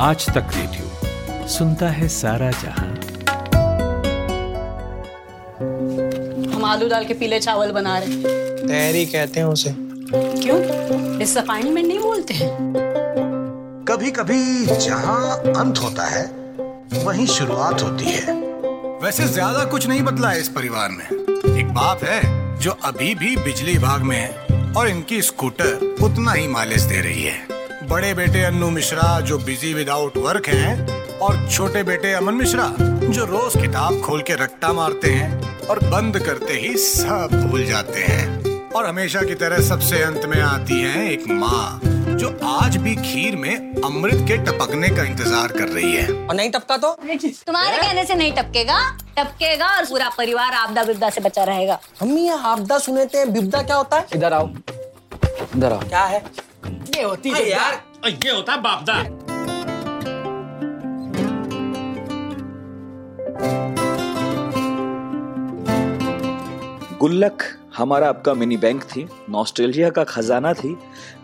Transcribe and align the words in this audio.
आज 0.00 0.24
तक 0.26 0.50
रेडियो 0.54 1.46
सुनता 1.48 1.88
है 1.90 2.08
सारा 2.08 2.50
जहाँ। 2.50 2.86
हम 6.52 6.64
आलू 6.64 6.88
डाल 6.88 7.04
के 7.04 7.14
पीले 7.14 7.40
चावल 7.40 7.72
बना 7.72 7.96
रहे 7.98 8.10
हैं। 8.10 8.66
तैयारी 8.66 9.04
कहते 9.06 9.40
हैं 9.40 9.46
उसे। 9.46 9.74
क्यों? 9.74 10.60
डिसअपॉइंटमेंट 11.18 11.86
नहीं 11.86 11.98
बोलते 11.98 12.34
हैं? 12.34 12.50
कभी 13.88 14.10
कभी 14.10 14.66
जहाँ 14.66 15.36
अंत 15.54 15.78
होता 15.78 16.06
है 16.06 16.24
वहीं 17.04 17.26
शुरुआत 17.26 17.82
होती 17.82 18.04
है। 18.04 18.34
वैसे 19.02 19.28
ज़्यादा 19.28 19.64
कुछ 19.64 19.88
नहीं 19.88 20.02
बदला 20.02 20.30
है 20.30 20.40
इस 20.40 20.48
परिवार 20.58 20.90
में 20.90 21.04
एक 21.58 21.74
बाप 21.74 22.04
है 22.04 22.22
जो 22.60 22.78
अभी 22.84 23.14
भी 23.14 23.36
बिजली 23.36 23.72
विभाग 23.72 24.02
में 24.02 24.16
है 24.16 24.72
और 24.72 24.88
इनकी 24.88 25.22
स्कूटर 25.24 25.96
उतना 26.02 26.32
ही 26.32 26.48
माइलेज 26.48 26.82
दे 26.84 27.00
रही 27.00 27.22
है। 27.22 27.57
बड़े 27.88 28.12
बेटे 28.14 28.42
अन्नू 28.44 28.68
मिश्रा 28.70 29.20
जो 29.20 29.36
बिज़ी 29.38 29.72
विदाउट 29.74 30.16
वर्क 30.16 30.48
हैं 30.48 31.18
और 31.18 31.36
छोटे 31.48 31.82
बेटे 31.82 32.12
अमन 32.12 32.34
मिश्रा 32.34 32.66
जो 32.80 33.24
रोज 33.24 33.52
किताब 33.52 34.00
खोल 34.00 34.22
के 34.22 34.34
रट्टा 34.36 34.72
मारते 34.72 35.10
हैं 35.10 35.66
और 35.66 35.78
बंद 35.84 36.18
करते 36.18 36.54
ही 36.54 36.76
सब 36.76 37.28
भूल 37.42 37.64
जाते 37.66 38.00
हैं। 38.00 38.70
और 38.70 38.86
हमेशा 38.86 39.22
की 39.22 39.34
तरह 39.34 39.60
सबसे 39.68 40.02
अंत 40.02 40.24
में 40.26 40.40
आती 40.40 40.80
है 40.80 41.06
एक 41.12 41.26
माँ 41.30 41.80
जो 41.82 42.28
आज 42.46 42.76
भी 42.76 42.94
खीर 42.96 43.36
में 43.36 43.54
अमृत 43.82 44.24
के 44.28 44.36
टपकने 44.44 44.88
का 44.88 45.02
इंतज़ार 45.02 45.52
कर 45.52 45.68
रही 45.68 45.92
है। 45.92 46.06
और 46.26 46.34
नहीं 46.34 46.50
टपका 46.50 46.76
तो? 46.76 46.92
तुम्हारे 47.00 47.76
कहने 47.76 48.04
से 48.04 48.14
नहीं 48.14 48.32
टपकेगा। 48.32 48.80
टपकेगा 49.18 49.68
और 49.76 49.84
पूरा 49.84 50.08
परिवार 50.18 50.54
आपदा 50.54 50.82
विपदा 50.82 51.10
से 51.10 51.20
बचा 51.20 51.44
रहेगा। 51.44 51.78
मम्मी 52.02 52.26
ये 52.26 52.36
आपदा 52.46 52.78
सुने 52.80 53.06
थे 53.06 53.24
बिपदा 53.28 53.62
क्या 53.62 53.76
होता 53.76 53.96
है? 53.96 54.06
इधर 54.14 54.32
आओ। 54.32 54.48
इधर 55.56 55.72
आओ। 55.72 55.88
क्या 55.88 56.04
है? 56.04 56.22
ये 56.98 57.04
होती 57.04 57.30
है 57.30 57.48
यार। 57.48 57.74
ये 58.06 58.30
होता 58.30 58.52
है 58.52 58.60
बापदा 58.62 59.02
गुल्लक 66.98 67.42
हमारा 67.76 68.08
आपका 68.08 68.32
मिनी 68.34 68.56
बैंक 68.56 68.82
थी 68.84 69.06
नॉस्ट्रेलिया 69.30 69.90
का 69.90 70.04
खजाना 70.04 70.52
थी 70.54 70.74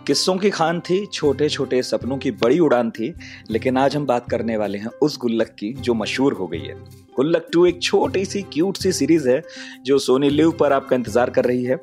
किस्सों 0.07 0.37
की 0.37 0.51
खान 0.51 0.81
थी 0.81 1.05
छोटे 1.07 1.49
छोटे 1.49 1.83
सपनों 1.83 2.19
की 2.19 2.31
बड़ी 2.43 2.59
उड़ान 2.59 2.91
थी 2.91 3.13
लेकिन 3.51 3.79
आज 3.79 3.97
हम 3.97 4.07
बात 4.07 4.29
करने 4.31 4.57
वाले 4.57 4.79
हैं 4.79 4.91
उस 5.03 5.17
गुल्लक 5.19 5.49
की 5.59 5.73
जो 5.81 5.95
मशहूर 5.95 6.33
हो 6.33 6.47
गई 6.47 6.61
है। 6.61 6.75
गुल्लक 7.17 7.47
टू 7.53 7.65
एक 7.67 7.83
छोटी 7.83 8.25
सी 8.25 8.43
क्यूट 8.53 8.77
सी 8.77 8.93
सीरीज़ 8.93 9.29
है 9.29 9.43
जो 9.83 9.99
सोनी 9.99 10.31
लिव 10.31 10.51
पर 10.61 10.73
आपका 10.73 10.97
इंतज़ार 10.97 11.31
कर 11.31 11.45
रही 11.45 11.65
है। 11.65 11.77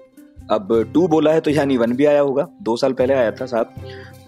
अब 0.51 0.69
टू 0.93 1.07
बोला 1.07 1.31
है 1.31 1.39
तो 1.41 1.51
यानी 1.51 1.77
वन 1.77 1.91
भी 1.93 2.05
आया 2.05 2.21
होगा। 2.21 2.47
दो 2.61 2.75
साल 2.77 2.93
पहले 2.93 3.13
आया 3.13 3.31
था 3.31 3.45
साहब। 3.45 3.73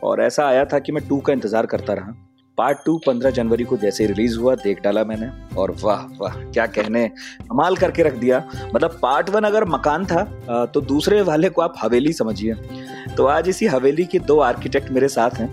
और 0.03 0.21
ऐसा 0.21 0.47
आया 0.47 0.65
था 0.65 0.79
कि 0.79 0.91
मैं 0.91 1.07
टू 1.07 1.19
का 1.19 1.33
इंतज़ार 1.33 1.65
करता 1.65 1.93
रहा। 1.93 2.13
पार्ट 2.57 2.77
टू 2.85 2.97
पंद्रह 3.05 3.31
जनवरी 3.31 3.63
को 3.63 3.77
जैसे 3.77 4.05
रिलीज़ 4.07 4.37
हुआ, 4.39 4.53
देख 4.55 4.81
डाला 4.81 5.03
मैंने। 5.03 5.29
और 5.57 5.71
वाह 5.81 6.03
वाह, 6.19 6.35
क्या 6.43 6.65
कहने। 6.67 7.07
कमाल 7.41 7.75
करके 7.75 8.03
रख 8.03 8.13
दिया। 8.15 8.43
मतलब 8.75 8.99
पार्ट 9.01 9.29
वन 9.29 9.43
अगर 9.43 9.65
मकान 9.67 10.05
था 10.05 10.65
तो 10.65 10.81
दूसरे 10.83 11.21
वाले 11.23 11.49
को 11.49 11.61
आप 11.61 11.73
हवेली 11.77 12.13
समझिए। 12.13 12.53
तो 13.17 13.25
आज 13.27 13.49
इसी 13.49 13.67
हवेली 13.67 14.05
के 14.05 14.19
दो 14.21 14.39
आर्किटेक्ट 14.41 14.91
मेरे 14.91 15.07
साथ 15.09 15.39
हैं। 15.39 15.49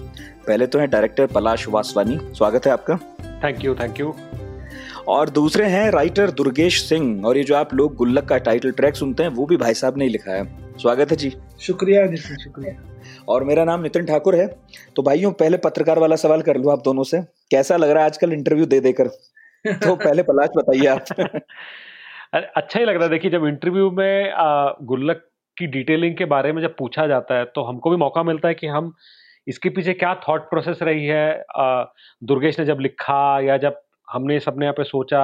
पहले 0.46 0.66
तो 0.66 0.78
हैं 0.78 0.91
डायरेक्टर 0.91 1.26
पलाश 1.28 1.68
वासवानी। 1.68 2.18
स्वागत 2.28 2.66
है 2.66 2.72
आपका। 2.72 2.98
थैंक 3.44 3.64
यू 3.64 3.74
थैंक 3.74 4.00
यू 4.00 4.14
और 5.09 5.31
दूसरे 5.31 5.65
हैं 5.65 5.91
राइटर 5.91 6.31
दुर्गेश 6.31 6.83
सिंह 6.83 7.27
और 7.27 7.37
ये 7.37 7.45
जो 7.45 7.56
आप 7.56 7.75
लोग 7.75 7.95
गुल्लक 7.95 8.25
का 8.25 8.39
टाइटल 8.39 8.73
ट्रैक 8.73 8.95
सुनते 8.95 9.23
हैं 9.23 9.31
वो 9.31 9.47
भी 9.47 9.56
भाई 9.56 9.75
साहब 9.75 9.97
ने 9.97 10.05
ही 10.05 10.11
लिखा 10.11 10.33
है। 10.33 10.73
स्वागत 10.79 11.11
है 11.11 11.17
जी। 11.17 11.37
शुक्रिया 11.61 12.03
नितिन 12.03 12.37
शुक्रिया। 12.37 12.75
और 13.28 13.45
मेरा 13.45 13.65
नाम 13.65 13.81
नितिन 13.81 14.06
ठाकुर 14.06 14.37
है। 14.37 14.47
तो 14.97 15.03
भाइयों 15.03 15.33
पहले 15.33 15.56
पत्रकार 15.56 15.98
वाला 15.98 16.17
सवाल 16.17 16.43
कर 16.43 16.56
लो 16.56 16.71
आप 16.71 16.83
दोनों 16.84 17.03
से। 17.03 17.21
कैसा 17.23 17.77
लग 17.77 17.91
रहा 17.91 17.98
है 17.98 18.06
आजकल 18.06 18.33
इंटरव्यू 18.33 18.67
दे 18.67 18.81
देकर? 18.81 19.09
तो 19.67 19.97
पहले 19.97 20.23
पलाश 20.23 20.48
बताइए 20.56 20.87
आप। 20.87 21.05
अच्छा 22.56 22.81
ही 22.81 22.87
लग 22.87 22.95
रहा 22.95 23.05
है। 23.05 23.11
देखिए 23.11 23.31
जब 23.31 23.47
इंटरव्यू 23.47 23.91
में 23.91 24.33
गुल्लक 24.83 25.25
की 25.59 25.66
डिटेलिंग 25.66 26.16
के 26.16 26.25
बारे 26.25 26.53
में 26.53 26.62
जब 26.62 26.77
पूछा 26.77 27.06
जाता 27.06 27.39
है 27.39 27.44
तो 27.44 27.62
हमको 27.62 27.91
भी 27.91 27.97
मौका 27.97 28.22
मिलता 28.22 28.49
है 28.49 28.55
कि 28.55 28.66
हम 28.66 28.94
इसके 29.49 29.69
पीछे 29.69 29.93
क्या 29.93 30.15
थॉट 30.28 30.41
प्रोसेस 30.41 30.78
रही 30.83 31.06
है 31.06 31.44
दुर्गेश 32.25 32.59
ने 32.59 32.65
जब 32.66 32.78
लिखा 32.81 33.41
या 33.41 33.56
जब 33.56 33.81
हमने 34.12 34.38
सबने 34.41 34.65
यहाँ 34.65 34.75
पे 34.75 34.84
सोचा 34.84 35.22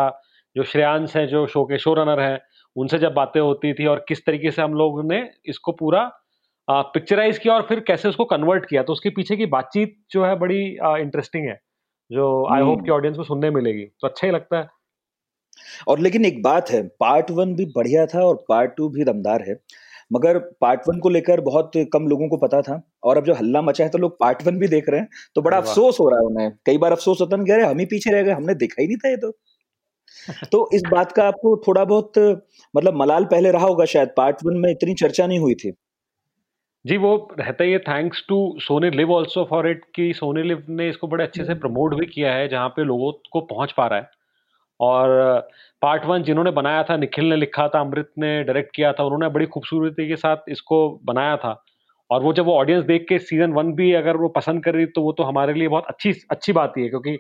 जो 0.57 0.65
श्रेयांश 0.65 1.17
है 1.17 1.27
जो 1.27 1.47
शो 1.47 1.65
के 1.65 1.79
शो 1.79 1.95
रनर 1.95 2.21
हैं 2.21 2.39
उनसे 2.77 2.99
जब 2.99 3.15
बातें 3.15 3.41
होती 3.41 3.73
थी 3.75 3.87
और 3.87 4.05
किस 4.09 4.25
तरीके 4.27 4.51
से 4.51 4.63
हम 4.63 4.75
लोग 4.75 5.05
ने 5.13 5.29
इसको 5.47 5.73
पूरा 5.73 6.11
पिक्चराइज 6.69 7.39
किया 7.39 7.55
और 7.55 7.63
फिर 7.63 7.81
कैसे 7.81 8.09
उसको 8.09 8.25
कन्वर्ट 8.25 8.65
किया 8.69 8.83
तो 8.83 8.93
उसके 8.93 9.11
पीछे 9.11 9.37
की 9.37 9.47
बातचीत 9.47 9.97
जो 10.11 10.25
है 10.25 10.35
बड़ी 10.39 10.63
इंटरेस्टिंग 10.77 11.49
है 11.49 11.61
जो 12.11 12.25
आई 12.55 12.63
होप 12.63 12.83
की 12.85 12.91
ऑडियंस 12.91 13.17
को 13.17 13.25
सुनने 13.25 13.51
मिलेगी 13.51 13.85
तो 13.85 14.09
अच्छा 14.09 14.27
ही 14.27 14.33
लगता 14.33 14.59
है। 14.59 14.69
और 15.89 15.99
लेकिन 15.99 16.25
एक 16.25 16.43
बात 16.43 16.71
है 16.71 16.83
पार्ट 17.01 17.31
वन 17.31 17.55
भी 17.57 17.65
बढ़िया 17.77 18.07
था 18.07 18.25
और 18.25 18.45
पार्ट 18.49 18.73
टू 18.77 18.89
भी 18.89 19.05
दमदार 19.05 19.45
है। 19.49 19.55
मगर 20.13 20.39
पार्ट 20.61 20.81
वन 20.89 20.99
को 20.99 21.09
लेकर 21.09 21.41
बहुत 21.41 21.71
कम 21.93 22.07
लोगों 22.07 22.29
को 22.29 22.37
पता 22.37 22.61
था 22.63 22.81
और 23.05 23.17
अब 23.17 23.25
जो 23.25 23.35
हल्ला 23.35 23.63
मचा 23.63 23.85
है 23.85 23.91
तो 23.91 23.99
लोग 23.99 24.19
पार्ट 24.21 24.47
वन 24.47 24.59
भी 24.59 24.69
देख 24.69 24.89
रहे 24.89 25.01
हैं 25.01 25.09
तो 25.35 25.43
बड़ा 25.43 25.57
अफसोस 25.57 26.01
हो 26.01 26.09
रहा 26.09 26.21
है 26.21 26.27
उन्हें। 26.27 26.53
कई 26.67 26.79
बार 26.79 26.93
अफसोस 26.93 27.21
होता 27.21 27.37
है 27.37 27.45
कह 27.45 27.57
रहे 27.57 27.67
हम 27.67 27.79
ही 27.79 27.85
पीछे 27.85 28.11
रह 28.11 28.23
गए 28.23 28.33
हमने 28.33 28.55
देखा 28.55 28.83
ही 28.83 28.89
नहीं 28.89 28.97
था 28.97 29.09
ये 29.09 29.17
तो। 29.17 29.33
तो 30.53 30.69
इस 30.75 30.83
बात 30.91 31.13
का 31.13 31.25
आपको 31.25 31.57
थोड़ा 31.57 31.85
बहुत 31.85 32.19
मतलब 32.75 32.97
मलाल 32.97 33.25
पहले 33.25 33.51
रहा 33.51 33.67
होगा 33.67 33.85
शायद 33.85 34.09
पार्ट 34.17 34.37
वन 34.47 34.57
में 34.57 34.71
इतनी 34.71 34.95
चर्चा 34.95 35.27
नहीं 35.27 35.39
हुई 35.39 35.55
थी। 35.55 35.73
जी 36.85 36.97
वो 36.97 37.17
रहता 37.39 37.65
ही 37.65 37.73
है 37.73 37.79
thanks 37.79 38.25
to 38.29 38.37
Sony 38.59 38.91
LIV 38.91 39.13
also 39.13 39.45
for 39.51 39.69
it 39.69 39.85
कि 39.95 40.13
सोनी 40.15 40.43
लिव 40.43 40.65
ने 40.69 40.89
इसको 40.89 41.07
बड़े 41.07 41.25
अच्छे 41.25 41.45
से 41.45 41.55
प्रमोट 41.55 41.93
हम्म। 41.93 42.01
भी 42.01 42.07
किया 42.07 42.33
है 42.33 42.49
जहाँ 42.49 42.69
पे 42.69 42.85
लोगों 42.85 43.13
को 43.33 43.41
पहुँच 43.41 43.73
पा 43.73 43.87
रहा 43.87 43.99
है। 43.99 44.11
और 44.81 45.49
पार्ट 45.83 46.05
वन 46.07 46.23
जिन्होंने 46.23 46.51
बनाया 46.53 46.83
था, 46.83 46.97
निखिल 46.97 47.25
ने 47.27 47.37
लिखा 47.37 47.67
था, 47.69 47.81
अमृत 47.81 48.11
ने 48.19 48.43
डायरेक्ट 48.45 48.71
किया 48.77 48.93
था, 48.93 49.05
उन्होंने 49.05 49.29
बड़ी 49.31 49.47
खूबसूरती 49.49 50.09
के 50.09 50.17
साथ 50.17 50.51
इसको 50.51 50.79
बनाया 51.05 51.37
था। 51.37 51.63
और 52.11 52.23
वो 52.23 52.33
जब 52.33 52.45
वो 52.47 52.55
ऑडियंस 52.55 52.85
देख 52.87 53.07
के 53.09 53.19
सीज़न 53.21 53.53
वन 53.53 53.73
भी 53.75 53.93
अगर 53.95 54.17
वो 54.17 54.29
पसंद 54.31 54.63
कर 54.65 54.75
रही 54.75 54.87
तो 54.89 55.03
वो 55.03 55.13
तो 55.13 55.23
हमारे 55.25 55.55
लिए 55.55 55.69
बहुत 55.69 55.85
अच्छी 55.89 56.13
अच्छी 56.31 56.53
बात 56.55 56.73
ही 56.77 56.83
है, 56.83 56.89
क्योंकि 56.89 57.19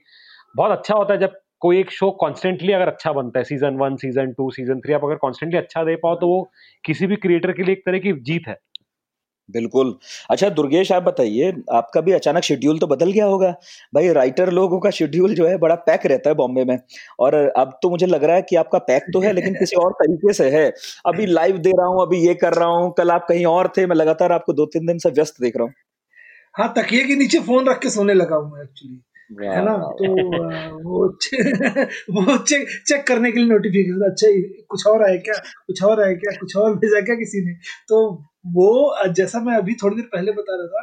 बहुत 0.55 0.71
अच्छा 0.73 0.95
होता 0.95 1.15
है 1.15 1.21
जब 1.21 1.41
कोई 1.61 1.79
एक 1.81 1.91
शो 1.93 2.11
कॉन्स्टेंटली 2.21 2.73
अगर 2.73 2.89
अच्छा 2.89 3.13
बनता 3.13 3.39
है 3.41 3.45
season 3.45 3.77
one 3.79 3.97
season 3.97 4.33
two 4.33 4.51
season 4.53 4.81
three 4.81 4.93
आप 4.95 5.05
अगर 5.05 5.17
कॉन्स्टेंटली 5.19 5.59
अच्छा 5.59 5.85
दे 5.85 5.97
पाओ 5.99 6.15
तो 6.17 6.29
वो 6.29 6.43
किसी 6.85 7.07
भी 7.07 7.17
क्रिएटर 7.19 7.53
के 7.53 7.63
लिए 7.63 7.73
एक 7.73 7.83
तरह 7.87 7.99
की 7.99 8.13
जीत 8.23 8.49
है। 8.49 8.57
बिल्कुल। 9.49 9.95
अच्छा 10.31 10.49
दुर्गेश 10.51 10.91
आप 10.93 11.03
बताइए 11.03 11.53
आपका 11.73 12.01
भी 12.01 12.13
अचानक 12.13 12.43
शेड्यूल 12.43 12.79
तो 12.79 12.87
बदल 12.87 13.11
गया 13.13 13.25
होगा। 13.27 13.51
भाई 13.95 14.09
राइटर 14.13 14.51
लोगों 14.53 14.81
का 14.81 14.91
शेड्यूल 14.91 15.35
जो 15.35 15.47
है 15.47 15.57
बड़ा 15.59 15.75
पैक 15.87 16.07
रहता 16.07 16.31
है 16.31 16.35
बॉम्बे 16.37 16.65
में। 16.65 16.79
और 17.21 17.35
अब 17.35 17.79
तो 17.83 17.91
मुझे 17.91 18.07
लग 18.07 18.25
रहा 18.25 18.37
है 18.37 18.43
कि 18.43 18.57
आपका 18.57 18.79
पैक 18.89 19.05
तो 19.13 19.21
है 19.21 19.33
लेकिन 19.33 19.55
किसी 19.55 19.77
और 19.77 19.93
तरीके 20.01 20.33
से 20.33 20.51
है। 20.51 20.69
अभी 21.07 21.27
लाइव 21.29 21.59
दे 21.59 21.71
रहा 21.73 21.87
हूँ 21.87 22.03
अभी 22.03 22.27
ये 22.27 22.35
कर 22.37 22.55
रहा 22.55 22.69
हूँ 22.71 22.93
कल 22.99 23.11
आप 23.11 23.27
कहीं 23.29 23.47
और 23.47 23.73
थे 23.77 23.87
मैं 23.87 23.97
लगातार 23.97 24.33
आपको 24.33 24.53
दो 24.53 24.67
तीन 24.67 24.87
दिन 24.87 24.99
से 24.99 25.11
व्यस्त 25.13 25.41
देख 25.41 25.57
रहा 25.57 25.65
हूँ। 25.65 25.73
हाँ 26.55 26.73
तकिए 26.77 27.05
के 27.07 27.17
नीचे 27.17 27.39
फ़ोन 27.43 27.69
रख 27.69 27.79
के 27.81 27.91
सोने 27.91 28.15
लगा 28.15 28.37
हूँ 28.37 28.63
एक्चुअली 28.63 29.03
है 29.31 29.65
ना? 29.65 29.73
तो 29.99 30.09
वो 30.83 30.99
वो 32.15 32.37
चेक 32.39 32.69
चेक 32.87 33.07
करने 33.07 33.31
के 33.33 33.39
लिए 33.39 33.49
नोटिफिकेशन 33.49 34.11
अच्छा 34.11 34.29
कुछ 34.71 34.87
और 34.87 35.03
आया 35.05 35.17
क्या? 35.19 35.35
कुछ 35.67 35.83
और 35.85 36.03
आया 36.03 36.13
क्या? 36.15 36.37
कुछ 36.41 36.57
और 36.57 36.75
भेजा 36.77 37.01
क्या 37.01 37.15
किसी 37.17 37.45
ने? 37.47 37.53
तो 37.89 38.25
वो 38.47 39.09
जैसा 39.13 39.41
मैं 39.41 39.57
अभी 39.57 39.75
थोड़ी 39.75 39.97
देर 39.97 40.09
पहले 40.13 40.33
बता 40.33 40.57
रहा 40.57 40.67
था 40.69 40.83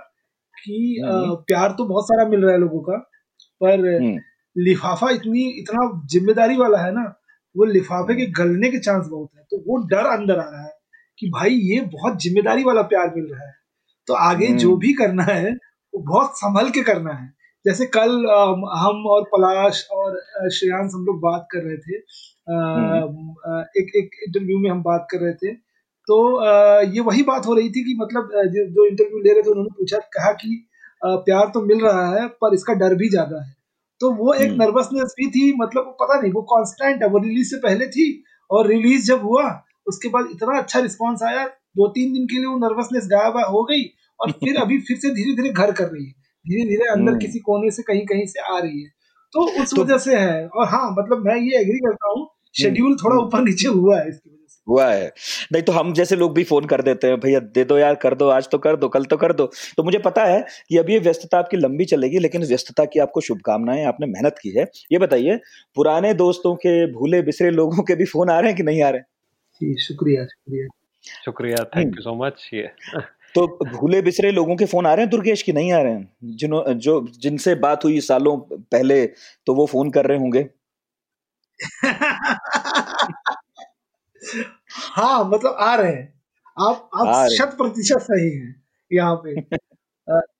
कि 0.55 1.01
हम्म। 1.03 1.35
प्यार 1.47 1.71
तो 1.77 1.85
बहुत 1.85 2.05
सारा 2.05 2.27
मिल 2.29 2.43
रहा 2.43 2.53
है 2.53 2.59
लोगों 2.59 2.79
का 2.81 2.97
पर 3.61 3.85
हम्म। 3.87 4.19
लिफाफा 4.55 5.09
इतनी 5.09 5.43
इतना 5.59 5.89
ज़िम्मेदारी 6.11 6.57
वाला 6.57 6.79
है 6.79 6.91
ना 6.91 7.03
वो 7.55 7.65
लिफाफे 7.65 8.15
के 8.15 8.25
गलने 8.33 8.69
के 8.71 8.79
चांस 8.79 9.07
बहुत 9.07 9.29
है 9.37 9.43
तो 9.43 9.57
वो 9.67 9.77
डर 9.87 10.09
अंदर 10.09 10.39
आ 10.39 10.49
रहा 10.49 10.63
है 10.63 10.71
कि 11.19 11.29
भाई 11.29 11.55
ये 11.63 11.81
बहुत 11.93 12.21
ज़िम्मेदारी 12.21 12.63
वाला 12.63 12.81
प्यार 12.91 13.13
मिल 13.15 13.25
रहा 13.25 13.47
है 13.47 13.53
तो 14.07 14.13
आगे 14.21 14.47
जो 14.47 14.69
हम्म। 14.69 14.79
भी 14.79 14.93
करना 14.93 15.23
है 15.23 15.51
वो 15.51 16.01
बहुत 16.03 16.37
संभल 16.37 16.69
के 16.69 16.83
करना 16.83 17.13
है 17.13 17.31
जैसे 17.65 17.85
कल 17.87 18.09
हम 18.77 19.05
और 19.07 19.23
पलाश 19.25 19.85
और 19.91 20.19
श्रेयांश 20.49 20.91
हम 20.93 21.05
लोग 21.05 21.19
बात 21.21 21.47
कर 21.51 21.63
रहे 21.63 21.77
थे 21.77 21.97
एक 23.81 23.95
एक 23.95 24.17
इंटरव्यू 24.27 24.57
में 24.59 24.69
हम 24.69 24.81
बात 24.83 25.07
कर 25.11 25.19
रहे 25.19 25.33
थे 25.33 25.53
तो 26.07 26.19
ये 26.93 27.01
वही 27.01 27.23
बात 27.23 27.45
हो 27.45 27.53
रही 27.53 27.69
थी 27.69 27.83
कि 27.83 27.95
मतलब 27.99 28.29
जो 28.53 28.85
इंटरव्यू 28.87 29.19
ले 29.19 29.33
रहे 29.33 29.41
थे 29.41 29.49
उन्होंने 29.49 29.75
पूछा 29.77 29.97
कहा 30.13 30.31
कि 30.35 30.55
प्यार 31.01 31.51
तो 31.53 31.61
मिल 31.63 31.81
रहा 31.81 32.07
है 32.09 32.27
पर 32.41 32.53
इसका 32.53 32.73
डर 32.75 32.95
भी 32.95 33.09
ज़्यादा 33.09 33.43
है 33.43 33.51
तो 34.01 34.11
वो 34.13 34.33
एक 34.35 34.51
नर्वसनेस 34.53 35.13
हम्म। 35.13 35.15
भी 35.17 35.29
थी 35.31 35.53
मतलब 35.57 35.85
वो 35.85 35.91
पता 35.99 36.19
नहीं 36.21 36.31
वो 36.31 36.41
कांस्टेंट 36.47 37.03
है 37.03 37.09
वो 37.09 37.19
रिलीज़ 37.19 37.49
से 37.49 37.57
पहले 37.59 37.87
थी 37.87 38.07
और 38.49 38.67
रिलीज़ 38.67 39.05
जब 39.07 39.21
हुआ 39.23 39.43
उसके 39.87 40.09
बाद 40.09 40.27
इतना 40.31 40.57
अच्छा 40.59 40.79
रिस्पॉन्स 40.79 41.23
आया 41.23 41.45
दो 41.75 41.87
तीन 41.89 42.13
दिन 42.13 42.25
के 42.25 42.37
लिए 42.37 42.45
वो 42.45 42.57
नर्वसनेस 42.59 43.07
गायब 43.07 43.37
हो 43.49 43.63
गई 43.63 43.85
और 44.19 44.31
फिर 44.41 44.57
अभी 44.57 44.79
फिर 44.81 44.97
से 44.97 45.13
धीरे 45.13 45.35
धीरे 45.35 45.49
घर 45.51 45.71
कर 45.71 45.87
रही 45.87 46.05
है 46.05 46.11
धीरे 46.45 46.67
धीरे 46.69 46.89
अंदर 46.89 47.09
हम्म। 47.09 47.19
किसी 47.19 47.39
कोने 47.41 47.71
से 47.71 47.83
कहीं 47.83 48.05
कहीं 48.05 48.25
से 48.27 48.39
आ 48.41 48.57
रही 48.57 48.81
है 48.81 48.89
तो 49.33 49.45
उस 49.61 49.69
तो, 49.69 49.81
वजह 49.81 49.97
से 49.99 50.15
है 50.15 50.47
और 50.47 50.67
हाँ 50.67 50.89
मतलब 50.91 51.25
मैं 51.25 51.35
ये 51.37 51.59
एग्री 51.59 51.77
करता 51.79 52.11
हूँ 52.11 52.27
शेड्यूल 52.55 52.95
थोड़ा 52.95 53.15
हम्म। 53.15 53.25
ऊपर 53.25 53.43
नीचे 53.43 53.67
हुआ 53.69 53.99
है 53.99 54.09
इसकी 54.09 54.29
हुआ 54.67 54.89
है। 54.93 55.11
नहीं 55.53 55.63
तो 55.63 55.71
हम 55.71 55.93
जैसे 55.93 56.15
लोग 56.15 56.33
भी 56.33 56.43
फ़ोन 56.43 56.65
कर 56.65 56.81
देते 56.81 57.07
हैं 57.07 57.19
भैया 57.19 57.39
दे 57.39 57.63
दो 57.63 57.77
यार 57.77 57.95
कर 57.95 58.15
दो 58.15 58.27
आज 58.29 58.47
तो 58.49 58.57
कर 58.57 58.75
दो 58.75 58.87
कल 58.89 59.05
तो 59.05 59.17
कर 59.17 59.33
दो। 59.33 59.45
तो 59.77 59.83
मुझे 59.83 59.99
पता 59.99 60.25
है 60.25 60.39
कि 60.69 60.77
अभी 60.77 60.93
ये 60.93 60.99
व्यस्तता 60.99 61.39
आपकी 61.39 61.57
लंबी 61.57 61.85
चलेगी 61.85 62.19
लेकिन 62.19 62.43
व्यस्तता 62.43 62.85
की 62.85 62.99
आपको 62.99 63.21
शुभकामनाएँ 63.21 63.83
आपने 63.85 64.07
मेहनत 64.07 64.35
की 64.41 64.49
है। 64.49 64.65
ये 64.91 64.97
बताइए 64.99 65.39
पुराने 65.75 66.13
दोस्तों 66.13 66.55
के 66.55 66.75
भूले 66.93 67.21
बिसरे 67.21 67.51
लोगों 67.51 67.83
के 67.83 67.95
भी 67.95 68.05
फ़ोन 68.05 68.29
आ 68.29 68.39
रहे 68.39 68.49
हैं 68.49 68.57
कि 68.57 68.63
नहीं 68.63 68.83
आ 68.83 68.89
रहे 68.89 69.01
जी 69.61 69.75
शुक्रिया 69.83 70.25
शुक्रिया। 70.25 70.67
शुक्रिया 71.25 71.63
थैंक 71.77 71.95
यू 71.97 72.01
सो 72.01 72.15
मच 72.25 72.49
ये। 72.53 72.67
तो 73.35 73.47
भूले 73.77 74.01
बिसरे 74.01 74.31
लोगों 74.31 74.55
के 74.55 74.65
फ़ोन 74.65 74.85
आ 74.87 74.93
रहे 74.93 75.03
हैं 75.05 75.09
दुर्गेश 75.09 75.41
की 75.41 75.53
नहीं 75.53 75.71
आ 75.73 75.81
रहे 75.81 75.93
हैं? 75.93 76.09
जिन्हों 76.23 76.73
जो 76.79 76.99
जिनसे 77.21 77.55
बात 77.57 77.85
हुई 77.85 77.99
सालों 78.01 78.37
पहले 78.51 79.05
तो 79.47 79.55
वो 79.55 79.65
फ़ोन 79.65 79.91
कर 79.91 80.05
रहे 80.05 80.17
होंगे। 80.17 80.45
हाँ 84.69 85.23
मतलब 85.29 85.57
आ 85.59 85.75
रहे 85.75 85.91
हैं। 85.91 86.13
आप 86.59 86.89
आप 86.95 87.27
शत 87.29 87.55
प्रतिशत 87.57 87.99
सही 88.01 88.29
हैं 88.31 88.55
यहाँ 88.91 89.15
पे। 89.25 89.35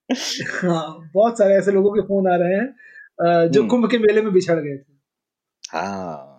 हाँ 0.67 1.11
बहुत 1.15 1.37
सारे 1.37 1.55
ऐसे 1.55 1.71
लोगों 1.71 1.91
के 1.91 2.01
फ़ोन 2.01 2.27
आ 2.33 2.35
रहे 2.35 2.55
हैं 2.55 3.49
जो 3.51 3.63
कुंभ 3.67 3.89
के 3.91 3.97
मेले 3.97 4.21
में 4.21 4.33
बिछड़ 4.33 4.59
गए 4.59 4.77
थे। 4.77 4.92
हाँ 5.73 6.29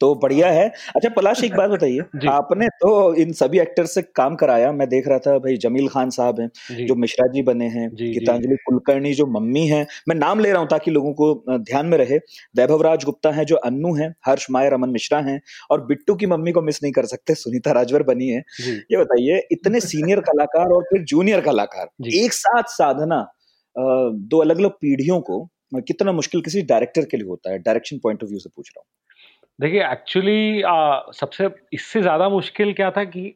तो 0.00 0.14
बढ़िया 0.14 0.48
है। 0.50 0.66
अच्छा 0.96 1.08
पलाश 1.08 1.42
एक 1.44 1.54
बात 1.56 1.70
बताइए। 1.70 2.28
आपने 2.28 2.68
तो 2.76 3.14
इन 3.14 3.32
सभी 3.32 3.58
एक्टर 3.60 3.86
से 3.86 4.02
काम 4.04 4.34
कराया। 4.36 4.70
मैं 4.72 4.88
देख 4.88 5.06
रहा 5.08 5.18
था 5.18 5.36
भाई 5.38 5.56
जमील 5.56 5.88
खान 5.88 6.10
साहब 6.10 6.40
हैं 6.40 6.86
जो। 6.86 6.94
मिश्रा 6.94 7.26
जी 7.32 7.42
बने 7.42 7.66
हैं 7.68 7.88
गीतांजलि 7.92 8.56
कुलकर्णी 8.64 9.12
जो 9.14 9.26
मम्मी 9.28 9.66
हैं। 9.66 9.86
मैं 10.08 10.16
नाम 10.16 10.40
ले 10.40 10.50
रहा 10.50 10.60
हूँ 10.60 10.68
ताकि 10.68 10.90
लोगों 10.90 11.12
को 11.12 11.58
ध्यान 11.60 11.86
में 11.86 11.96
रहे। 11.98 12.18
वैभव 12.56 12.82
राज 12.82 13.04
गुप्ता 13.04 13.30
है 13.30 13.44
जो 13.44 13.56
अन्नू 13.58 13.94
है 13.96 14.12
हर्ष 14.26 14.46
माय 14.50 14.70
रमन 14.70 14.90
मिश्रा 14.90 15.20
हैं 15.20 15.40
और 15.70 15.86
बिट्टू 15.86 16.14
की 16.14 16.26
मम्मी 16.26 16.52
को 16.52 16.62
मिस 16.62 16.82
नहीं 16.82 16.92
कर 16.92 17.06
सकते 17.06 17.34
सुनीता 17.34 17.72
राजवर 17.72 18.02
बनी 18.02 18.28
है। 18.28 18.42
ये 18.60 18.96
बताइए 18.96 19.46
इतने 19.52 19.80
सीनियर 19.82 20.20
कलाकार 20.22 20.72
और 20.72 20.82
फिर 20.82 21.04
जूनियर 21.04 21.40
कलाकार 21.40 22.08
एक 22.14 22.32
साथ 22.32 22.62
साधना 22.70 23.26
दो 23.76 24.38
अलग 24.38 24.58
अलग 24.58 24.70
पीढ़ियों 24.72 25.20
को 25.20 25.48
कितना 25.80 26.12
मुश्किल 26.12 26.42
किसी 26.42 26.62
डायरेक्टर 26.64 27.04
के 27.04 27.16
लिए 27.16 27.28
होता 27.28 27.50
है 27.50 27.58
डायरेक्शन 27.60 27.98
पॉइंट 27.98 28.22
ऑफ़ 28.22 28.30
व्यू 28.30 28.38
से 28.38 28.50
पूछ 28.50 28.68
रहा 28.68 28.80
हूँ 28.80 28.86
देखिए 29.58 29.82
एक्चुअली 29.82 30.62
सबसे 31.14 31.48
इससे 31.72 32.02
ज़्यादा 32.02 32.28
मुश्किल 32.28 32.72
क्या 32.72 32.90
था 32.90 33.04
कि 33.06 33.34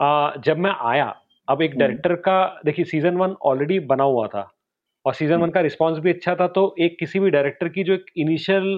आ, 0.00 0.34
जब 0.38 0.58
मैं 0.58 0.72
आया 0.82 1.14
अब 1.48 1.62
एक 1.62 1.76
डायरेक्टर 1.76 2.10
हम्म। 2.10 2.20
का 2.20 2.60
देखिए 2.64 2.84
सीज़न 2.84 3.16
वन 3.16 3.34
ऑलरेडी 3.44 3.78
बना 3.86 4.04
हुआ 4.06 4.26
था 4.26 4.50
और 5.04 5.14
सीज़न 5.14 5.34
वन 5.34 5.40
हम्म। 5.40 5.50
का 5.50 5.60
रिस्पांस 5.60 5.98
भी 5.98 6.10
अच्छा 6.10 6.34
था 6.34 6.46
तो 6.48 6.74
एक 6.80 6.96
किसी 7.00 7.20
भी 7.20 7.30
डायरेक्टर 7.30 7.68
की 7.68 7.84
जो 7.84 7.94
एक 7.94 8.06
इनिशियल 8.16 8.68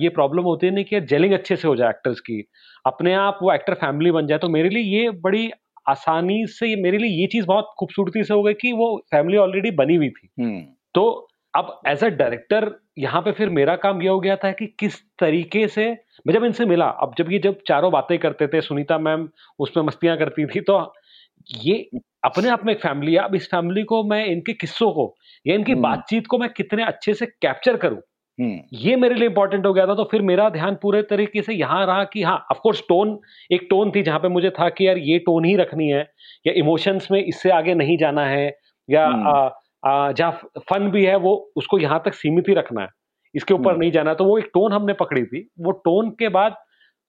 ये 0.00 0.08
प्रॉब्लम 0.10 0.44
होती 0.44 0.66
है 0.66 0.74
ना 0.74 0.82
कि 0.82 1.00
जेलिंग 1.02 1.32
अच्छे 1.32 1.56
से 1.56 1.68
हो 1.68 1.76
जाए 1.76 1.90
एक्टर्स 1.90 2.20
की 2.20 2.42
अपने 2.84 3.14
आप 3.16 3.38
वो 3.42 3.52
एक्टर 3.52 3.74
फैमिली 3.76 4.10
बन 4.10 4.26
जाए 4.26 4.38
तो 4.38 4.48
मेरे 4.48 4.68
लिए 4.68 4.82
ये 4.98 5.10
बड़ी 5.20 5.50
आसानी 5.86 6.44
से 6.48 6.74
मेरे 6.76 6.98
लिए 6.98 7.10
ये 7.12 7.26
चीज़ 7.26 7.46
बहुत 7.46 7.74
खूबसूरती 7.78 8.24
से 8.24 8.34
हो 8.34 8.42
गई 8.42 8.54
कि 8.54 8.72
वो 8.72 8.96
फैमिली 9.10 9.38
ऑलरेडी 9.38 9.70
बनी 9.72 9.94
हुई 9.96 10.08
थी 10.10 10.28
हम्म। 10.38 10.60
तो 10.94 11.06
अब 11.56 11.80
एज 11.86 12.04
अ 12.04 12.08
डायरेक्टर 12.08 12.70
यहाँ 12.98 13.20
पे 13.22 13.32
फिर 13.32 13.50
मेरा 13.50 13.76
काम 13.76 14.02
यह 14.02 14.10
हो 14.10 14.20
गया 14.20 14.36
था 14.36 14.50
कि 14.52 14.66
किस 14.78 15.00
तरीके 15.18 15.66
से 15.68 15.86
मैं 16.26 16.34
जब 16.34 16.44
इनसे 16.44 16.64
मिला 16.66 16.86
अब 17.02 17.14
जब 17.18 17.30
ये 17.32 17.38
जब 17.38 17.58
चारों 17.68 17.90
बातें 17.92 18.18
करते 18.18 18.46
थे 18.46 18.60
सुनीता 18.60 18.98
मैम 18.98 19.28
उसमें 19.58 19.82
मस्तियाँ 19.84 20.16
करती 20.16 20.46
थी 20.46 20.60
तो 20.62 20.80
ये 21.56 21.78
अपने 22.24 22.48
आप 22.48 22.64
में 22.64 22.72
एक 22.72 22.80
फैमिली 22.80 23.14
है 23.14 23.18
अब 23.20 23.34
इस 23.34 23.46
फैमिली 23.46 23.82
को 23.84 24.02
मैं 24.04 24.24
इनके 24.26 24.52
किस्सों 24.54 24.90
को 24.92 25.14
या 25.46 25.54
इनकी 25.54 25.72
हम्म। 25.72 25.82
बातचीत 25.82 26.26
को 26.26 26.38
मैं 26.38 26.48
कितने 26.50 26.84
अच्छे 26.84 27.14
से 27.14 27.26
कैप्चर 27.26 27.76
करूँ 27.76 28.00
हम्म। 28.38 28.60
ये 28.74 28.96
मेरे 28.96 29.14
लिए 29.14 29.28
इंपॉर्टेंट 29.28 29.66
हो 29.66 29.72
गया 29.72 29.86
था 29.86 29.94
तो 29.94 30.04
फिर 30.04 30.22
मेरा 30.24 30.48
ध्यान 30.50 30.74
पूरे 30.82 31.02
तरीके 31.04 31.42
से 31.42 31.54
यहाँ 31.54 31.84
रहा 31.86 32.04
कि 32.06 32.22
हाँ 32.22 32.36
ऑफकोर्स 32.50 32.82
टोन 32.88 33.18
एक 33.50 33.66
टोन 33.70 33.90
थी 33.90 34.02
जहाँ 34.02 34.18
पे 34.18 34.28
मुझे 34.28 34.50
था 34.50 34.68
कि 34.70 34.86
यार 34.86 34.98
ये 35.00 35.18
टोन 35.20 35.44
ही 35.44 35.54
रखनी 35.56 35.88
है 35.88 36.00
या 36.46 36.52
इमोशंस 36.56 37.08
में 37.10 37.22
इससे 37.22 37.50
आगे 37.52 37.74
नहीं 37.74 37.96
जाना 37.98 38.24
है 38.26 38.46
या 38.88 39.06
हम्म। 39.06 39.48
जहाँ 39.86 40.32
फन 40.70 40.90
भी 40.90 41.04
है 41.04 41.16
वो 41.16 41.34
उसको 41.56 41.78
यहाँ 41.78 42.02
तक 42.04 42.14
सीमित 42.14 42.48
ही 42.48 42.54
रखना 42.54 42.82
है। 42.82 42.88
इसके 43.34 43.54
ऊपर 43.54 43.70
हम्म। 43.70 43.80
नहीं 43.80 43.90
जाना 43.92 44.14
तो 44.14 44.24
वो 44.24 44.38
एक 44.38 44.50
टोन 44.54 44.72
हमने 44.72 44.92
पकड़ी 44.92 45.24
थी। 45.24 45.48
वो 45.60 45.70
टोन 45.84 46.10
के 46.10 46.28
बाद 46.28 46.56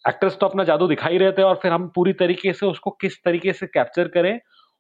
एक्टर्स 0.06 0.38
तो 0.40 0.48
अपना 0.48 0.64
जादू 0.64 0.88
दिखाई 0.88 1.18
रहे 1.18 1.32
थे 1.32 1.42
और 1.42 1.56
फिर 1.56 1.72
हम 1.72 1.88
पूरी 1.96 2.14
तरीके 2.14 2.54
से 2.54 2.66
उसको 2.66 2.92
किस 2.92 3.24
तरीके 3.26 3.54
से 3.54 3.68
कैप्चर 3.68 4.08
करें। 4.08 4.40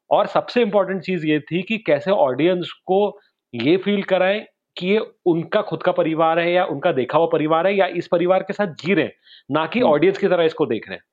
और 0.10 0.28
सबसे 0.28 0.62
इंपॉर्टेंट 0.62 1.02
चीज़ 1.02 1.26
ये 1.26 1.40
थी 1.40 1.62
कि 1.62 1.78
कैसे 1.78 2.12
ऑडियंस 2.12 2.72
को 2.86 3.20
ये 3.54 3.78
फील 3.78 4.04
कराएँ 4.04 4.46
कि 4.78 4.88
ये 4.88 5.00
उनका 5.26 5.62
खुद 5.62 5.84
का 5.84 5.92
परिवार 5.92 6.40
है 6.40 6.52
या 6.52 6.66
उनका 6.66 6.92
देखा 6.92 7.18
हुआ 7.18 7.28
परिवार 7.28 7.68
है 7.68 7.76
या 7.76 7.86
इस 7.88 8.08
परिवार 8.08 8.44
के 8.44 8.54
साथ 8.54 8.68
जी 8.68 8.94
रहे 8.94 9.10
ना 9.52 9.66
कि 9.66 9.82
ऑडियंस 9.82 10.16
हम्म। 10.18 10.28
की 10.28 10.36
तरह 10.36 10.44
इसको 10.44 10.66
देख 10.66 10.90
रहे 10.90 10.98
हैं। 10.98 11.04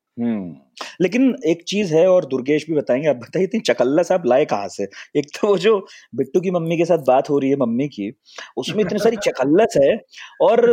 लेकिन 1.00 1.34
एक 1.46 1.62
चीज़ 1.68 1.94
है 1.94 2.06
और 2.08 2.24
दुर्गेश 2.26 2.66
भी 2.68 2.74
बताएँगे 2.76 3.08
आप 3.08 3.16
बताइए 3.16 3.44
इतनी 3.44 3.60
चकल्ला 3.62 4.02
साहब 4.02 4.22
लाए 4.26 4.44
कहाँ 4.44 4.68
से? 4.68 4.84
एक 5.16 5.26
तो 5.34 5.48
वो 5.48 5.56
जो 5.58 5.78
बिट्टू 6.14 6.40
की 6.40 6.50
मम्मी 6.50 6.76
के 6.76 6.84
साथ 6.84 6.98
बात 7.06 7.30
हो 7.30 7.38
रही 7.38 7.50
है 7.50 7.56
मम्मी 7.56 7.88
की 7.88 8.10
उसमें 8.56 8.84
इतनी 8.84 8.98
सारी 8.98 9.16
चकल्लस 9.22 9.74
है 9.78 9.96
और 10.42 10.64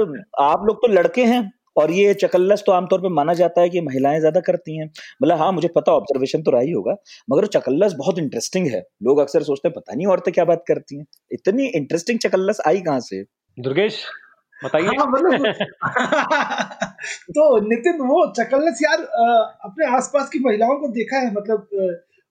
आप 0.41 0.63
लोग 0.65 0.77
तो 0.77 0.87
लड़के 0.87 1.23
हैं 1.25 1.51
और 1.77 1.91
ये 1.91 2.13
चकल्लस 2.13 2.63
तो 2.65 2.71
आमतौर 2.71 3.01
पे 3.01 3.09
माना 3.09 3.33
जाता 3.33 3.61
है 3.61 3.69
कि 3.69 3.81
महिलाएँ 3.81 4.19
ज़्यादा 4.19 4.39
करती 4.39 4.77
हैं। 4.77 4.85
मतलब 5.23 5.37
हाँ 5.37 5.51
मुझे 5.51 5.67
पता 5.75 5.91
ऑब्जर्वेशन 5.93 6.41
तो 6.43 6.51
रहा 6.51 6.61
ही 6.61 6.71
होगा 6.71 6.95
मगर 7.27 7.45
चकल्लस 7.49 7.93
बहुत 7.97 8.19
इंटरेस्टिंग 8.19 8.67
है। 8.67 8.83
लोग 9.03 9.19
अक्सर 9.19 9.43
सोचते 9.43 9.67
हैं 9.67 9.73
पता 9.75 9.93
नहीं 9.95 10.07
औरतें 10.07 10.33
क्या 10.33 10.45
बात 10.45 10.63
करती 10.67 10.97
हैं। 10.97 11.05
इतनी 11.31 11.67
इंटरेस्टिंग 11.69 12.19
चकल्लस 12.19 12.61
आई 12.67 12.81
कहाँ 12.81 12.99
से? 13.01 13.23
दुर्गेश 13.57 14.03
बताइए। 14.63 14.97
हाँ, 14.99 15.05
मतलब 15.07 15.53
तो 17.31 17.59
नितिन 17.67 18.01
वो 18.01 18.25
चकलस 18.33 18.79
यार 18.83 19.03
अपने 19.65 19.85
आसपास 19.95 20.29
की 20.29 20.39
महिलाओं 20.39 20.75
को 20.79 20.87
देखा 20.87 21.17
है? 21.17 21.33
मतलब 21.33 21.67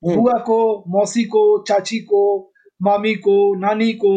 हम्म। 0.03 0.15
बुआ 0.17 0.39
को 0.39 0.59
मौसी 0.89 1.25
को 1.25 1.43
चाची 1.69 1.99
को 1.99 2.23
मामी 2.83 3.15
को 3.15 3.37
नानी 3.61 3.93
को 3.93 4.13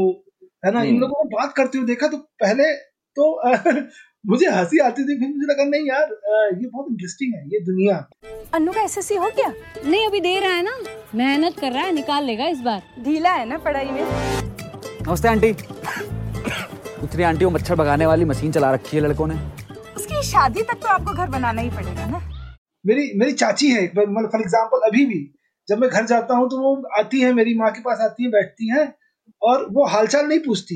है 0.66 0.72
ना? 0.72 0.82
इन 0.82 0.90
हम्म। 0.90 1.00
लोगों 1.00 1.24
को 1.24 1.38
बात 1.38 1.54
करते 1.54 1.78
हुए 1.78 1.88
देखा 1.88 2.08
तो 2.08 2.18
पहले 2.18 2.74
तो 3.18 3.26
मुझे 4.28 4.46
हँसी 4.50 4.78
आती 4.80 5.04
थी 5.04 5.20
फिर 5.20 5.28
मुझे 5.30 5.48
लगा 5.54 5.64
नहीं 5.64 5.88
यार 5.88 6.04
ये 6.62 6.68
बहुत 6.68 6.86
इंटरेस्टिंग 6.90 7.34
है 7.36 7.42
ये 7.48 7.60
दुनिया। 7.60 7.98
अन्नू 8.54 8.72
का 8.72 8.82
एसएससी 8.82 9.16
हो 9.16 9.30
गया? 9.30 9.54
नहीं 9.86 10.08
अभी 10.08 10.20
दे 10.20 10.40
रहा 10.40 10.52
है 10.52 10.64
ना। 10.64 10.78
मेहनत 11.16 11.60
कर 11.60 11.72
रहा 11.72 11.84
है 11.84 11.92
निकाल 11.92 12.24
लेगा 12.24 12.48
इस 12.48 12.60
बार। 12.62 12.82
ढीला 13.04 13.34
है 13.34 13.46
ना 13.46 13.58
पढ़ाई 13.58 13.86
में? 13.86 14.04
नमस्ते 15.08 15.28
आंटी। 15.28 15.56
उतनी 17.04 17.24
आंटी 17.24 17.46
वो 17.46 17.52
मच्छर 17.52 17.76
भगाने 17.76 18.06
वाली 18.06 18.26
मशीन 18.26 18.52
चला 18.52 18.72
रखी 18.74 18.98
है 18.98 19.04
लड़कों 19.04 19.28
ने। 19.28 19.36
उसकी 19.96 20.22
शादी 20.24 20.62
तक 20.62 20.80
तो 20.82 20.88
आपको 20.88 21.14
घर 21.14 21.30
बनाना 21.30 21.62
ही 21.62 21.70
पड़ेगा 21.70 22.06
ना। 22.08 22.22
मेरी 22.86 23.12
मेरी 23.16 23.34
चाची 23.34 23.70
है 23.72 23.84
मतलब 23.88 24.30
फॉर 24.32 24.42
एग्ज़ाम्पल 24.42 24.88
अभी 24.88 25.06
भी 25.06 25.20
जब 25.68 25.80
मैं 25.80 25.90
घर 25.90 26.06
जाता 26.06 26.36
हूँ 26.36 26.50
तो 26.50 26.58
वो 26.60 26.76
आती 27.00 27.22
है 27.22 27.34
मेरी 27.34 27.54
माँ 27.58 27.72
के 27.72 27.82
पास 27.82 28.00
आती 28.02 28.24
है 28.24 28.30
बैठती 28.30 28.70
हैं 28.70 28.94
और 29.42 29.68
वो 29.72 29.86
हालचाल 29.88 30.26
नहीं 30.28 30.40
पूछती। 30.40 30.76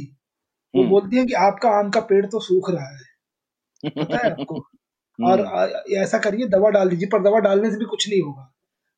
वो 0.74 0.81
हम्म। 0.81 0.89
बोलती 0.91 1.18
है 1.18 1.25
कि 1.25 1.33
आपका 1.41 1.69
आम 1.79 1.89
का 1.89 2.00
पेड़ 2.09 2.25
तो 2.25 2.40
सूख 2.40 2.69
रहा 2.71 2.87
है। 2.87 3.90
पता 3.90 4.18
है 4.18 4.31
आपको? 4.31 4.56
हम्म। 5.19 5.31
और 5.31 5.83
ऐसा 5.97 6.18
करिए 6.18 6.47
दवा 6.47 6.69
डाल 6.69 6.90
दीजिए 6.90 7.07
पर 7.07 7.23
दवा 7.23 7.40
डालने 7.40 7.71
से 7.71 7.78
भी 7.78 7.85
कुछ 7.85 8.09
नहीं 8.09 8.21
होगा। 8.21 8.54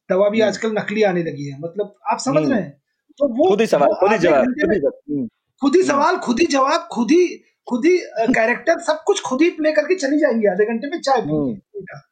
दवा 0.10 0.30
भी 0.30 0.40
हम्म। 0.40 0.50
आजकल 0.50 0.72
नकली 0.72 1.04
आने 1.04 1.24
लगी 1.24 1.50
है। 1.50 1.60
मतलब 1.60 1.94
आप 2.12 2.20
समझ 2.20 2.48
रहे 2.50 2.60
हैं? 2.62 2.72
तो 3.20 3.28
वो 3.28 3.50
खुद 3.50 3.62
ही 3.62 3.68
सवाल 3.68 3.94
खुद 4.00 4.12
ही 4.12 4.18
जवाब 4.18 5.28
खुद 5.62 5.76
ही 5.76 5.84
सवाल 5.84 6.18
खुद 6.18 6.40
ही 6.40 6.46
जवाब 6.46 6.88
खुद 6.92 7.12
ही 7.12 7.26
खुद 7.68 7.86
ही 7.86 7.98
कैरेक्टर 8.34 8.80
सब 8.80 9.04
कुछ 9.06 9.22
खुद 9.22 9.42
ही 9.42 9.50
प्ले 9.50 9.72
करके 9.72 9.96
चली 9.96 10.20
जाएँगी 10.20 10.48
आधे 10.48 10.66
घंटे 10.66 10.90
में 10.90 11.00
चाय 11.02 11.22
हम्म, 11.22 11.52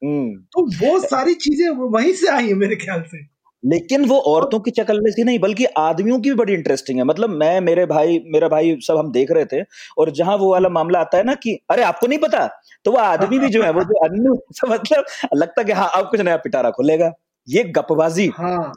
हम्म। 0.06 0.36
तो 0.36 0.62
वो 0.86 1.00
सारी 1.00 1.34
चीज़ें 1.34 1.70
वहीं 1.70 2.14
से 2.14 2.28
आई 2.28 2.48
है 2.48 2.54
मेरे 2.54 2.76
ख्याल 2.76 3.02
से। 3.02 3.38
लेकिन 3.64 4.06
वो 4.06 4.18
औरतों 4.20 4.60
की 4.60 4.72
चकल्ले 4.72 5.12
से 5.12 5.24
नहीं 5.24 5.40
बल्कि 5.40 5.66
आदमियों 5.66 6.20
की 6.20 6.30
भी 6.30 6.36
बड़ी 6.36 6.54
इंटरेस्टिंग 6.54 6.98
है। 6.98 7.04
मतलब 7.04 7.30
मैं 7.30 7.62
मेरे 7.62 7.86
भाई 7.86 8.20
मेरा 8.26 8.48
भाई 8.48 8.78
सब 8.82 8.98
हम 8.98 9.12
देख 9.12 9.32
रहे 9.32 9.46
थे 9.46 9.62
और 9.98 10.12
जहाँ 10.12 10.38
वो 10.38 10.52
वाला 10.52 10.70
मामला 10.70 11.00
आता 11.00 11.18
है 11.18 11.24
ना 11.24 11.34
कि 11.34 11.58
अरे 11.70 11.84
आपको 11.84 12.08
नहीं 12.08 12.20
पता? 12.20 12.46
तो 12.86 12.92
वो 12.92 12.98
आदमी 12.98 13.40
भी 13.40 13.50
जो 13.50 13.64
है 13.64 13.72
वो 13.72 13.84
जो 13.84 14.06
अन्नू 14.06 14.34
मतलब 14.70 15.06
लगता 15.36 15.62
है 15.62 15.66
कि 15.66 15.72
हाँ 15.72 15.92
अब 15.96 16.10
कुछ 16.12 16.22
नया 16.22 16.38
पिटारा 16.38 16.72
खुलेगा। 16.72 17.12
ये 17.48 17.64
गपबाजी। 17.64 18.28
हाँ। 18.38 18.72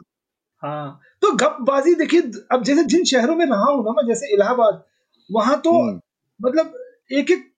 हाँ। 0.63 0.99
तो 1.21 1.31
गपबाजी 1.31 1.93
देखिए 1.95 2.21
अब 2.51 2.63
जैसे 2.63 2.83
जिन 2.83 3.03
शहरों 3.03 3.35
में 3.35 3.45
रहा 3.45 3.71
हूँ 3.71 3.83
ना 3.85 3.91
मैं 3.91 4.07
जैसे 4.07 4.33
इलाहाबाद 4.33 4.83
वहाँ 5.29 5.59
तो 5.61 5.71
हम्म। 5.81 5.99
मतलब 6.39 6.73
एक 7.11 7.31
एक 7.31 7.49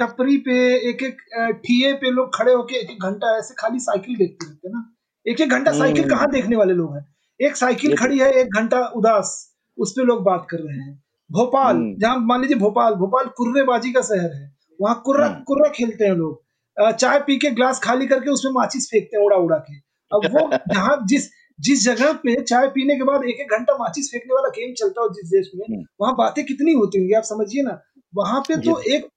टपरी 0.00 0.36
पे 0.38 0.56
एक 0.90 1.02
एक 1.02 1.20
ठिए 1.64 1.92
पे 1.92 2.10
लोग 2.10 2.34
खड़े 2.34 2.52
होके 2.52 2.76
एक 2.76 2.90
एक 2.90 3.02
घंटा 3.02 3.36
ऐसे 3.38 3.54
खाली 3.58 3.78
साइकिल 3.78 4.16
देखते 4.16 4.46
रहते 4.46 4.68
हैं 4.68 4.74
ना। 4.74 4.84
एक 5.26 5.40
एक 5.40 5.50
घंटा 5.50 5.72
साइकिल 5.72 6.02
हम्म। 6.02 6.14
कहाँ 6.14 6.30
देखने 6.30 6.56
वाले 6.56 6.74
लोग 6.74 6.94
हैं? 6.96 7.06
एक 7.40 7.56
साइकिल 7.56 7.96
खड़ी 7.96 8.18
है 8.18 8.30
एक 8.32 8.56
घंटा 8.56 8.84
उदास 8.96 9.32
उस 9.78 9.92
पर 9.92 10.04
लोग 10.04 10.22
बात 10.24 10.46
कर 10.50 10.58
रहे 10.58 10.76
हैं। 10.78 10.94
भोपाल 11.30 11.76
हम्म। 11.76 11.96
जहाँ 11.98 12.18
मान 12.20 12.40
लीजिए 12.40 12.56
भोपाल 12.58 12.94
भोपाल 12.94 13.26
कुर्रेबाजी 13.36 13.92
का 13.92 14.00
शहर 14.02 14.32
है 14.34 14.52
वहाँ 14.80 15.02
कुर्रा 15.04 15.28
कुर्रा 15.46 15.68
खेलते 15.70 16.04
हैं 16.04 16.14
लोग। 16.14 16.92
चाय 16.98 17.18
पी 17.20 17.36
के 17.38 17.50
ग्लास 17.50 17.80
खाली 17.84 18.06
करके 18.06 18.30
उसमें 18.30 18.52
माचिस 18.52 18.88
फेंकते 18.90 19.16
हैं 19.16 19.24
उड़ा 19.24 19.36
उड़ा 19.36 19.56
के। 19.56 19.76
अब 20.10 20.26
वो 20.34 20.50
जहाँ 20.74 20.96
जिस 21.06 21.30
जिस 21.60 21.84
जगह 21.84 22.12
पे 22.22 22.34
चाय 22.42 22.66
पीने 22.68 22.94
के 22.96 23.04
बाद 23.04 23.24
एक 23.24 23.40
एक 23.40 23.50
घंटा 23.52 23.76
माचिस 23.76 24.10
फेंकने 24.12 24.34
वाला 24.34 24.48
गेम 24.50 24.74
चलता 24.74 25.00
हो 25.00 25.08
जिस 25.08 25.30
देश 25.30 25.50
में 25.54 25.64
हम्म। 25.66 25.84
वहाँ 26.00 26.14
बातें 26.16 26.44
कितनी 26.44 26.72
होती 26.72 26.98
होंगी 26.98 27.14
आप 27.14 27.24
समझिए 27.24 27.62
ना 27.62 27.78
वहाँ 28.12 28.40
पे 28.40 28.56
तो 28.60 28.80
एक 28.88 29.08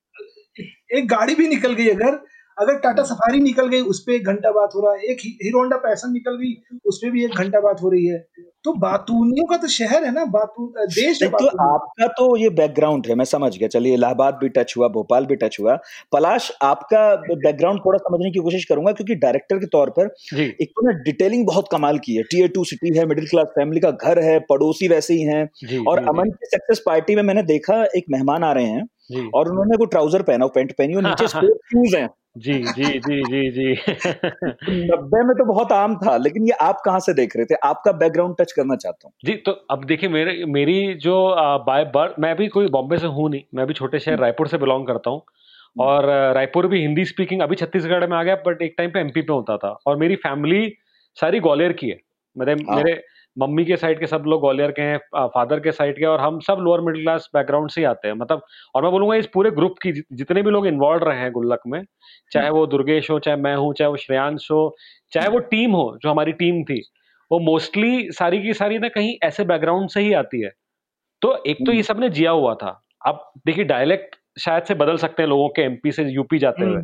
एक 0.93 1.07
गाड़ी 1.07 1.35
भी 1.35 1.47
निकल 1.47 1.73
गई 1.73 1.87
अगर 1.89 2.19
अगर 2.57 2.77
टाटा 2.79 3.03
सफारी 3.03 3.39
निकल 3.41 3.67
गई 3.67 3.81
उस 3.83 3.99
पर 3.99 4.11
एक 4.11 4.25
घंटा 4.25 4.51
बात 4.51 4.75
हो 4.75 4.81
रहा 4.81 4.93
है 4.93 5.11
एक 5.11 5.21
हीरो 5.43 5.59
होंडा 5.59 5.77
पैसन 5.79 6.11
निकल 6.13 6.37
गई 6.37 6.53
उस 6.85 6.99
पर 7.03 7.11
भी 7.11 7.23
एक 7.25 7.35
घंटा 7.35 7.59
बात 7.59 7.81
हो 7.83 7.89
रही 7.89 8.05
है। 8.05 8.25
तो 8.65 8.73
बातूनियों 8.73 9.45
का 9.45 9.55
तो 9.57 9.67
शहर 9.67 10.03
है 10.05 10.11
ना 10.13 10.23
बातू 10.25 10.67
देश 10.79 11.21
है 11.23 11.29
तो 11.29 11.47
आपका 11.63 12.07
तो 12.09 12.35
ये 12.37 12.49
बैकग्राउंड 12.51 13.07
है 13.07 13.15
मैं 13.15 13.25
समझ 13.25 13.57
गया। 13.57 13.67
चलिए 13.67 13.93
इलाहाबाद 13.93 14.37
भी 14.41 14.49
टच 14.49 14.73
हुआ 14.77 14.87
भोपाल 14.89 15.25
भी 15.25 15.35
टच 15.35 15.57
हुआ। 15.59 15.75
पलाश 16.11 16.51
आपका 16.63 17.03
बैकग्राउंड 17.25 17.79
थोड़ा 17.79 17.97
समझने 17.99 18.31
की 18.31 18.39
कोशिश 18.39 18.65
करूँगा 18.65 18.91
क्योंकि 18.91 19.15
डायरेक्टर 19.17 19.57
के 19.57 19.67
तौर 19.67 19.89
पर 19.99 20.13
एक 20.35 20.69
तो 20.69 20.87
ना 20.87 20.97
डिटेलिंग 21.03 21.45
बहुत 21.47 21.67
कमाल 21.71 21.99
की 21.99 22.15
है। 22.15 22.23
टीयर 22.23 22.47
टू 22.47 22.63
सिटी 22.63 22.97
है 22.97 23.05
मिडिल 23.05 23.27
क्लास 23.27 23.47
फैमिली 23.55 23.81
का 23.81 23.91
घर 23.91 24.23
है 24.23 24.39
पड़ोसी 24.49 24.87
वैसे 24.87 25.13
ही 25.13 25.23
है। 25.23 25.43
और 25.87 26.05
अमन 26.07 26.29
की 26.31 26.45
सक्सेस 26.47 26.83
पार्टी 26.85 27.15
में 27.15 27.23
मैंने 27.23 27.43
देखा 27.43 27.83
एक 27.97 28.05
मेहमान 28.11 28.43
आ 28.43 28.51
रहे 28.53 28.65
हैं 28.65 29.29
और 29.35 29.49
उन्होंने 29.49 29.77
वो 29.77 29.85
ट्राउज़र 29.87 30.21
पहना 30.23 30.47
पैंट 30.49 30.71
पहनी 30.77 30.95
और 30.95 31.03
नीचे 31.03 31.27
शूज़ 31.27 31.95
हैं। 31.95 32.09
जी 32.35 32.53
जी 32.65 32.83
जी 32.99 33.21
जी 33.23 33.49
जी। 33.51 33.65
नब्बे 34.85 35.21
में 35.23 35.35
तो 35.37 35.45
बहुत 35.45 35.71
आम 35.71 35.95
था 35.95 36.15
लेकिन 36.17 36.43
ये 36.43 36.53
आप 36.61 36.81
कहाँ 36.85 36.99
से 36.99 37.13
देख 37.13 37.35
रहे 37.37 37.45
थे? 37.45 37.55
आपका 37.63 37.91
बैकग्राउंड 37.93 38.35
टच 38.39 38.51
करना 38.51 38.75
चाहता 38.75 39.07
हूँ। 39.07 39.13
जी 39.25 39.33
तो 39.45 39.51
अब 39.71 39.83
देखिए 39.85 40.09
मेरे 40.09 40.45
मेरी 40.47 40.93
जो 40.95 41.13
बाय 41.67 41.83
बर्थ 41.95 42.15
मैं 42.19 42.35
भी 42.35 42.47
कोई 42.47 42.67
बॉम्बे 42.67 42.97
से 42.97 43.07
हूँ 43.07 43.29
नहीं 43.29 43.41
मैं 43.55 43.65
भी 43.67 43.73
छोटे 43.73 43.99
शहर 43.99 44.13
हम्म। 44.13 44.23
रायपुर 44.23 44.47
से 44.47 44.57
बिलोंग 44.57 44.87
करता 44.87 45.09
हूँ। 45.09 45.21
और 45.75 46.05
रायपुर 46.35 46.67
भी 46.67 46.81
हिंदी 46.81 47.05
स्पीकिंग 47.05 47.41
अभी 47.41 47.55
छत्तीसगढ़ 47.55 48.07
में 48.09 48.17
आ 48.17 48.23
गया 48.23 48.35
बट 48.47 48.61
एक 48.61 48.75
टाइम 48.77 48.91
पे 48.91 48.99
एमपी 48.99 49.21
पे 49.21 49.33
होता 49.33 49.57
था। 49.57 49.77
और 49.87 49.97
मेरी 49.97 50.15
फैमिली 50.25 50.73
सारी 51.17 51.39
ग्वालियर 51.39 51.73
की 51.73 51.89
है। 51.89 51.97
मेरे 52.35 52.53
हाँ। 52.69 52.75
मेरे 52.75 52.93
मम्मी 53.37 53.65
के 53.65 53.75
साइड 53.77 53.99
के 53.99 54.07
सब 54.07 54.23
लोग 54.27 54.41
ग्वालियर 54.41 54.71
के 54.71 54.81
हैं 54.81 54.97
फादर 55.27 55.59
के 55.59 55.71
साइड 55.71 55.97
के 55.97 56.05
और 56.05 56.19
हम 56.19 56.39
सब 56.39 56.57
लोअर 56.61 56.81
मिडिल 56.81 57.01
क्लास 57.03 57.29
बैकग्राउंड 57.33 57.69
से 57.69 57.81
ही 57.81 57.85
आते 57.85 58.07
हैं। 58.07 58.15
मतलब 58.15 58.41
और 58.75 58.83
मैं 58.83 58.91
बोलूँगा 58.91 59.15
इस 59.15 59.27
पूरे 59.33 59.51
ग्रुप 59.51 59.75
की 59.83 59.91
जितने 59.91 60.41
भी 60.41 60.51
लोग 60.51 60.67
इन्वॉल्व 60.67 61.03
रहे 61.03 61.19
हैं 61.19 61.31
गुल्लक 61.31 61.61
में 61.67 61.81
चाहे 62.31 62.49
वो 62.49 62.65
दुर्गेश 62.67 63.09
हो 63.11 63.19
चाहे 63.19 63.37
मैं 63.37 63.55
हूँ 63.55 63.73
चाहे 63.73 63.89
वो 63.89 63.97
श्रेयांश 63.97 64.47
हो 64.51 64.75
चाहे 65.11 65.27
वो 65.27 65.39
टीम 65.51 65.71
हो 65.71 65.97
जो 66.03 66.09
हमारी 66.09 66.31
टीम 66.33 66.63
थी 66.63 66.81
वो 67.31 67.39
मोस्टली 67.41 68.11
सारी 68.11 68.41
की 68.41 68.53
सारी 68.53 68.79
ना 68.79 68.87
कहीं 68.89 69.15
ऐसे 69.23 69.43
बैकग्राउंड 69.45 69.89
से 69.89 70.01
ही 70.01 70.13
आती 70.13 70.41
है। 70.41 70.51
तो 71.21 71.35
एक 71.47 71.65
तो 71.65 71.71
ये 71.71 71.83
सबने 71.83 72.09
जिया 72.09 72.31
हुआ 72.31 72.53
था। 72.55 72.79
अब 73.05 73.31
देखिए 73.45 73.63
डायलेक्ट 73.65 74.15
शायद 74.39 74.63
से 74.63 74.75
बदल 74.75 74.97
सकते 74.97 75.23
हैं 75.23 75.29
लोगों 75.29 75.47
के 75.49 75.61
एमपी 75.61 75.91
से 75.91 76.03
यूपी 76.05 76.39
जाते 76.39 76.65
हुए। 76.65 76.81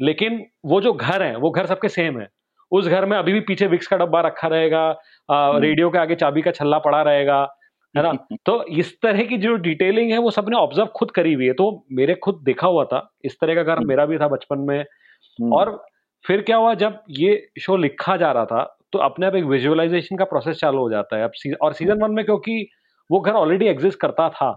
लेकिन 0.00 0.44
वो 0.64 0.80
जो 0.80 0.92
घर 0.92 1.22
है 1.22 1.36
वो 1.36 1.50
घर 1.50 1.66
सबके 1.66 1.88
सेम 1.88 2.20
है। 2.20 2.28
उस 2.72 2.86
घर 2.86 3.04
में 3.06 3.16
अभी 3.16 3.32
भी 3.32 3.40
पीछे 3.40 3.66
विक्स 3.66 3.86
का 3.86 3.96
डब्बा 3.96 4.20
रखा 4.20 4.48
रहेगा 4.48 4.86
हम्म। 5.30 5.62
रेडियो 5.62 5.90
के 5.90 5.98
आगे 5.98 6.14
चाबी 6.14 6.42
का 6.42 6.50
छल्ला 6.50 6.78
पड़ा 6.78 7.02
रहेगा 7.02 7.56
है 7.96 8.02
ना? 8.02 8.12
तो 8.46 8.64
इस 8.64 9.00
तरह 9.02 9.22
की 9.22 9.36
जो 9.36 9.54
डिटेलिंग 9.56 10.12
है 10.12 10.18
वो 10.18 10.30
सबने 10.30 10.56
ऑब्ज़र्व 10.56 10.86
खुद 10.86 11.10
करी 11.10 11.32
हुई 11.32 11.46
है। 11.46 11.52
तो 11.52 11.86
मेरे 11.92 12.14
खुद 12.14 12.40
देखा 12.44 12.66
हुआ 12.66 12.84
था 12.84 13.10
इस 13.24 13.36
तरह 13.40 13.54
का 13.54 13.62
घर 13.62 13.76
हम्म। 13.76 13.88
मेरा 13.88 14.06
भी 14.06 14.18
था 14.18 14.28
बचपन 14.28 14.58
में। 14.58 14.78
हम्म। 14.78 15.52
और 15.52 15.84
फिर 16.26 16.40
क्या 16.40 16.56
हुआ 16.56 16.74
जब 16.74 17.00
ये 17.10 17.48
शो 17.60 17.76
लिखा 17.76 18.16
जा 18.16 18.32
रहा 18.32 18.44
था 18.44 18.76
तो 18.92 18.98
अपने 18.98 19.26
आप 19.26 19.34
एक 19.34 19.44
विजुअलाइजेशन 19.44 20.16
का 20.16 20.24
प्रोसेस 20.24 20.56
चालू 20.56 20.78
हो 20.78 20.90
जाता 20.90 21.16
है। 21.16 21.24
अब 21.24 21.30
सी, 21.34 21.52
और 21.52 21.72
सीज़न 21.72 22.02
वन 22.02 22.10
में 22.10 22.24
क्योंकि 22.24 22.68
वो 23.10 23.20
घर 23.20 23.32
ऑलरेडी 23.32 23.66
एग्जिस्ट 23.66 24.00
करता 24.00 24.28
था। 24.28 24.50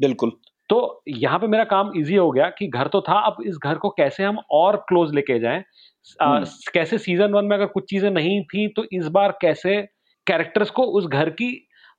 बिल्कुल। 0.00 0.32
तो 0.68 1.02
यहाँ 1.08 1.38
पे 1.38 1.46
मेरा 1.46 1.64
काम 1.64 1.92
इजी 1.96 2.16
हो 2.16 2.30
गया 2.30 2.48
कि 2.48 2.66
घर 2.66 2.86
तो 2.86 3.00
था 3.00 3.18
अब 3.20 3.36
इस 3.46 3.56
घर 3.64 3.74
को 3.74 3.88
कैसे 3.90 4.24
हम 4.24 4.38
और 4.50 4.76
क्लोज 4.76 5.14
लेके 5.14 5.38
जाएँ? 5.38 5.64
कैसे 6.74 6.98
सीज़न 6.98 7.32
वन 7.32 7.44
में 7.44 7.56
अगर 7.56 7.66
कुछ 7.66 7.84
चीज़ें 7.90 8.10
नहीं 8.10 8.42
थी 8.44 8.66
तो 8.68 8.84
इस 8.92 9.06
बार 9.08 9.38
कैसे 9.40 9.80
कैरेक्टर्स 10.26 10.70
को 10.70 10.82
उस 10.82 11.06
घर 11.06 11.30
की 11.30 11.52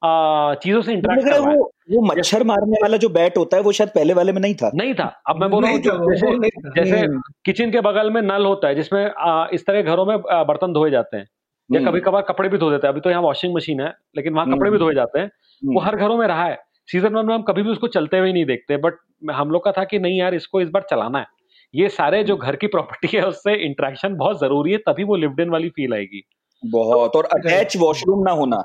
चीज़ों 0.04 0.82
से 0.82 0.94
इंटरेक्ट 0.94 1.38
वो 1.38 1.72
वो 1.92 2.02
मच्छर 2.06 2.44
मारने 2.44 2.78
वाला 2.82 2.98
जो 2.98 3.10
बैट 3.10 3.38
होता 3.38 3.58
है 3.58 3.64
वो 3.64 3.72
शायद 3.72 3.90
पहले 3.90 4.14
वाले 4.14 4.32
में 4.32 4.42
नहीं 4.42 4.56
था। 4.56 4.72
नहीं 4.76 4.94
था। 4.94 5.06
अब 5.30 5.40
मैं 5.42 5.50
बोल 5.50 5.64
रहा 5.64 5.72
हूँ 5.72 5.80
जैसे 5.80 6.50
जैसे 6.76 7.08
किचन 7.46 7.72
के 7.72 7.82
बगल 7.82 8.12
में 8.12 8.22
नल 8.22 8.46
होता 8.46 8.68
है 8.68 8.76
जिसमें 8.76 9.06
इस 9.54 9.66
तरह 9.66 9.82
घरों 9.82 10.06
में 10.06 10.18
बर्तन 10.22 10.74
धोए 10.74 10.92
जाते 10.92 11.18
हैं। 11.18 11.26
या 11.70 11.80
हम्म। 11.80 11.90
कभी 11.90 12.00
कभार 12.00 12.22
कपड़े 12.22 12.50
भी 12.50 12.58
धो 12.58 12.70
देते 12.72 12.88
हैं। 12.88 12.92
अभी 12.94 13.02
तो 13.02 13.10
यहाँ 13.10 13.22
वॉशिंग 13.22 13.56
मशीन 13.56 13.82
है 13.82 13.94
लेकिन 14.18 14.34
वहाँ 14.34 14.48
कपड़े 14.48 14.70
भी 14.72 14.76
हम्म। 14.78 14.86
धोए 14.86 14.96
जाते 14.96 15.20
हैं। 15.20 15.26
वो 15.26 15.80
हम्म। 15.80 15.88
हर 15.88 15.96
घरों 15.96 16.18
में 16.18 16.28
रहा 16.28 16.46
है। 16.46 16.58
सीज़न 16.88 17.14
वन 17.16 17.26
में 17.26 17.34
हम 17.36 17.42
कभी 17.42 17.64
भी 17.64 17.70
उसको 17.70 17.88
चलते 17.88 18.18
हुए 18.20 18.34
नहीं 18.34 18.46
देखते 18.46 18.78
बट 18.78 18.98
हम 19.32 19.52
लोग 19.52 19.64
का 19.66 19.72
था 19.72 19.84
कि 19.84 20.00
नहीं 20.00 20.20
यार 20.20 20.34
इसको 20.36 20.62
इस 20.62 20.70
बार 20.70 20.86
चलाना 20.90 21.20
है। 21.20 21.26
ये 21.76 21.90
सारे 21.90 22.24
जो 22.24 22.36
घर 22.38 22.56
की 22.56 22.68
प्रॉपर्टी 22.68 23.16
है 23.18 23.26
उससे 23.28 23.54
इंट्रैक्शन 23.66 24.16
बहुत 24.16 24.40
ज़रूरी 24.40 24.72
है 24.72 24.78
तभी 24.88 25.04
वो 25.04 25.16
लिव्ड 25.16 25.40
इन 25.40 25.50
वाली 25.50 25.70
फील 25.70 25.94
आएगी। 25.94 26.22
बहुत 26.64 27.16
और 27.16 27.26
अटैच 27.34 27.76
वॉशरूम 27.78 28.24
ना 28.24 28.32
होना। 28.32 28.58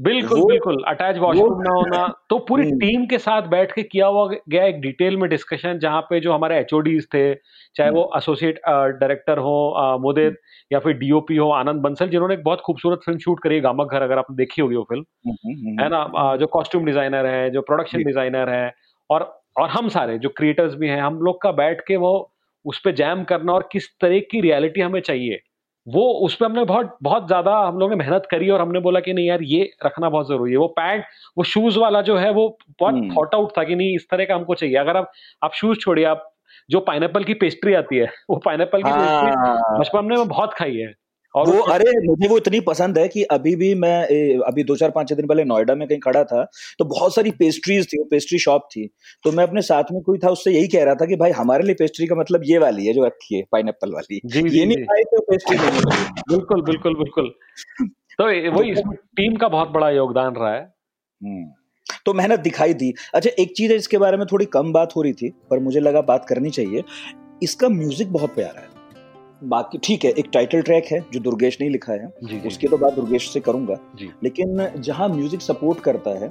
बिल्कुल 0.00 0.40
बिल्कुल 0.44 0.82
अटैच 0.88 1.18
वॉशरूम 1.18 1.60
ना 1.62 1.70
होना। 1.70 2.06
तो 2.30 2.38
पूरी 2.38 2.64
टीम 2.64 2.96
हम्म। 2.96 3.06
के 3.06 3.18
साथ 3.18 3.42
बैठ 3.48 3.72
के 3.72 3.82
किया 3.82 4.06
हुआ 4.06 4.26
गया 4.48 4.64
एक 4.64 4.80
डिटेल 4.80 5.16
में 5.16 5.28
डिस्कशन 5.30 5.78
जहाँ 5.78 6.00
पे 6.10 6.20
जो 6.20 6.32
हमारे 6.32 6.58
एच 6.58 6.74
थे 7.14 7.34
चाहे 7.76 7.90
वो 7.90 8.10
एसोसिएट 8.16 8.60
हम्म। 8.68 8.98
डायरेक्टर 8.98 9.38
हो 9.38 9.54
मोदित 10.02 10.24
हम्म। 10.24 10.72
या 10.72 10.78
फिर 10.80 10.92
डीओपी 10.98 11.36
हो 11.36 11.50
आनंद 11.52 11.82
बंसल 11.82 12.08
जिन्होंने 12.08 12.34
एक 12.34 12.42
बहुत 12.44 12.60
खूबसूरत 12.60 13.00
फ़िल्म 13.06 13.18
शूट 13.18 13.42
करी 13.42 13.54
है 13.54 13.60
गामक 13.60 13.92
घर 13.92 14.02
अगर 14.02 14.18
आपने 14.18 14.36
देखी 14.36 14.62
होगी 14.62 14.76
वो 14.76 14.84
फ़िल्म 14.84 15.80
है 15.82 15.88
ना? 15.88 16.36
जो 16.36 16.46
कॉस्ट्यूम 16.48 16.84
डिज़ाइनर 16.84 17.26
है 17.26 17.50
जो 17.50 17.62
प्रोडक्शन 17.62 18.04
डिज़ाइनर 18.04 18.50
है 18.50 18.72
और 19.10 19.32
और 19.58 19.68
हम 19.70 19.88
सारे 19.88 20.18
जो 20.18 20.28
क्रिएटर्स 20.28 20.74
भी 20.74 20.88
हैं 20.88 21.00
हम 21.02 21.18
लोग 21.22 21.42
का 21.42 21.50
बैठ 21.54 21.80
के 21.88 21.96
वो 21.96 22.12
उस 22.64 22.80
पर 22.80 22.90
जैम 22.94 23.24
करना 23.24 23.52
और 23.52 23.68
किस 23.72 23.88
तरह 24.00 24.18
की 24.30 24.40
रियलिटी 24.40 24.80
हमें 24.80 25.00
चाहिए 25.02 25.40
वो 25.86 26.02
उस 26.26 26.34
पर 26.36 26.46
हमने 26.46 26.64
बहुत 26.64 26.96
बहुत 27.02 27.26
ज़्यादा 27.26 27.56
हम 27.58 27.78
लोगों 27.78 27.90
ने 27.90 27.96
मेहनत 27.96 28.26
करी 28.30 28.48
और 28.50 28.60
हमने 28.60 28.80
बोला 28.80 29.00
कि 29.00 29.12
नहीं 29.12 29.26
यार 29.26 29.42
ये 29.44 29.70
रखना 29.86 30.08
बहुत 30.10 30.28
ज़रूरी 30.28 30.52
है। 30.52 30.58
वो 30.58 30.66
पैंट 30.78 31.04
वो 31.38 31.44
शूज़ 31.44 31.78
वाला 31.78 32.00
जो 32.02 32.16
है 32.16 32.30
वो 32.32 32.48
बहुत 32.80 33.02
थॉट 33.10 33.34
आउट 33.34 33.52
था 33.58 33.64
कि 33.64 33.74
नहीं 33.74 33.94
इस 33.96 34.06
तरह 34.10 34.24
का 34.24 34.34
हमको 34.34 34.54
चाहिए। 34.54 34.76
अगर 34.76 34.96
आप 34.96 35.10
आप 35.42 35.54
शूज़ 35.54 35.78
छोड़िए 35.80 36.04
आप 36.06 36.30
जो 36.70 36.80
पाइनएप्पल 36.82 37.24
की 37.24 37.34
पेस्ट्री 37.36 37.74
आती 37.74 37.96
है 37.98 38.06
वो 38.30 38.36
पाइनएप्पल 38.44 38.82
की 38.82 38.90
पेस्ट्री 38.90 39.30
हाँ। 39.38 39.78
बचपन 39.80 40.04
में 40.06 40.28
बहुत 40.28 40.54
खाई 40.54 40.76
है। 40.76 40.94
और 41.34 41.48
वो 41.48 41.60
अरे 41.72 41.92
मुझे 42.06 42.28
वो 42.28 42.36
इतनी 42.36 42.60
पसंद 42.60 42.98
है 42.98 43.06
कि 43.08 43.22
अभी 43.22 43.54
भी 43.56 43.74
मैं 43.74 44.06
ए, 44.08 44.40
अभी 44.46 44.64
दो 44.64 44.76
चार 44.76 44.90
पाँच 44.90 45.12
दिन 45.12 45.26
पहले 45.26 45.44
नोएडा 45.44 45.74
में 45.74 45.86
कहीं 45.88 45.98
खड़ा 45.98 46.22
था 46.24 46.44
तो 46.78 46.84
बहुत 46.84 47.14
सारी 47.14 47.30
पेस्ट्रीज 47.30 47.86
थी 47.86 47.98
वो 47.98 48.04
पेस्ट्री 48.04 48.38
शॉप 48.38 48.68
थी। 48.70 48.86
तो 49.24 49.32
मैं 49.32 49.44
अपने 49.44 49.62
साथ 49.62 49.92
में 49.92 50.00
कोई 50.02 50.18
था 50.18 50.28
उससे 50.28 50.52
यही 50.52 50.68
कह 50.68 50.84
रहा 50.84 50.94
था 50.94 51.06
कि 51.06 51.16
भाई 51.16 51.30
हमारे 51.30 51.64
लिए 51.64 51.74
पेस्ट्री 51.74 52.06
का 52.06 52.14
मतलब 52.14 52.42
ये 52.44 52.58
वाली 52.58 52.86
है 52.86 52.92
जो 52.92 53.04
रखी 53.04 53.36
है 53.36 53.42
पाइन 53.52 53.68
वाली। 53.84 54.20
जी, 54.26 54.40
ये 54.40 54.48
जी, 54.48 54.64
नहीं 54.66 54.84
खाई 54.84 55.02
तो 55.04 55.20
पेस्ट्री 55.22 55.56
नहीं 55.56 55.80
बिल्कुल 56.28 56.62
बिल्कुल 56.62 56.94
बिल्कुल। 56.94 57.34
तो 58.18 58.24
वही 58.50 58.70
इसमें 58.72 58.96
टीम 59.16 59.36
का 59.36 59.48
बहुत 59.48 59.68
बड़ा 59.68 59.90
योगदान 59.90 60.34
रहा 60.34 60.52
है। 60.54 60.60
हम्म, 60.60 61.44
तो 62.06 62.12
मेहनत 62.12 62.40
दिखाई 62.40 62.74
दी। 62.74 62.92
अच्छा 63.14 63.30
एक 63.38 63.52
चीज़ 63.56 63.72
है 63.72 63.78
इसके 63.78 63.98
बारे 63.98 64.16
में 64.16 64.26
थोड़ी 64.32 64.46
कम 64.46 64.72
बात 64.72 64.96
हो 64.96 65.02
रही 65.02 65.12
थी 65.12 65.32
पर 65.50 65.58
मुझे 65.58 65.80
लगा 65.80 66.00
बात 66.02 66.24
करनी 66.28 66.50
चाहिए। 66.50 66.82
इसका 67.42 67.68
म्यूज़िक 67.68 68.12
बहुत 68.12 68.34
प्यारा 68.34 68.60
है। 68.60 68.68
बाकी 69.44 69.78
ठीक 69.84 70.04
है 70.04 70.10
एक 70.12 70.28
टाइटल 70.32 70.62
ट्रैक 70.62 70.84
है 70.84 70.98
जो 71.12 71.20
दुर्गेश 71.20 71.56
ने 71.60 71.68
लिखा 71.68 71.92
है। 71.92 72.08
जी, 72.22 72.40
उसकी 72.48 72.68
तो 72.68 72.76
बात 72.78 72.94
दुर्गेश 72.94 73.28
से 73.30 73.40
करूँगा। 73.40 73.78
लेकिन 74.24 74.66
जहाँ 74.78 75.08
म्यूज़िक 75.08 75.40
सपोर्ट 75.42 75.80
करता 75.80 76.10
है 76.20 76.30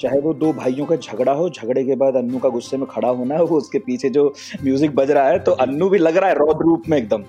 चाहे 0.00 0.20
वो 0.20 0.32
दो 0.34 0.52
भाइयों 0.52 0.86
का 0.86 0.96
झगड़ा 0.96 1.32
हो 1.32 1.48
झगड़े 1.50 1.84
के 1.84 1.96
बाद 1.96 2.16
अन्नू 2.16 2.38
का 2.38 2.48
गुस्से 2.48 2.76
में 2.76 2.86
खड़ा 2.90 3.08
होना 3.10 3.34
है 3.34 3.42
वो 3.42 3.56
उसके 3.58 3.78
पीछे 3.80 4.10
जो 4.10 4.32
म्यूज़िक 4.64 4.94
बज 4.94 5.10
रहा 5.10 5.28
है 5.28 5.38
तो 5.40 5.52
अन्नू 5.64 5.88
भी 5.88 5.98
लग 5.98 6.16
रहा 6.16 6.28
है 6.28 6.34
रौद 6.36 6.62
रूप 6.62 6.88
में 6.88 6.98
एकदम। 6.98 7.24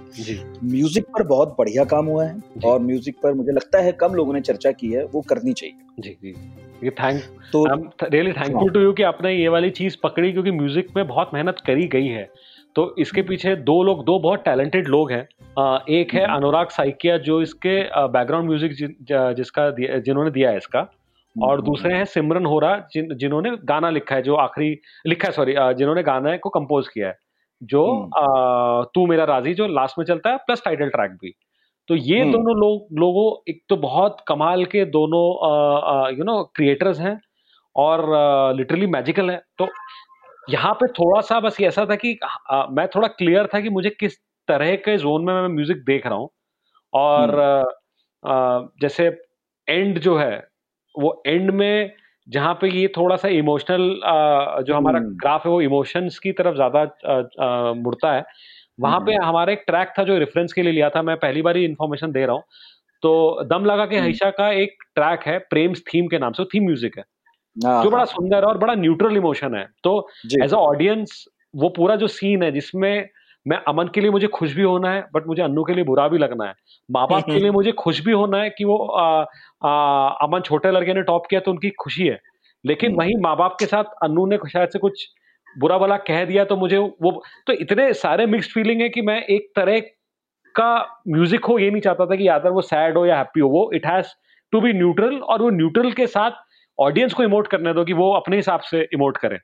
म्यूज़िक 0.65 1.05
पर 1.09 1.23
बहुत 1.27 1.55
बढ़िया 1.59 1.83
काम 1.85 2.05
हुआ 2.05 2.25
है 2.25 2.35
और 2.65 2.79
म्यूज़िक 2.81 3.15
पर 3.23 3.33
मुझे 3.33 3.51
लगता 3.51 3.79
है 3.79 3.91
कम 3.95 4.13
लोगों 4.13 4.33
ने 4.33 4.41
चर्चा 4.41 4.71
की 4.71 4.91
है 4.91 5.03
वो 5.05 5.21
करनी 5.29 5.53
चाहिए। 5.53 5.75
जी 5.99 6.17
जी। 6.23 6.35
ये 6.83 6.89
थैंक 6.91 7.21
तो 7.51 7.65
रियली 8.03 8.31
थैंकफुल 8.31 8.69
टू 8.71 8.79
यू 8.79 8.91
कि 8.93 9.03
आपने 9.03 9.33
ये 9.33 9.47
वाली 9.47 9.69
चीज़ 9.71 9.95
पकड़ी 10.03 10.31
क्योंकि 10.31 10.51
म्यूज़िक 10.51 10.87
में 10.95 11.07
बहुत 11.07 11.31
मेहनत 11.33 11.61
करी 11.67 11.87
गई 11.87 12.07
है। 12.07 12.29
तो 12.75 12.83
इसके 12.99 13.21
पीछे 13.21 13.55
दो 13.65 13.81
लोग 13.83 14.03
दो 14.05 14.17
बहुत 14.19 14.43
टैलेंटेड 14.45 14.87
लोग 14.87 15.11
हैं। 15.11 15.23
एक 15.91 16.13
है 16.13 16.23
हम्म। 16.23 16.35
अनुराग 16.35 16.69
साइकिया 16.69 17.17
जो 17.17 17.41
इसके 17.41 17.81
बैकग्राउंड 18.09 18.47
म्यूज़िक 18.47 18.71
जिसका 19.37 19.69
जिन्होंने 19.99 20.31
दिया 20.31 20.49
है 20.49 20.57
इसका। 20.57 20.79
और 20.79 21.51
हम्म, 21.51 21.65
दूसरे 21.65 21.89
हम्म। 21.89 21.97
हैं 21.97 22.05
सिमरन 22.05 22.45
होरा 22.45 22.75
जिन 22.93 23.15
जिन्होंने 23.17 23.51
गाना 23.65 23.89
लिखा 23.89 24.15
है 24.15 24.21
जो 24.21 24.35
आखिरी 24.37 24.69
लिखा 25.07 25.27
है 25.27 25.31
सॉरी 25.33 25.55
जिन्होंने 25.77 26.03
गाना 26.03 26.35
को 26.37 26.49
कंपोज 26.49 26.87
किया 26.87 27.07
है। 27.07 27.17
जो 27.61 27.83
तू 28.95 29.05
मेरा 29.07 29.23
राज़ी 29.25 29.53
जो 29.53 29.67
लास्ट 29.69 29.99
में 29.99 30.05
चलता 30.05 30.29
है 30.29 30.37
प्लस 30.37 30.61
टाइटल 30.65 30.89
ट्रैक 30.89 31.11
भी। 31.21 31.33
तो 31.89 31.95
ये 31.95 32.23
दोनों 32.23 32.55
लोग 32.57 32.99
लोगों 32.99 33.25
एक 33.49 33.61
तो 33.69 33.75
बहुत 33.77 34.17
कमाल 34.27 34.65
के 34.65 34.85
दोनों 34.91 35.23
यू 36.17 36.23
नो 36.23 36.41
क्रिएटर्स 36.55 36.99
हैं 36.99 37.19
और 37.75 38.05
लिटरली 38.57 38.87
मैजिकल 38.87 39.29
है। 39.31 39.41
तो 39.57 39.67
यहाँ 40.49 40.73
पे 40.73 40.87
थोड़ा 40.93 41.21
सा 41.21 41.39
बस 41.39 41.59
ये 41.61 41.67
ऐसा 41.67 41.85
था 41.85 41.95
कि 41.95 42.17
आ, 42.51 42.65
मैं 42.67 42.87
थोड़ा 42.87 43.07
क्लियर 43.09 43.47
था 43.53 43.59
कि 43.61 43.69
मुझे 43.69 43.89
किस 43.89 44.17
तरह 44.47 44.75
के 44.77 44.97
जोन 44.97 45.25
में 45.25 45.33
मैं 45.33 45.47
म्यूज़िक 45.47 45.83
देख 45.85 46.07
रहा 46.07 46.15
हूँ 46.15 46.29
और 46.93 47.39
आ, 47.39 47.63
हम्म। 48.23 48.69
जैसे 48.81 49.05
एंड 49.67 49.99
जो 49.99 50.17
है 50.17 50.35
वो 50.95 51.21
एंड 51.27 51.51
में 51.51 51.91
जहाँ 52.27 52.53
पे 52.61 52.69
ये 52.69 52.87
थोड़ा 52.87 53.15
सा 53.15 53.27
इमोशनल 53.27 53.89
जो 54.63 54.75
हमारा 54.75 54.99
ग्राफ 54.99 55.41
हम्म। 55.41 55.49
है 55.49 55.53
वो 55.53 55.61
इमोशंस 55.61 56.19
की 56.19 56.31
तरफ़ 56.31 56.55
ज़्यादा 56.55 57.73
मुड़ता 57.73 58.13
है 58.13 58.23
वहाँ 58.79 58.99
पे 58.99 59.13
हम्म। 59.13 59.25
हमारा 59.25 59.53
एक 59.53 59.63
ट्रैक 59.67 59.93
था 59.99 60.03
जो 60.03 60.17
रेफरेंस 60.17 60.53
के 60.53 60.63
लिए 60.63 60.71
लिया 60.71 60.89
था 60.89 61.01
मैं 61.01 61.17
पहली 61.17 61.41
बार 61.41 61.57
ही 61.57 61.65
इन्फॉर्मेशन 61.65 62.11
दे 62.11 62.25
रहा 62.25 62.35
हूँ 62.35 62.43
तो 63.03 63.43
दम 63.43 63.65
लगा 63.65 63.85
के 63.85 63.99
हईशा 63.99 64.29
का 64.29 64.49
एक 64.53 64.83
ट्रैक 64.95 65.23
है 65.25 65.37
प्रेम्स 65.49 65.81
थीम 65.83 66.07
के 66.07 66.19
नाम 66.19 66.33
से 66.33 66.45
थीम 66.45 66.63
म्यूज़िक 66.63 66.97
हाँ, 66.97 67.05
जो 67.57 67.89
बड़ा 67.89 67.97
हाँ। 67.97 68.05
सुंदर 68.05 68.37
है 68.37 68.43
और 68.43 68.57
बड़ा 68.57 68.73
न्यूट्रल 68.75 69.17
इमोशन 69.17 69.55
है। 69.55 69.65
तो 69.83 69.97
एज 70.43 70.53
अ 70.53 70.57
ऑडियंस 70.57 71.23
वो 71.55 71.69
पूरा 71.69 71.95
जो 71.95 72.07
सीन 72.09 72.43
है 72.43 72.51
जिसमें 72.51 73.07
मैं 73.45 73.57
अमन 73.67 73.87
के 73.95 74.01
लिए 74.01 74.09
मुझे 74.11 74.27
खुश 74.27 74.53
भी 74.53 74.61
होना 74.61 74.91
है 74.91 75.01
बट 75.13 75.27
मुझे 75.27 75.41
अन्नू 75.43 75.63
के 75.63 75.73
लिए 75.73 75.83
बुरा 75.83 76.07
भी 76.07 76.17
लगना 76.17 76.45
है। 76.45 76.53
माँ 76.89 77.07
बाप 77.07 77.25
के 77.25 77.39
लिए 77.39 77.51
मुझे 77.51 77.71
खुश 77.71 77.99
भी 78.05 78.11
होना 78.11 78.37
है 78.37 78.49
कि 78.49 78.65
वो 78.65 78.77
आ, 78.77 79.25
आ, 79.63 80.07
अमन 80.21 80.41
छोटे 80.41 80.71
लड़के 80.71 80.93
ने 80.93 81.01
टॉप 81.01 81.25
किया 81.29 81.41
तो 81.41 81.51
उनकी 81.51 81.69
खुशी 81.79 82.07
है। 82.07 82.19
लेकिन 82.63 82.89
हम्म। 82.89 82.99
वहीं 82.99 83.15
माँ 83.21 83.35
बाप 83.37 83.55
के 83.59 83.65
साथ 83.65 83.83
अन्नू 84.03 84.25
ने 84.25 84.37
शायद 84.47 84.69
से 84.69 84.79
कुछ 84.79 85.05
बुरा 85.55 85.77
भला 85.77 85.97
कह 85.97 86.23
दिया 86.25 86.43
तो 86.45 86.55
मुझे 86.55 86.77
वो 86.77 87.11
तो 87.47 87.53
इतने 87.53 87.93
सारे 87.93 88.25
मिक्स्ड 88.25 88.51
फीलिंग 88.51 88.81
है 88.81 88.89
कि 88.89 89.01
मैं 89.01 89.21
एक 89.25 89.51
तरह 89.55 89.79
का 90.55 91.01
म्यूज़िक 91.07 91.45
हो 91.45 91.59
ये 91.59 91.69
नहीं 91.71 91.81
चाहता 91.81 92.05
था 92.05 92.15
कि 92.15 92.27
यादर 92.27 92.49
वो 92.49 92.61
सैड 92.61 92.97
हो 92.97 93.05
या 93.05 93.17
हैप्पी 93.17 93.39
हो। 93.39 93.49
वो 93.49 93.69
it 93.73 93.85
has 93.85 94.07
to 94.53 94.61
be 94.61 94.73
neutral 94.73 95.15
और 95.17 95.41
वो 95.41 95.49
न्यूट्रल 95.49 95.91
के 95.91 96.07
साथ 96.07 96.31
ऑडियंस 96.79 97.13
को 97.13 97.23
इमोट 97.23 97.47
करने 97.47 97.73
दो 97.73 97.83
कि 97.85 97.93
वो 97.93 98.11
अपने 98.13 98.35
हिसाब 98.35 98.59
से 98.61 98.81
इमोट 98.93 99.17
करे। 99.17 99.37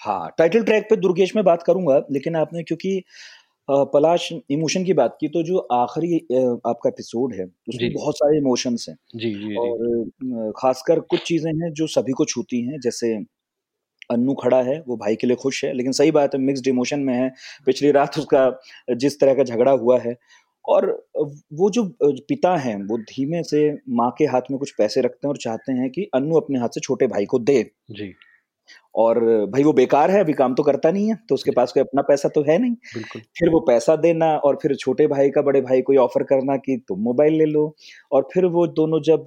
हाँ 0.00 0.30
टाइटल 0.38 0.62
ट्रैक 0.64 0.86
पे 0.90 0.96
दुर्गेश 0.96 1.34
में 1.36 1.44
बात 1.44 1.62
करूँगा 1.62 2.00
लेकिन 2.10 2.36
आपने 2.36 2.62
क्योंकि 2.62 3.02
पलाश 3.68 4.28
इमोशन 4.50 4.84
की 4.84 4.92
बात 4.94 5.16
की 5.20 5.28
तो 5.28 5.42
जो 5.42 5.58
आखिरी 5.72 6.16
आपका 6.66 6.88
एपिसोड 6.88 7.34
है 7.34 7.44
उसमें 7.68 7.92
बहुत 7.92 8.14
सारे 8.14 8.38
इमोशंस 8.38 8.86
हैं। 8.88 8.96
जी 9.16 9.30
जी 9.30 9.48
जी। 9.48 9.56
और 9.56 10.50
खासकर 10.56 11.00
कुछ 11.02 11.22
चीज़ें 11.22 11.50
हैं 11.52 11.72
जो 11.72 11.86
सभी 11.88 12.12
को 12.12 12.24
छूती 12.24 12.60
हैं 12.62 12.80
जैसे 12.80 13.14
अन्नू 14.10 14.34
खड़ा 14.34 14.60
है 14.62 14.78
वो 14.88 14.96
भाई 14.96 15.16
के 15.16 15.26
लिए 15.26 15.36
खुश 15.36 15.64
है 15.64 15.72
लेकिन 15.72 15.92
सही 15.92 16.10
बात 16.10 16.34
है 16.34 16.40
मिक्स्ड 16.40 16.68
इमोशन 16.68 17.00
में 17.00 17.14
है। 17.14 17.28
पिछली 17.66 17.90
रात 17.90 18.18
उसका 18.18 18.94
जिस 18.96 19.18
तरह 19.20 19.34
का 19.34 19.44
झगड़ा 19.44 19.72
हुआ 19.72 19.98
है 20.00 20.16
और 20.64 20.86
वो 21.52 21.70
जो 21.70 21.84
पिता 22.02 22.56
हैं 22.56 22.76
वो 22.84 22.98
धीमे 23.00 23.42
से 23.42 23.70
माँ 23.92 24.10
के 24.18 24.24
हाथ 24.26 24.50
में 24.50 24.58
कुछ 24.58 24.70
पैसे 24.78 25.00
रखते 25.00 25.26
हैं 25.26 25.30
और 25.30 25.36
चाहते 25.38 25.72
हैं 25.72 25.90
कि 25.90 26.08
अन्नू 26.14 26.36
अपने 26.36 26.58
हाथ 26.58 26.68
से 26.68 26.80
छोटे 26.80 27.06
भाई 27.06 27.26
को 27.26 27.38
दे। 27.40 27.62
जी। 27.92 28.12
और 28.94 29.18
भाई 29.46 29.62
वो 29.64 29.72
बेकार 29.72 30.10
है 30.10 30.20
अभी 30.20 30.32
काम 30.32 30.54
तो 30.54 30.62
करता 30.62 30.90
नहीं 30.90 31.08
है 31.08 31.14
तो 31.28 31.34
उसके 31.34 31.50
पास 31.50 31.72
कोई 31.72 31.82
अपना 31.82 32.02
पैसा 32.02 32.28
तो 32.28 32.42
है 32.42 32.58
नहीं। 32.58 32.74
फिर 33.38 33.50
वो 33.50 33.60
पैसा 33.60 33.96
देना 33.96 34.26
और 34.38 34.58
फिर 34.62 34.74
छोटे 34.74 35.06
भाई 35.06 35.30
का 35.30 35.42
बड़े 35.42 35.60
भाई 35.60 35.82
को 35.82 35.96
ऑफ़र 35.98 36.22
करना 36.22 36.56
कि 36.56 36.76
तुम 36.88 37.00
मोबाइल 37.02 37.34
ले 37.34 37.44
लो। 37.44 37.74
और 38.12 38.28
फिर 38.34 38.46
वो 38.46 38.66
दोनों 38.68 39.00
जब 39.02 39.24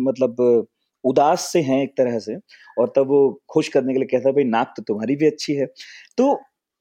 मतलब 0.00 0.66
उदास 1.04 1.48
से 1.52 1.60
हैं 1.60 1.82
एक 1.82 1.92
तरह 1.98 2.18
से 2.18 2.36
और 2.78 2.92
तब 2.96 3.08
वो 3.08 3.20
खुश 3.50 3.68
करने 3.68 3.92
के 3.92 3.98
लिए 3.98 4.08
कहता 4.08 4.28
है 4.28 4.34
भाई 4.34 4.44
नाक 4.44 4.74
तो 4.76 4.82
तुम्हारी 4.82 5.16
भी 5.16 5.26
अच्छी 5.26 5.54
है। 5.54 5.66
तो 6.18 6.34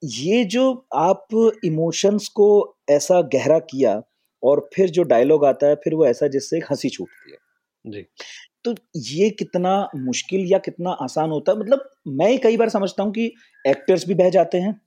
ये 0.03 0.43
जो 0.46 0.88
आप 0.96 1.27
इमोशंस 1.65 2.27
को 2.27 2.77
ऐसा 2.89 3.22
गहरा 3.22 3.60
किया 3.60 4.01
और 4.43 4.70
फिर 4.74 4.89
जो 4.89 5.03
डायलॉग 5.03 5.46
आता 5.46 5.67
है 5.67 5.75
फिर 5.75 5.96
वो 5.96 6.05
ऐसा 6.05 6.27
जिससे 6.27 6.58
एक 6.58 6.65
हँसी 6.72 6.89
छूटती 6.89 7.31
है। 7.31 7.38
जी। 7.86 8.05
तो 8.63 8.75
ये 8.98 9.29
कितना 9.29 9.89
मुश्किल 9.96 10.46
या 10.48 10.58
कितना 10.58 10.91
आसान 10.91 11.29
होता 11.29 11.51
है 11.51 11.60
मतलब 11.60 11.89
मैं 12.08 12.39
कई 12.39 12.58
बार 12.58 12.70
समझता 12.70 13.03
हूँ 13.03 13.12
कि 13.12 13.34
एक्टर्स 13.67 14.08
भी 14.08 14.13
बह 14.13 14.29
जाते 14.29 14.58
हैं 14.58 14.81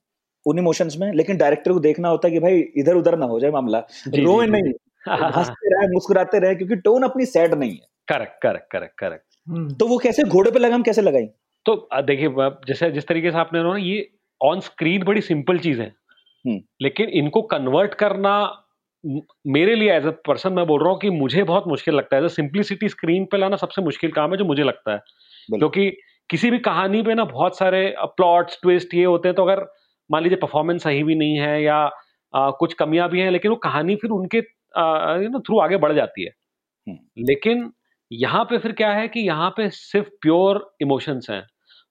उन 0.47 0.59
इमोशंस 0.59 0.97
में 1.01 1.13
लेकिन 1.13 1.37
डायरेक्टर 1.37 1.73
को 1.73 1.81
देखना 1.81 2.09
होता 2.09 2.29
है 2.29 2.33
कि 2.35 2.41
भाई 2.41 2.61
इधर 2.77 2.95
उधर 2.95 3.19
ना 3.19 3.27
हो 3.27 3.41
जाए 3.41 3.51
मामला 3.51 3.79
रोए 4.09 4.47
नहीं 4.47 4.73
हँसते 5.09 5.75
रहे 5.75 5.89
मुस्कुराते 5.89 6.39
रहे 6.39 6.55
क्योंकि 6.55 6.77
टोन 6.77 7.03
अपनी 7.03 7.27
सैड 7.27 7.55
नहीं 7.55 7.71
है। 7.71 7.87
Correct 8.09 8.43
correct 8.43 8.73
correct 8.73 8.99
correct. 8.99 9.79
तो 9.79 9.87
वो 9.87 9.99
कैसे 9.99 10.23
घोड़े 10.23 10.51
पे 10.51 10.59
लगाम 10.59 10.83
कैसे 10.83 11.03
लगाई 11.03 11.27
तो 11.67 11.89
देखिए 11.95 12.29
जैसे 12.69 12.91
जिस 12.91 13.07
तरीके 13.07 13.31
से 13.31 13.39
आपने 13.39 13.63
ना 13.63 13.77
ये 13.77 14.11
ऑन 14.41 14.61
स्क्रीन 14.61 15.05
बड़ी 15.05 15.21
सिंपल 15.23 15.59
चीज़ 15.59 15.81
है। 15.81 15.87
हम्म। 16.45 16.61
लेकिन 16.83 17.09
इनको 17.21 17.43
कन्वर्ट 17.51 17.95
करना 17.95 18.35
मेरे 19.49 19.75
लिए 19.75 19.93
एज 19.93 20.07
अ 20.07 20.11
पर्सन 20.29 20.53
मैं 20.53 20.67
बोल 20.67 20.81
रहा 20.83 20.91
हूँ 20.91 20.99
कि 21.01 21.11
मुझे 21.13 21.43
बहुत 21.45 21.65
मुश्किल 21.69 21.95
लगता 21.95 22.17
है। 22.17 22.29
सिंप्लिसिटी 22.31 22.89
स्क्रीन 22.89 23.25
पे 23.33 23.39
लाना 23.39 23.57
सबसे 23.57 23.83
मुश्किल 23.83 24.13
काम 24.13 24.31
है 24.33 24.37
जो 24.39 24.45
मुझे 24.45 24.63
लगता 24.65 24.93
है। 24.93 24.99
क्योंकि 25.51 25.91
किसी 26.31 26.51
भी 26.51 26.59
कहानी 26.61 27.03
पे 27.03 27.15
ना 27.15 27.25
बहुत 27.27 27.59
सारे 27.59 27.83
प्लॉट्स 28.19 28.59
ट्विस्ट 28.63 28.95
ये 28.95 29.05
होते 29.05 29.29
हैं 29.29 29.35
तो 29.37 29.45
अगर 29.45 29.67
मान 30.11 30.23
लीजिए 30.23 30.39
परफॉर्मेंस 30.39 30.83
सही 30.85 31.03
भी 31.05 31.15
नहीं 31.15 31.39
है 31.39 31.63
या 31.63 31.79
अ, 32.35 32.51
कुछ 32.61 32.75
कमियाँ 32.75 33.09
भी 33.11 33.21
हैं 33.21 33.31
लेकिन 33.31 33.51
वो 33.51 33.57
कहानी 33.65 33.97
फिर 33.97 34.11
उनके 34.13 34.39
यू 34.39 35.29
नो 35.31 35.41
थ्रू 35.41 35.59
आगे 35.61 35.77
बढ़ 35.79 35.93
जाती 35.95 36.25
है। 36.25 36.31
लेकिन 37.21 37.71
यहाँ 38.11 38.45
पे 38.45 38.59
फिर 38.59 38.73
क्या 38.75 38.93
है 38.93 39.09
कि 39.09 39.21
यहाँ 39.21 39.51
पे 39.57 39.69
सिर्फ़ 39.73 40.09
प्योर 40.23 40.61
इमोशंस 40.83 41.27
हैं। 41.31 41.43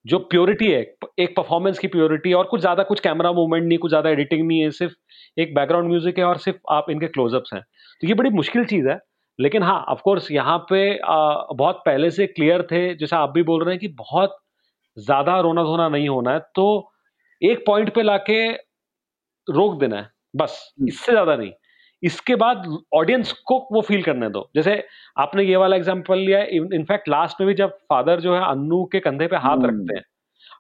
जो 0.05 0.17
प्योरिटी 0.31 0.67
है 0.72 0.79
एक 1.19 1.36
परफॉर्मेंस 1.38 1.79
की 1.79 1.88
प्योरिटी 1.88 2.33
और 2.33 2.45
कुछ 2.48 2.62
ज़्यादा 2.62 2.83
कुछ 2.83 3.00
कैमरा 3.00 3.31
मूवमेंट 3.31 3.65
नहीं 3.67 3.77
कुछ 3.79 3.89
ज़्यादा 3.91 4.10
एडिटिंग 4.10 4.48
नहीं 4.48 4.60
है 4.62 4.69
सिर्फ़ 4.72 4.93
एक 5.38 5.54
बैकग्राउंड 5.56 5.89
म्यूज़िक 5.89 6.17
है 6.17 6.23
और 6.23 6.38
सिर्फ़ 6.38 6.58
आप 6.71 6.89
इनके 6.89 7.08
क्लोजअप्स 7.08 7.54
हैं। 7.54 7.62
तो 8.01 8.08
ये 8.08 8.13
बड़ी 8.13 8.30
मुश्किल 8.32 8.65
चीज़ 8.65 8.88
है 8.89 8.99
लेकिन 9.39 9.63
हाँ 9.63 9.80
ऑफकोर्स 9.89 10.32
यहाँ 10.32 10.58
पे 10.69 10.82
आ, 10.97 11.43
बहुत 11.54 11.82
पहले 11.86 12.10
से 12.12 12.27
क्लियर 12.27 12.62
थे 12.71 12.84
जैसा 12.95 13.17
आप 13.19 13.30
भी 13.30 13.43
बोल 13.43 13.63
रहे 13.63 13.73
हैं 13.73 13.80
कि 13.80 13.88
बहुत 13.99 14.38
ज़्यादा 14.97 15.39
रोना 15.39 15.63
धोना 15.63 15.88
नहीं 15.89 16.10
होना 16.10 16.32
है 16.32 16.39
तो 16.56 16.65
एक 17.41 17.63
पॉइंट 17.67 17.93
पे 17.95 18.04
लाके 18.04 18.41
रोक 19.47 19.80
देना 19.80 19.97
है 19.97 20.10
बस 20.36 20.58
इससे 20.89 21.12
ज़्यादा 21.12 21.36
नहीं। 21.36 21.51
इसके 22.03 22.35
बाद 22.35 22.65
ऑडियंस 22.93 23.31
को 23.45 23.57
वो 23.71 23.81
फील 23.81 24.01
करने 24.03 24.29
दो। 24.29 24.49
जैसे 24.55 24.83
आपने 25.17 25.43
ये 25.43 25.55
वाला 25.55 25.75
एग्जांपल 25.75 26.17
लिया 26.19 26.41
इनफैक्ट 26.73 27.09
लास्ट 27.09 27.41
में 27.41 27.47
भी 27.47 27.53
जब 27.53 27.77
फादर 27.89 28.19
जो 28.21 28.35
है 28.35 28.41
अन्नू 28.41 28.83
के 28.91 28.99
कंधे 28.99 29.27
पे 29.27 29.35
हाथ 29.37 29.65
रखते 29.65 29.95
हैं 29.95 30.03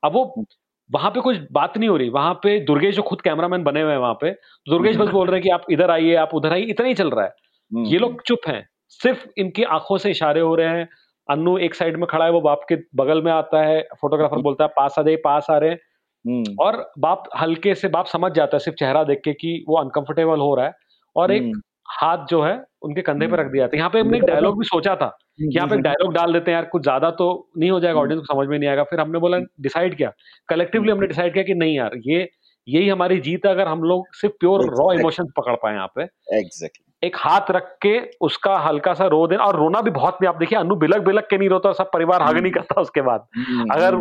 अब 0.03 0.13
वो 0.13 0.45
वहाँ 0.89 1.09
पे 1.11 1.21
कुछ 1.21 1.37
बात 1.51 1.77
नहीं 1.77 1.89
हो 1.89 1.95
रही। 1.97 2.09
वहाँ 2.09 2.33
पे 2.43 2.59
दुर्गेश 2.65 2.95
जो 2.95 3.01
खुद 3.03 3.21
कैमरामैन 3.21 3.63
बने 3.63 3.81
हुए 3.81 3.91
हैं 3.91 3.99
वहाँ 3.99 4.13
पे 4.13 4.31
तो 4.31 4.71
दुर्गेश 4.71 4.97
बस 4.97 5.09
बोल 5.09 5.27
रहे 5.27 5.35
हैं 5.35 5.43
कि 5.43 5.49
आप 5.49 5.65
इधर 5.71 5.91
आइए 5.91 6.15
आप 6.15 6.33
उधर 6.35 6.53
आइए 6.53 6.65
इतना 6.65 6.87
ही 6.87 6.93
चल 6.93 7.09
रहा 7.09 7.25
है। 7.25 7.85
ये 7.85 7.97
लोग 7.99 8.21
चुप 8.21 8.47
हैं। 8.47 8.67
सिर्फ़ 8.91 9.25
इनकी 9.37 9.63
आँखों 9.65 9.97
से 9.97 10.11
इशारे 10.11 10.41
हो 10.41 10.53
रहे 10.55 10.67
हैं। 10.69 10.87
अन्नू 11.29 11.57
एक 11.59 11.75
साइड 11.75 11.97
में 11.97 12.05
खड़ा 12.07 12.25
है 12.25 12.31
वो 12.31 12.41
बाप 12.41 12.65
के 12.69 12.75
बगल 12.95 13.21
में 13.21 13.31
आता 13.31 13.63
है 13.65 13.81
फोटोग्राफर 14.01 14.41
बोलता 14.41 14.63
है 14.63 14.69
पास 14.77 14.95
आ 14.99 15.03
जाइए 15.03 15.17
पास 15.23 15.47
आ 15.51 15.57
रहे 15.57 15.69
हैं 15.69 16.55
और 16.59 16.77
बाप 16.99 17.23
हल्के 17.39 17.75
से 17.75 17.87
बाप 17.87 18.05
समझ 18.05 18.31
जाता 18.31 18.55
है 18.55 18.59
सिर्फ़ 18.59 18.77
चेहरा 18.77 19.03
देख 19.03 19.21
के 19.25 19.33
कि 19.33 19.63
वो 19.69 19.77
अनकंफर्टेबल 19.77 20.39
हो 20.39 20.53
रहा 20.55 20.65
है। 20.65 20.73
और 21.15 21.31
एक 21.31 21.51
हाथ 21.91 22.25
जो 22.29 22.41
है 22.41 22.53
उनके 22.81 23.01
कंधे 23.01 23.27
पे 23.27 23.37
रख 23.37 23.51
दिया 23.51 23.67
था 23.67 23.77
यहाँ 23.77 23.89
पे 23.89 23.99
हमने 23.99 24.17
एक 24.17 24.23
डायलॉग 24.25 24.57
भी 24.59 24.65
सोचा 24.65 24.95
था 24.95 25.07
कि 25.37 25.49
यहाँ 25.55 25.67
पे 25.69 25.75
एक 25.75 25.81
डायलॉग 25.81 26.13
डाल 26.13 26.33
देते 26.33 26.51
हैं 26.51 26.55
यार 26.55 26.65
कुछ 26.67 26.81
ज़्यादा 26.83 27.09
तो 27.13 27.27
नहीं 27.57 27.71
हो 27.71 27.79
जाएगा 27.79 27.99
ऑडियंस 27.99 28.21
को 28.21 28.33
समझ 28.33 28.47
में 28.47 28.57
नहीं 28.57 28.69
आएगा। 28.69 28.83
फिर 28.83 28.99
हमने 28.99 29.19
बोला 29.19 29.37
डिसाइड 29.61 29.95
किया। 29.97 30.11
कलेक्टिवली 30.49 30.91
हमने 30.91 31.07
डिसाइड 31.07 31.33
किया 31.33 31.43
कि 31.43 31.53
नहीं 31.55 31.75
यार 31.75 31.97
ये 32.05 32.27
यही 32.67 32.89
हमारी 32.89 33.19
जीत 33.19 33.45
है 33.45 33.51
अगर 33.51 33.67
हम 33.67 33.83
लोग 33.83 34.05
सिर्फ़ 34.15 34.33
प्योर 34.39 34.61
रॉ 34.71 34.91
इमोशन 34.93 35.25
पकड़ 35.37 35.55
पाए 35.55 35.73
यहाँ 35.73 35.87
पे। 35.95 36.03
एग्जैक्टली 36.37 37.07
एक 37.07 37.15
हाथ 37.17 37.51
रख 37.51 37.75
के 37.81 37.97
उसका 38.21 38.57
हल्का 38.59 38.93
सा 38.93 39.07
रो 39.07 39.25
देना 39.27 39.43
और 39.43 39.55
रोना 39.55 39.81
भी 39.81 39.91
बहुत 39.91 40.17
नहीं 40.21 40.29
आप 40.29 40.37
देखिए 40.39 40.57
अनु 40.59 40.75
बिलक 40.77 41.01
बिलक 41.05 41.27
के 41.29 41.37
नहीं 41.37 41.49
रोता 41.49 41.69
और 41.69 41.75
सब 41.75 41.89
परिवार 41.93 42.21
हग 42.21 42.37
नहीं 42.37 42.51
करता 42.51 42.81
उसके 42.81 43.01
बाद। 43.01 43.27
अगर 43.71 43.95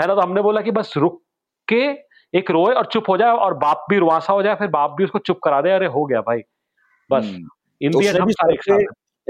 है 0.00 0.06
ना 0.06 0.14
तो 0.14 0.20
हमने 0.20 0.42
बोला 0.42 0.60
कि 0.60 0.70
बस 0.72 0.92
रुक 0.96 1.20
के 1.68 1.82
एक 2.34 2.50
रोए 2.50 2.74
और 2.74 2.86
चुप 2.86 3.08
हो 3.08 3.16
जाए 3.16 3.32
और 3.38 3.54
बाप 3.56 3.84
भी 3.90 3.98
रुआसा 3.98 4.32
हो 4.32 4.42
जाए 4.42 4.54
फिर 4.54 4.68
बाप 4.70 4.94
भी 4.98 5.04
उसको 5.04 5.18
चुप 5.20 5.38
करा 5.44 5.60
दे 5.60 5.70
अरे 5.70 5.86
हो 5.88 6.04
गया 6.04 6.20
भाई। 6.22 6.40
बस। 7.10 7.24
इन 7.80 7.92
तो 7.92 8.00
दी 8.00 8.08
उसने 8.08 8.20
हम 8.20 8.26
भी 8.26 8.32
सारे 8.32 8.56
पे 8.68 8.84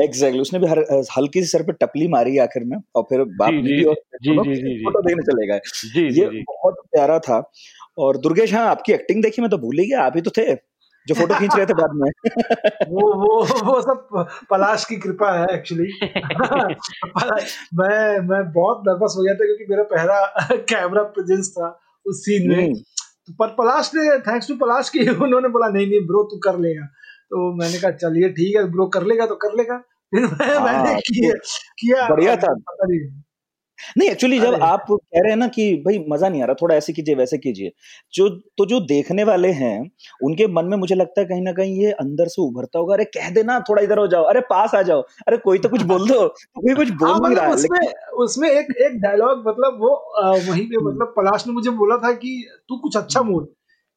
एग्जैक्टली 0.05 0.41
उसने 0.41 0.59
भी 0.59 0.67
हर 0.67 0.79
हल्की 1.19 1.41
सी 1.41 1.47
सर 1.47 1.63
पे 1.63 1.73
टपली 1.73 2.09
मारी 2.09 2.39
आखिर 2.39 2.65
में 2.65 2.77
और 2.95 3.03
फिर 3.03 3.25
बाप 3.25 3.51
जी, 3.51 3.63
जी, 3.63 3.85
और 3.85 3.95
जी, 3.95 4.31
जी, 4.31 4.55
जी, 4.55 4.63
जी। 4.63 4.85
फ़ोटो 4.85 5.01
देखने 5.01 5.23
चले 5.23 5.47
गए। 5.47 5.59
जी, 5.59 6.11
जी, 6.11 6.21
ये 6.21 6.27
जी। 6.27 6.41
बहुत 6.41 6.75
प्यारा 6.75 7.19
था। 7.19 7.53
और 7.99 8.17
दुर्गेश 8.17 8.55
हाँ 8.55 8.67
आपकी 8.67 8.93
एक्टिंग 8.93 9.23
देखी 9.23 9.43
मैं 9.43 9.51
तो 9.51 9.59
भूल 9.59 9.79
ही 9.79 9.87
गया 9.87 10.03
आप 10.03 10.13
ही 10.17 10.23
तो 10.23 10.31
थे 10.31 10.55
जो 11.07 11.15
फ़ोटो 11.15 11.35
खींच 11.35 11.57
रहे 11.57 11.67
थे 11.67 11.75
बाद 11.75 11.91
में। 11.95 12.11
वो 12.89 13.15
वो 13.15 13.45
वो 13.65 13.81
सब 13.81 14.27
पलाश 14.51 14.85
की 14.85 14.97
कृपा 14.97 15.39
है 15.39 15.47
एक्चुअली 15.55 15.89
मैं 17.75 18.19
मैं 18.29 18.53
बहुत 18.53 18.83
नर्वस 18.89 19.15
हो 19.19 19.23
गया 19.23 19.35
था 19.35 19.47
क्योंकि 19.47 19.65
मेरा 19.71 19.83
पहला 19.83 20.47
कैमरा 20.55 21.03
प्रेजेंस 21.03 21.51
था 21.51 21.81
उस 22.07 22.25
सीन 22.25 22.49
में। 22.49 22.75
तो 22.75 23.33
पर 23.33 23.47
पलाश 23.47 23.91
ने 23.95 24.19
थैंक्स 24.19 24.49
टू 24.49 24.55
पलाश 24.55 24.89
की 24.89 25.09
उन्होंने 25.09 25.49
बोला 25.49 25.69
नहीं 25.69 25.87
नहीं 25.87 26.01
ब्रो 26.01 26.23
तू 26.23 26.39
कर 26.39 26.59
लेगा 26.59 26.89
तो 27.31 27.53
मैंने 27.57 27.79
कहा 27.79 27.91
चलिए 27.93 28.29
ठीक 28.31 28.57
है 28.57 28.65
ब्रो 28.73 28.87
कर 28.89 29.07
लेगा 29.07 29.27
तो 29.27 29.35
कर 29.37 29.57
लेगा। 29.59 29.77
फिर 30.13 30.23
मैं 30.23 30.47
हाँ, 30.49 30.65
मैंने 30.65 31.01
किया 31.03 31.33
किया। 31.81 32.09
बढ़िया 32.09 32.37
था। 32.37 32.55
नहीं। 33.97 34.09
एक्चुअली 34.11 34.39
जब 34.41 34.55
आप 34.63 34.85
कह 34.91 35.21
रहे 35.21 35.31
हैं 35.31 35.37
ना 35.37 35.47
कि 35.49 35.65
भाई 35.87 35.99
मज़ा 36.11 36.29
नहीं 36.29 36.43
आ 36.43 36.47
रहा 36.47 36.55
थोड़ा 36.63 36.75
ऐसे 36.75 36.93
कीजिए 36.93 37.15
वैसे 37.15 37.39
कीजिए। 37.39 37.71
जो 38.15 38.29
तो 38.59 38.67
जो 38.67 38.81
देखने 38.83 39.25
वाले 39.25 39.49
हैं 39.53 39.79
उनके 40.25 40.47
मन 40.49 40.65
में 40.65 40.77
मुझे 40.77 40.95
लगता 40.95 41.21
है 41.21 41.27
कहीं 41.27 41.43
ना 41.43 41.53
कहीं 41.53 41.81
ये 41.83 41.91
अंदर 41.95 42.29
से 42.29 42.43
उभरता 42.43 42.79
होगा। 42.79 42.95
अरे 42.95 43.05
कह 43.07 43.31
देना 43.31 43.59
थोड़ा 43.61 43.83
इधर 43.83 43.99
हो 43.99 44.07
जाओ। 44.07 44.25
अरे 44.25 44.41
पास 44.51 44.75
आ 44.75 44.83
जाओ। 44.83 45.03
अरे 45.27 45.37
कोई 45.39 45.59
तो 45.59 45.69
कुछ 45.69 45.83
बोल 45.85 46.09
दो 46.09 46.27
कोई 46.29 46.75
कुछ 46.75 46.91
बोल 46.91 47.09
हाँ, 47.09 47.19
नहीं 47.19 47.31
मतलब 47.31 47.43
रहा 47.43 47.53
उसमें 47.55 47.79
उसमें 48.25 48.49
एक 48.51 48.73
एक 48.87 49.01
डायलॉग 49.01 49.49
मतलब 49.49 49.79
वो 49.81 49.95
वहीं 50.51 50.67
पे 50.67 50.85
मतलब 50.87 51.13
पलाश 51.17 51.47
ने 51.47 51.53
मुझे 51.53 51.71
बोला 51.73 51.97
था 51.99 52.13
कि 52.15 52.33
तू 52.69 52.79
कुछ 52.79 52.97
अच्छा 52.97 53.23
बोल 53.23 53.45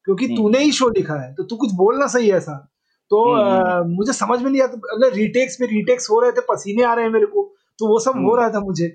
क्योंकि 0.06 0.26
तूने 0.28 0.58
ही 0.58 0.72
शो 0.72 0.88
लिखा 0.88 1.14
है 1.22 1.32
तो 1.34 1.42
तू 1.42 1.56
कुछ 1.56 1.72
बोलना 1.74 2.06
सही 2.08 2.28
है 2.28 2.36
ऐसा। 2.36 2.66
तो 3.10 3.22
अ, 3.34 3.82
मुझे 3.86 4.12
समझ 4.12 4.42
में 4.42 4.50
नहीं 4.50 4.62
आता 4.62 4.80
अगर 4.94 5.12
रीटेक्स 5.12 5.56
पे 5.56 5.66
रीटेक्स 5.66 6.10
हो 6.10 6.20
रहे 6.20 6.32
थे 6.32 6.40
पसीने 6.40 6.82
आ 6.82 6.94
रहे 6.94 7.04
हैं 7.04 7.12
मेरे 7.12 7.26
को 7.26 7.42
तो 7.78 7.88
वो 7.88 7.98
सब 7.98 8.12
हो 8.16 8.36
रहा 8.36 8.48
था 8.50 8.60
मुझे। 8.60 8.88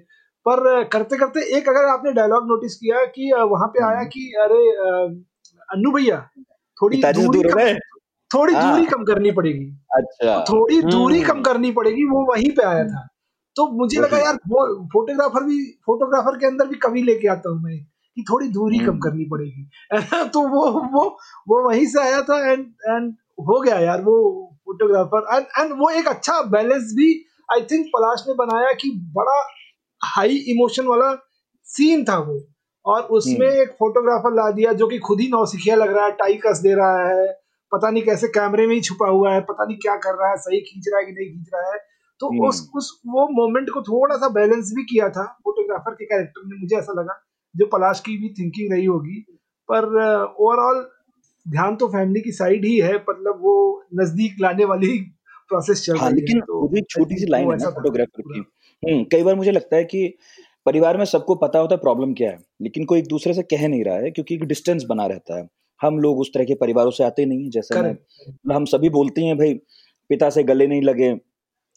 पर 0.46 0.84
करते 0.84 1.18
करते 1.18 1.42
एक 1.58 1.70
अगर 1.70 1.86
आपने 1.86 2.12
डायलॉग 2.12 2.48
नोटिस 2.48 2.76
किया 2.76 3.06
कि 3.06 3.32
वहाँ 3.52 3.68
पे 3.68 3.84
आया 3.86 4.04
कि 4.04 4.26
अरे 4.42 4.62
अन्नू 5.70 5.92
भैया 5.92 6.18
थोड़ी 6.78 7.02
दूरी 7.04 7.28
दूर 7.28 7.48
कम 7.54 7.78
थोड़ी 8.32 8.54
हाँ। 8.54 8.72
दूरी 8.72 8.86
कम 8.86 9.04
करनी 9.04 9.32
पड़ेगी। 9.32 9.66
अच्छा। 9.96 10.38
तो 10.40 10.54
थोड़ी 10.54 10.82
दूरी 10.82 11.20
हम्म। 11.20 11.34
कम 11.34 11.42
करनी 11.42 11.72
पड़ेगी 11.72 12.06
वो 12.06 12.24
वहीं 12.32 12.50
पे 12.50 12.64
आया 12.64 12.84
था। 12.84 13.08
तो 13.56 13.68
मुझे 13.78 14.00
लगा 14.02 14.18
यार 14.18 14.36
वो 14.48 14.66
फोटोग्राफर 14.94 15.44
भी 15.44 15.60
फोटोग्राफर 15.86 16.38
के 16.38 16.48
अंदर 16.48 16.68
भी 16.68 16.76
कवि 16.76 17.02
लेके 17.02 17.28
आता 17.28 17.50
हूँ 17.50 17.62
मैं 17.64 17.78
कि 18.18 18.24
थोड़ी 18.32 18.48
दूरी 18.48 18.80
कम 18.80 19.00
करनी 19.00 19.26
पड़ेगी। 19.26 19.70
तो 20.30 20.48
वो 20.48 20.66
वो 20.94 21.06
वो 21.50 21.68
वहीं 21.70 21.86
से 21.86 22.02
आया 22.02 22.22
था 22.22 22.40
एंड 22.52 22.66
एंड 22.90 23.14
हो 23.40 23.60
गया 23.62 23.80
यार 23.80 24.02
वो 24.02 24.16
फोटोग्राफर 24.66 25.36
एंड 25.36 25.46
एंड 25.60 25.80
वो 25.80 25.90
एक 25.90 26.08
अच्छा 26.08 26.42
बैलेंस 26.42 26.94
भी 26.96 27.10
आई 27.50 27.62
थिंक 27.62 27.88
पलाश 27.88 28.24
ने 28.28 28.34
बनाया 28.34 28.72
कि 28.74 28.92
बड़ा 29.18 29.40
हाई 30.02 30.36
इमोशन 30.54 30.86
वाला 30.86 31.14
सीन 31.68 32.04
था 32.04 32.18
वो। 32.18 32.40
और 32.86 33.02
उसमें 33.02 33.48
एक 33.48 33.70
फोटोग्राफर 33.80 34.34
ला 34.36 34.50
दिया 34.52 34.74
जो 34.74 34.88
कि 34.88 34.98
खुद 35.00 35.22
ही 35.22 35.28
नौसिखिया 35.28 35.76
लग 35.76 35.96
रहा 35.96 36.06
है 36.06 36.12
टाई 36.12 36.34
कस 36.46 36.60
दे 36.60 36.74
रहा 36.76 37.08
है 37.08 37.26
पता 37.72 37.90
नहीं 37.90 38.04
कैसे 38.04 38.28
कैमरे 38.28 38.68
में 38.68 38.74
ही 38.76 38.82
छुपा 38.82 39.08
हुआ 39.08 39.34
है 39.34 39.42
पता 39.42 39.66
नहीं 39.66 39.78
क्या 39.78 39.96
कर 39.96 40.16
रहा 40.16 40.30
है 40.30 40.38
सही 40.38 40.60
खींच 40.62 40.86
रहा 40.88 41.00
है 41.00 41.06
कि 41.06 41.12
नहीं 41.12 41.30
खींच 41.30 41.50
रहा 41.54 41.72
है। 41.72 41.78
तो 42.20 42.48
उस 42.48 42.70
उस 42.76 43.02
वो 43.08 43.28
मोमेंट 43.32 43.70
को 43.70 43.82
थोड़ा 43.82 44.16
सा 44.16 44.30
बैलेंस 44.30 44.72
भी 44.76 44.84
किया 44.84 45.10
था 45.10 45.24
फोटोग्राफर 45.46 45.92
के 45.92 46.06
कैरेक्टर 46.06 46.42
ने 46.46 46.60
मुझे 46.62 46.76
ऐसा 46.76 46.94
लगा 46.94 47.20
जो 47.56 47.66
पलाश 47.66 48.00
की 48.00 48.18
भी 48.18 48.30
थिंकिंग 48.30 48.74
रही 48.74 48.86
होगी। 48.86 49.22
पर 49.70 49.86
ओवरऑल 50.40 50.88
ध्यान 51.50 51.76
तो 51.76 51.88
फैमिली 51.88 52.22
की 52.22 52.32
साइड 52.32 52.66
ही 52.66 52.78
है 52.78 52.96
मतलब 52.96 53.40
वो 53.42 53.84
नज़दीक 53.96 54.36
लाने 54.42 54.66
वाली 54.66 54.98
प्रोसेस 55.50 55.86
चल 55.86 55.98
हाँ, 55.98 56.10
रही 56.10 56.20
लेकिन 56.20 56.36
है 56.36 56.42
तो 56.42 56.62
वो 56.62 56.68
भी 56.68 56.82
छोटी 56.82 57.16
सी 57.16 57.26
लाइन 57.26 57.52
है 57.52 57.58
ना 57.58 57.70
फोटोग्राफर 57.70 58.22
की। 58.22 58.40
हम्म 58.40 59.04
कई 59.04 59.24
बार 59.24 59.36
मुझे 59.36 59.52
लगता 59.52 59.76
है 59.76 59.84
कि 59.84 60.18
परिवार 60.66 60.98
में 60.98 61.06
सबको 61.06 61.36
पता 61.36 61.60
होता 61.60 61.76
है 61.76 61.80
प्रॉब्लम 61.80 62.14
क्या 62.14 62.32
है 62.32 62.38
लेकिन 62.62 62.86
कोई 62.86 63.00
एक 63.00 63.08
दूसरे 63.08 63.34
से 63.34 63.44
कह 63.44 63.68
नहीं 63.68 63.84
रहा 63.84 63.96
है 63.96 64.12
क्योंकि 64.12 64.36
एक 64.36 64.44
डिस्टेंस 64.44 64.84
बना 64.84 65.06
रहता 65.06 65.38
है। 65.38 65.48
हम 65.82 66.00
लोग 66.00 66.20
उस 66.20 66.32
तरह 66.34 66.44
के 66.44 66.56
परिवारों 66.56 66.92
से 66.92 67.04
आते 67.04 67.26
नहीं 67.26 67.44
है 67.44 67.50
जैसे 67.50 67.80
हम 68.54 68.66
सभी 68.66 68.90
बोलते 68.90 69.22
हैं 69.22 69.38
भाई 69.38 69.54
पिता 70.10 70.30
से 70.30 70.44
गले 70.44 70.68
नहीं 70.68 70.82
लगे 70.82 71.14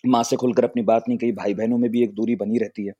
माँ 0.04 0.22
से 0.22 0.36
खुलकर 0.36 0.64
अपनी 0.64 0.82
बात 0.82 1.04
नहीं 1.08 1.18
कही 1.18 1.32
भाई 1.32 1.54
बहनों 1.54 1.78
में 1.78 1.90
भी 1.90 2.02
एक 2.02 2.12
दूरी 2.14 2.34
बनी 2.36 2.58
रहती 2.58 2.84
है। 2.86 2.92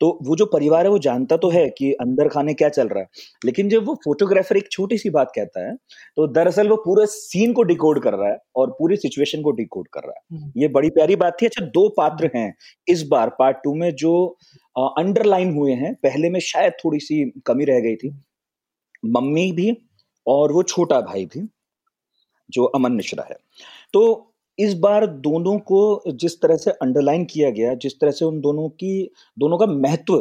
तो 0.00 0.08
वो 0.22 0.36
जो 0.36 0.46
परिवार 0.46 0.84
है 0.84 0.90
वो 0.90 0.98
जानता 0.98 1.36
तो 1.36 1.48
है 1.50 1.68
कि 1.68 1.92
अंदर 1.94 2.28
खाने 2.28 2.54
क्या 2.54 2.68
चल 2.68 2.88
रहा 2.88 3.00
है 3.00 3.08
लेकिन 3.44 3.68
जब 3.68 3.84
वो 3.86 3.94
फोटोग्राफर 4.04 4.56
एक 4.56 4.70
छोटी 4.70 4.98
सी 4.98 5.10
बात 5.10 5.32
कहता 5.34 5.66
है 5.66 5.74
तो 6.16 6.26
दरअसल 6.28 6.68
वो 6.68 6.76
पूरे 6.76 7.06
सीन 7.06 7.52
को 7.52 7.62
डिकोड 7.62 8.02
कर 8.02 8.14
रहा 8.14 8.28
है 8.28 8.38
और 8.56 8.70
पूरी 8.70 8.96
सिचुएशन 8.96 9.42
को 9.42 9.50
डिकोड 9.52 9.88
कर 9.88 10.00
रहा 10.00 10.12
है। 10.12 10.36
हम्म, 10.36 10.52
ये 10.56 10.68
बड़ी 10.68 10.90
प्यारी 10.90 11.16
बात 11.16 11.36
थी। 11.42 11.46
अच्छा 11.46 11.64
दो 11.66 11.88
पात्र 11.88 12.30
हैं 12.34 12.54
इस 12.88 13.06
बार 13.08 13.30
पार्ट 13.38 13.56
टू 13.64 13.74
में 13.74 13.90
जो 13.94 14.14
अंडरलाइन 14.76 15.54
हुए 15.54 15.72
हैं। 15.74 15.94
पहले 15.94 16.30
में 16.30 16.40
शायद 16.42 16.72
थोड़ी 16.84 16.98
सी 16.98 17.24
कमी 17.46 17.64
रह 17.64 17.80
गई 17.80 17.96
थी। 17.96 18.14
मम्मी 19.06 19.50
भी 19.52 19.76
और 20.26 20.52
वो 20.52 20.62
छोटा 20.64 21.00
भाई 21.02 21.24
भी 21.26 21.48
जो 22.50 22.64
अमन 22.66 22.92
मिश्रा 22.92 23.26
है। 23.30 23.36
तो 23.94 24.31
इस 24.58 24.74
बार 24.78 25.06
दोनों 25.22 25.58
को 25.60 25.80
जिस 26.14 26.40
तरह 26.40 26.56
से 26.56 26.70
अंडरलाइन 26.82 27.24
किया 27.24 27.50
गया 27.50 27.74
जिस 27.76 27.98
तरह 28.00 28.10
से 28.10 28.24
उन 28.24 28.40
दोनों 28.40 28.68
की 28.68 28.92
दोनों 29.36 29.58
का 29.58 29.66
महत्व 29.66 30.14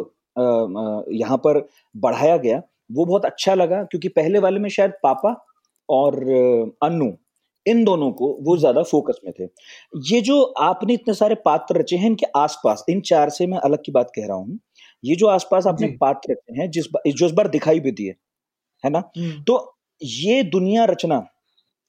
यहाँ 1.13 1.37
पर 1.37 1.59
बढ़ाया 1.95 2.37
गया 2.37 2.61
वो 2.91 3.05
बहुत 3.05 3.25
अच्छा 3.25 3.53
लगा 3.55 3.83
क्योंकि 3.83 4.07
पहले 4.09 4.39
वाले 4.39 4.59
में 4.59 4.69
शायद 4.69 4.91
पापा 5.03 5.35
और 5.89 6.15
अ, 6.23 6.87
अन्नू 6.87 7.11
इन 7.65 7.83
दोनों 7.83 8.11
को 8.11 8.27
वो 8.41 8.55
ज़्यादा 8.57 8.83
फोकस 8.83 9.19
में 9.25 9.33
थे। 9.39 9.43
ये 10.09 10.21
जो 10.21 10.41
आपने 10.61 10.93
इतने 10.93 11.13
सारे 11.13 11.35
पात्र 11.45 11.79
रचे 11.79 11.95
हैं 11.97 12.07
इनके 12.07 12.25
आसपास 12.37 12.83
इन 12.89 13.01
चार 13.01 13.29
से 13.29 13.47
मैं 13.47 13.57
अलग 13.59 13.83
की 13.85 13.91
बात 13.91 14.11
कह 14.15 14.25
रहा 14.27 14.37
हूँ 14.37 14.59
ये 15.03 15.15
जो 15.15 15.27
आसपास 15.27 15.67
आपने 15.67 15.87
पात्र 16.01 16.31
रचे 16.31 16.61
हैं 16.61 16.69
जिस 16.71 16.87
बा- 16.93 17.01
जो 17.13 17.25
इस 17.25 17.31
बार 17.31 17.47
दिखाई 17.49 17.79
भी 17.79 17.91
दिए 17.91 18.15
है 18.83 18.89
ना? 18.89 18.99
हम्म, 19.17 19.43
तो 19.43 19.75
ये 20.01 20.43
दुनिया 20.45 20.85
रचना 20.85 21.23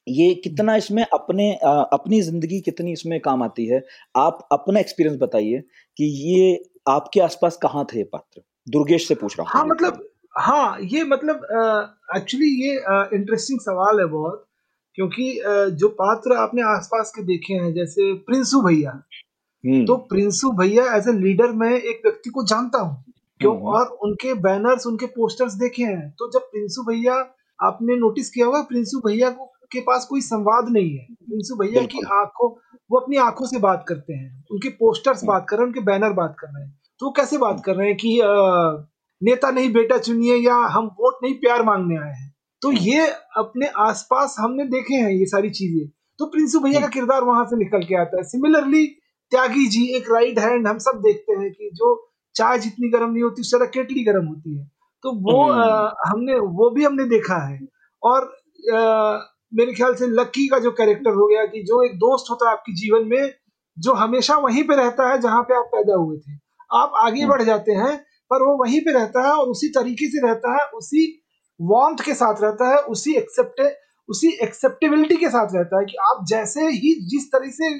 ये 0.06 0.32
कितना 0.34 0.76
इसमें 0.76 1.04
अपने 1.04 1.52
अ, 1.54 1.68
अपनी 1.92 2.20
ज़िंदगी 2.22 2.60
कितनी 2.60 2.92
इसमें 2.92 3.18
काम 3.20 3.42
आती 3.42 3.66
है 3.66 3.82
आप 4.16 4.46
अपना 4.52 4.80
एक्सपीरियंस 4.80 5.18
बताइए 5.20 5.62
कि 5.96 6.04
ये 6.04 6.62
आपके 6.88 7.20
आसपास 7.20 7.56
कहाँ 7.56 7.84
थे 7.84 8.02
पात्र? 8.04 8.40
दुर्गेश 8.66 9.06
से 9.08 9.14
पूछ 9.14 9.38
रहा 9.38 9.44
हूँ 9.44 9.52
हाँ 9.52 9.66
मतलब 9.66 10.08
हाँ 10.38 10.78
ये 10.82 11.04
मतलब 11.04 11.46
एक्चुअली 12.16 12.46
ये 12.62 12.74
इंटरेस्टिंग 13.16 13.60
सवाल 13.60 14.00
है 14.00 14.06
बहुत 14.06 14.44
क्योंकि 14.98 15.32
जो 15.74 15.88
पात्र 15.98 16.36
आपने 16.36 16.62
आसपास 16.62 17.12
के 17.16 17.22
देखे 17.22 17.54
हैं 17.54 17.72
जैसे 17.74 18.12
प्रिंसू 18.22 18.60
भैया 18.62 18.90
हम्म। 19.64 19.84
तो 19.86 19.96
प्रिंसू 20.08 20.50
भैया 20.52 20.84
एज 20.96 21.08
ए 21.08 21.12
लीडर 21.12 21.52
मैं 21.56 21.72
एक 21.72 22.00
व्यक्ति 22.04 22.30
को 22.30 22.44
जानता 22.44 22.78
हूँ 22.78 23.04
क्यों? 23.40 23.54
हम्म। 23.56 23.66
और 23.68 23.86
उनके 24.02 24.34
बैनर्स 24.40 24.86
उनके 24.86 25.06
पोस्टर्स 25.06 25.54
देखे 25.54 25.82
हैं 25.84 26.08
तो 26.18 26.30
जब 26.30 26.50
प्रिंसू 26.50 26.82
भैया 26.82 27.14
आपने 27.58 27.96
नोटिस 27.96 28.30
किया 28.30 28.46
होगा 28.46 28.62
प्रिंसू 28.62 29.00
भैया 29.06 29.30
को 29.30 29.44
के 29.72 29.80
पास 29.80 30.04
कोई 30.04 30.20
संवाद 30.20 30.68
नहीं 30.68 30.90
है। 30.98 31.06
प्रिंसू 31.10 31.56
भैया 31.56 31.82
की 31.86 31.98
आँखों 32.12 32.48
वो 32.90 32.98
अपनी 32.98 33.16
आँखों 33.16 33.46
से 33.46 33.58
बात 33.58 33.84
करते 33.88 34.12
हैं। 34.12 34.44
उनके 34.52 34.68
पोस्टर्स 34.68 35.18
हम्म। 35.18 35.32
बात 35.32 35.46
कर 35.48 35.56
रहे 35.56 35.62
हैं 35.62 35.68
उनके 35.68 35.80
बैनर 35.80 36.12
बात 36.12 36.36
कर 36.40 36.48
रहे 36.48 36.64
हैं। 36.64 36.80
तो 37.00 37.06
वो 37.06 37.12
कैसे 37.12 37.38
बात 37.38 37.62
कर 37.64 37.76
रहे 37.76 37.86
हैं 37.88 37.96
कि 37.96 38.18
नेता 39.22 39.50
नहीं 39.50 39.72
बेटा 39.72 39.98
चुनिए 39.98 40.36
या 40.36 40.54
हम 40.54 40.86
वोट 41.00 41.14
नहीं 41.22 41.34
प्यार 41.34 41.62
मांगने 41.62 41.96
आए 41.96 42.12
हैं? 42.12 42.34
तो 42.62 42.68
हम्म। 42.68 42.78
ये 42.78 43.06
अपने 43.36 43.66
आसपास 43.66 44.36
हमने 44.38 44.64
देखे 44.64 44.94
हैं 44.94 45.10
ये 45.10 45.26
सारी 45.26 45.50
चीज़ें। 45.50 45.88
तो 46.18 46.26
प्रिंसू 46.26 46.60
भैया 46.60 46.80
का 46.80 46.86
हम्म। 46.86 46.92
किरदार 46.92 47.24
वहाँ 47.24 47.44
से 47.44 47.56
निकल 47.56 47.82
के 47.82 47.94
आता 48.00 48.16
है। 48.16 48.22
सिमिलरली 48.24 48.86
त्यागी 49.32 49.66
जी 49.66 49.84
एक 49.96 50.10
राइट 50.12 50.38
हैंड 50.38 50.66
हम 50.68 50.78
सब 50.78 51.00
देखते 51.00 51.32
हैं 51.32 51.50
कि 51.52 51.70
जो 51.74 52.08
चाय 52.34 52.58
जितनी 52.58 52.88
गर्म 52.88 53.10
नहीं 53.12 53.22
होती 53.22 53.40
उससे 53.40 53.56
ज़्यादा 53.56 53.70
केटली 53.70 54.04
गर्म 54.04 54.26
होती 54.26 54.56
है। 54.58 54.64
तो 55.04 55.12
वो 55.12 55.42
अ, 55.52 55.94
हमने 56.06 56.38
वो 56.38 56.70
भी 56.70 56.84
हमने 56.84 57.04
देखा 57.04 57.36
है। 57.48 57.60
और 58.02 58.24
अ, 58.74 59.31
मेरे 59.54 59.72
ख्याल 59.72 59.94
से 59.94 60.06
लक्की 60.06 60.46
का 60.48 60.58
जो 60.58 60.70
कैरेक्टर 60.70 61.10
हो 61.10 61.26
गया 61.26 61.46
कि 61.46 61.62
जो 61.62 61.82
एक 61.84 61.94
दोस्त 61.94 62.30
होता 62.30 62.46
है 62.46 62.52
आपके 62.52 62.72
जीवन 62.72 63.08
में 63.08 63.34
जो 63.78 63.92
हमेशा 63.92 64.36
वहीं 64.36 64.64
पे 64.64 64.76
रहता 64.76 65.08
है 65.10 65.20
जहाँ 65.20 65.42
पे 65.42 65.54
आप 65.54 65.64
पैदा 65.64 65.94
हुए 65.94 66.16
थे। 66.18 66.32
आप 66.74 66.92
आगे 66.96 67.20
हम्म। 67.20 67.32
बढ़ 67.32 67.42
जाते 67.42 67.72
हैं 67.72 67.96
पर 68.30 68.42
वो 68.42 68.64
वहीं 68.64 68.80
पे 68.80 68.92
रहता 68.92 69.26
है 69.26 69.32
और 69.32 69.48
उसी 69.48 69.68
तरीके 69.68 70.06
से 70.06 70.26
रहता 70.26 70.62
है 70.62 70.66
उसी 70.66 71.22
वार्मथ 71.62 72.04
के 72.04 72.14
साथ 72.14 72.34
रहता 72.42 72.68
है 72.68 72.76
उसी 72.76 73.14
एक्सेप्ट 73.14 73.78
उसी 74.08 74.28
एक्सेप्टेबिलिटी 74.28 75.16
के 75.16 75.28
साथ 75.28 75.48
रहता 75.54 75.78
है 75.78 75.84
कि 75.84 75.96
आप 76.10 76.24
जैसे 76.28 76.60
ही 76.60 77.06
जिस 77.08 77.26
तरह 77.32 77.50
से 77.50 77.78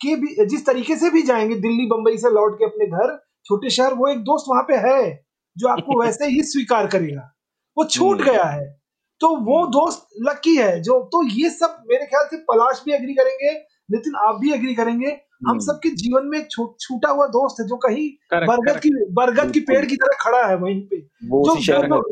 के 0.00 0.16
भी 0.16 0.46
जिस 0.46 0.66
तरीके 0.66 0.96
से 0.96 1.10
भी 1.10 1.22
जाएँगे 1.22 1.54
दिल्ली 1.54 1.86
बंबई 1.86 2.16
से 2.16 2.30
लौट 2.30 2.58
के 2.58 2.64
अपने 2.64 2.86
घर 2.86 3.22
छोटे 3.46 3.70
शहर 3.70 3.94
वो 3.94 4.08
एक 4.08 4.18
दोस्त 4.18 4.44
वहाँ 4.48 4.62
पे 4.62 4.74
है 4.74 5.24
जो 5.56 5.68
आपको 5.68 6.00
वैसे 6.04 6.26
ही 6.26 6.42
स्वीकार 6.42 6.86
करेगा। 6.86 7.36
वो 7.78 7.84
छूट 7.84 8.20
हम्म। 8.20 8.30
गया 8.30 8.44
है। 8.44 8.79
तो 9.20 9.28
वो 9.28 9.58
हम्म। 9.58 9.70
दोस्त 9.70 10.06
लकी 10.20 10.56
है 10.56 10.80
जो 10.82 11.00
तो 11.12 11.22
ये 11.30 11.50
सब 11.50 11.82
मेरे 11.90 12.06
ख्याल 12.06 12.26
से 12.26 12.36
पलाश 12.44 12.82
भी 12.86 12.92
एग्री 12.92 13.14
करेंगे 13.14 13.52
नितिन 13.90 14.14
आप 14.18 14.38
भी 14.40 14.52
एग्री 14.52 14.74
करेंगे। 14.74 15.06
हम 15.06 15.50
हम्म। 15.50 15.60
सबके 15.60 15.90
जीवन 15.96 16.26
में 16.26 16.46
छूटा 16.46 17.10
हुआ 17.10 17.26
दोस्त 17.26 17.60
है 17.60 17.66
जो 17.66 17.76
कहीं 17.76 18.08
बरगद 18.34 18.80
की 18.80 18.90
बरगद 19.12 19.52
की 19.52 19.60
पेड़ 19.60 19.84
की 19.86 19.96
तरह 19.96 20.16
खड़ा 20.20 20.46
है 20.46 20.56
वहीं 20.56 20.80
पे। 20.82 20.96
वो 21.28 21.44
जो 21.46 21.52
उसी 21.52 21.62
शहर 21.62 21.86
जो 21.88 21.96
में 21.96 22.02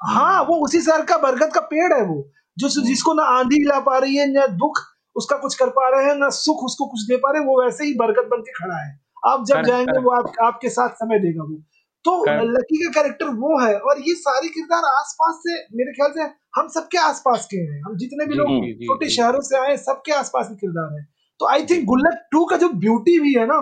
हाँ 0.00 0.42
वो 0.42 0.56
उसी 0.64 0.80
शहर 0.80 1.02
का 1.02 1.16
बरगद 1.16 1.52
का 1.52 1.60
पेड़ 1.60 1.92
है 1.92 2.02
वो 2.02 2.16
जो 2.58 2.68
हम्म। 2.68 2.86
जिसको 2.86 3.14
ना 3.14 3.22
आंधी 3.38 3.62
ला 3.64 3.80
पा 3.80 3.98
रही 3.98 4.16
है 4.16 4.32
ना 4.32 4.46
दुख 4.56 4.80
उसका 5.16 5.36
कुछ 5.36 5.54
कर 5.54 5.68
पा 5.68 5.88
रहे 5.88 6.06
हैं 6.06 6.14
ना 6.14 6.28
सुख 6.28 6.64
उसको 6.64 6.86
कुछ 6.86 7.00
दे 7.00 7.16
पा 7.16 7.30
रहे 7.30 7.42
हैं 7.42 7.48
वो 7.48 7.62
वैसे 7.62 7.84
ही 7.84 7.94
बरगद 7.94 8.28
बन 8.30 8.40
के 8.40 8.52
खड़ा 8.52 8.76
है। 8.76 9.00
आप 9.26 9.44
जब 9.46 9.62
जाएँगे 9.62 9.98
वो 9.98 10.10
आप, 10.10 10.32
आपके 10.42 10.68
साथ 10.68 10.88
समय 10.94 11.18
देगा 11.18 11.42
वो। 11.42 11.62
तो 12.04 12.12
लकी 12.46 12.78
का 12.78 12.90
कैरेक्टर 12.92 13.28
वो 13.36 13.58
है 13.60 13.74
और 13.80 14.00
ये 14.08 14.14
सारे 14.14 14.48
किरदार 14.48 14.84
आसपास 14.88 15.38
से 15.42 15.54
मेरे 15.76 15.92
ख्याल 15.92 16.10
से 16.12 16.22
हम 16.56 16.68
सबके 16.68 16.98
आसपास 16.98 17.46
के 17.50 17.56
हैं। 17.58 17.80
हम 17.82 17.96
जितने 17.96 18.26
भी 18.26 18.34
लोग 18.34 18.48
छोटे 18.82 19.08
शहरों 19.08 19.40
से 19.40 19.58
आए 19.58 19.76
सबके 19.76 20.12
आसपास 20.12 20.48
के 20.48 20.54
किरदार 20.56 20.92
हैं। 20.98 21.06
तो 21.40 21.46
आई 21.46 21.64
थिंक 21.66 21.84
गुल्लक 21.84 22.26
टू 22.32 22.44
का 22.44 22.56
जो 22.56 22.68
ब्यूटी 22.84 23.18
भी 23.20 23.32
है 23.34 23.46
ना 23.46 23.56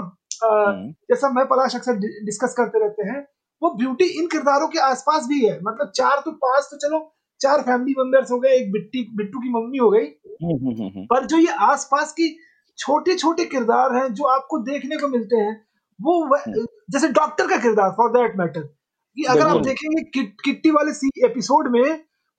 हम्म। 0.45 0.91
जैसा 1.11 1.29
मैं 1.31 1.45
पलाश 1.47 1.77
अक्सर 1.77 1.97
डिस्कस 2.25 2.55
करते 2.57 2.79
रहते 2.79 3.09
हैं 3.09 3.21
वो 3.63 3.71
ब्यूटी 3.77 4.05
इन 4.21 4.27
किरदारों 4.27 4.69
के 4.69 4.79
आसपास 4.81 5.27
भी 5.27 5.45
है। 5.47 5.59
मतलब 5.63 5.93
चार 5.97 6.23
तो 6.25 6.31
पाँच 6.45 6.69
तो 6.71 6.77
चलो 6.79 7.01
चार 7.41 7.61
फैमिली 7.63 7.95
मेंबर्स 7.99 8.31
हो 8.31 8.39
गए 8.41 8.57
एक 8.57 8.73
बिट्टी 8.73 9.09
बिट्टू 9.17 9.41
की 9.41 9.51
मम्मी 9.51 9.79
हो 9.79 9.91
गई। 9.91 10.07
हम्म 10.45 10.83
हम्म 10.83 11.05
पर 11.07 11.27
जो 11.27 11.39
ये 11.39 11.53
आसपास 11.65 12.13
की 12.13 12.37
छोटे 12.79 13.15
छोटे 13.15 13.45
किरदार 13.45 13.95
हैं 13.97 14.13
जो 14.15 14.25
आपको 14.29 14.59
देखने 14.65 14.97
को 14.97 15.09
मिलते 15.09 15.37
हैं 15.37 15.55
वो 16.03 16.23
हम्म, 16.27 16.67
जैसे 16.91 17.09
डॉक्टर 17.09 17.47
का 17.47 17.57
किरदार 17.57 17.91
फॉर 17.91 18.11
दैट 18.13 18.37
मैटर 18.39 18.61
कि 19.17 19.25
अगर 19.31 19.47
आप 19.47 19.61
देखेंगे 19.63 20.03
किट, 20.05 20.37
किट्टी 20.45 20.71
वाले 20.71 20.93
सी 20.93 21.11
एपिसोड 21.25 21.69
में 21.69 21.83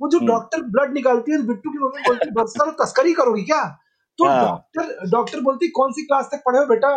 वो 0.02 0.10
जो 0.10 0.18
हम्म। 0.18 0.28
डॉक्टर 0.28 0.62
ब्लड 0.72 0.94
निकालती 0.94 1.32
है 1.32 1.42
बिट्टू 1.48 1.72
की 1.72 1.78
मम्मी 1.78 2.02
बोलती 2.08 2.28
है 2.28 2.34
बस 2.34 2.54
सर 2.58 2.72
तस्करी 2.84 3.14
करोगी 3.14 3.44
क्या? 3.44 3.64
तो 4.20 4.26
हाँ। 4.26 4.42
डॉक्टर 4.46 5.10
डॉक्टर 5.12 5.40
बोलती 5.42 5.68
कौन 5.78 5.92
सी 5.92 6.06
क्लास 6.06 6.30
तक 6.32 6.42
पढ़े 6.46 6.60
हो 6.60 6.66
बेटा? 6.66 6.90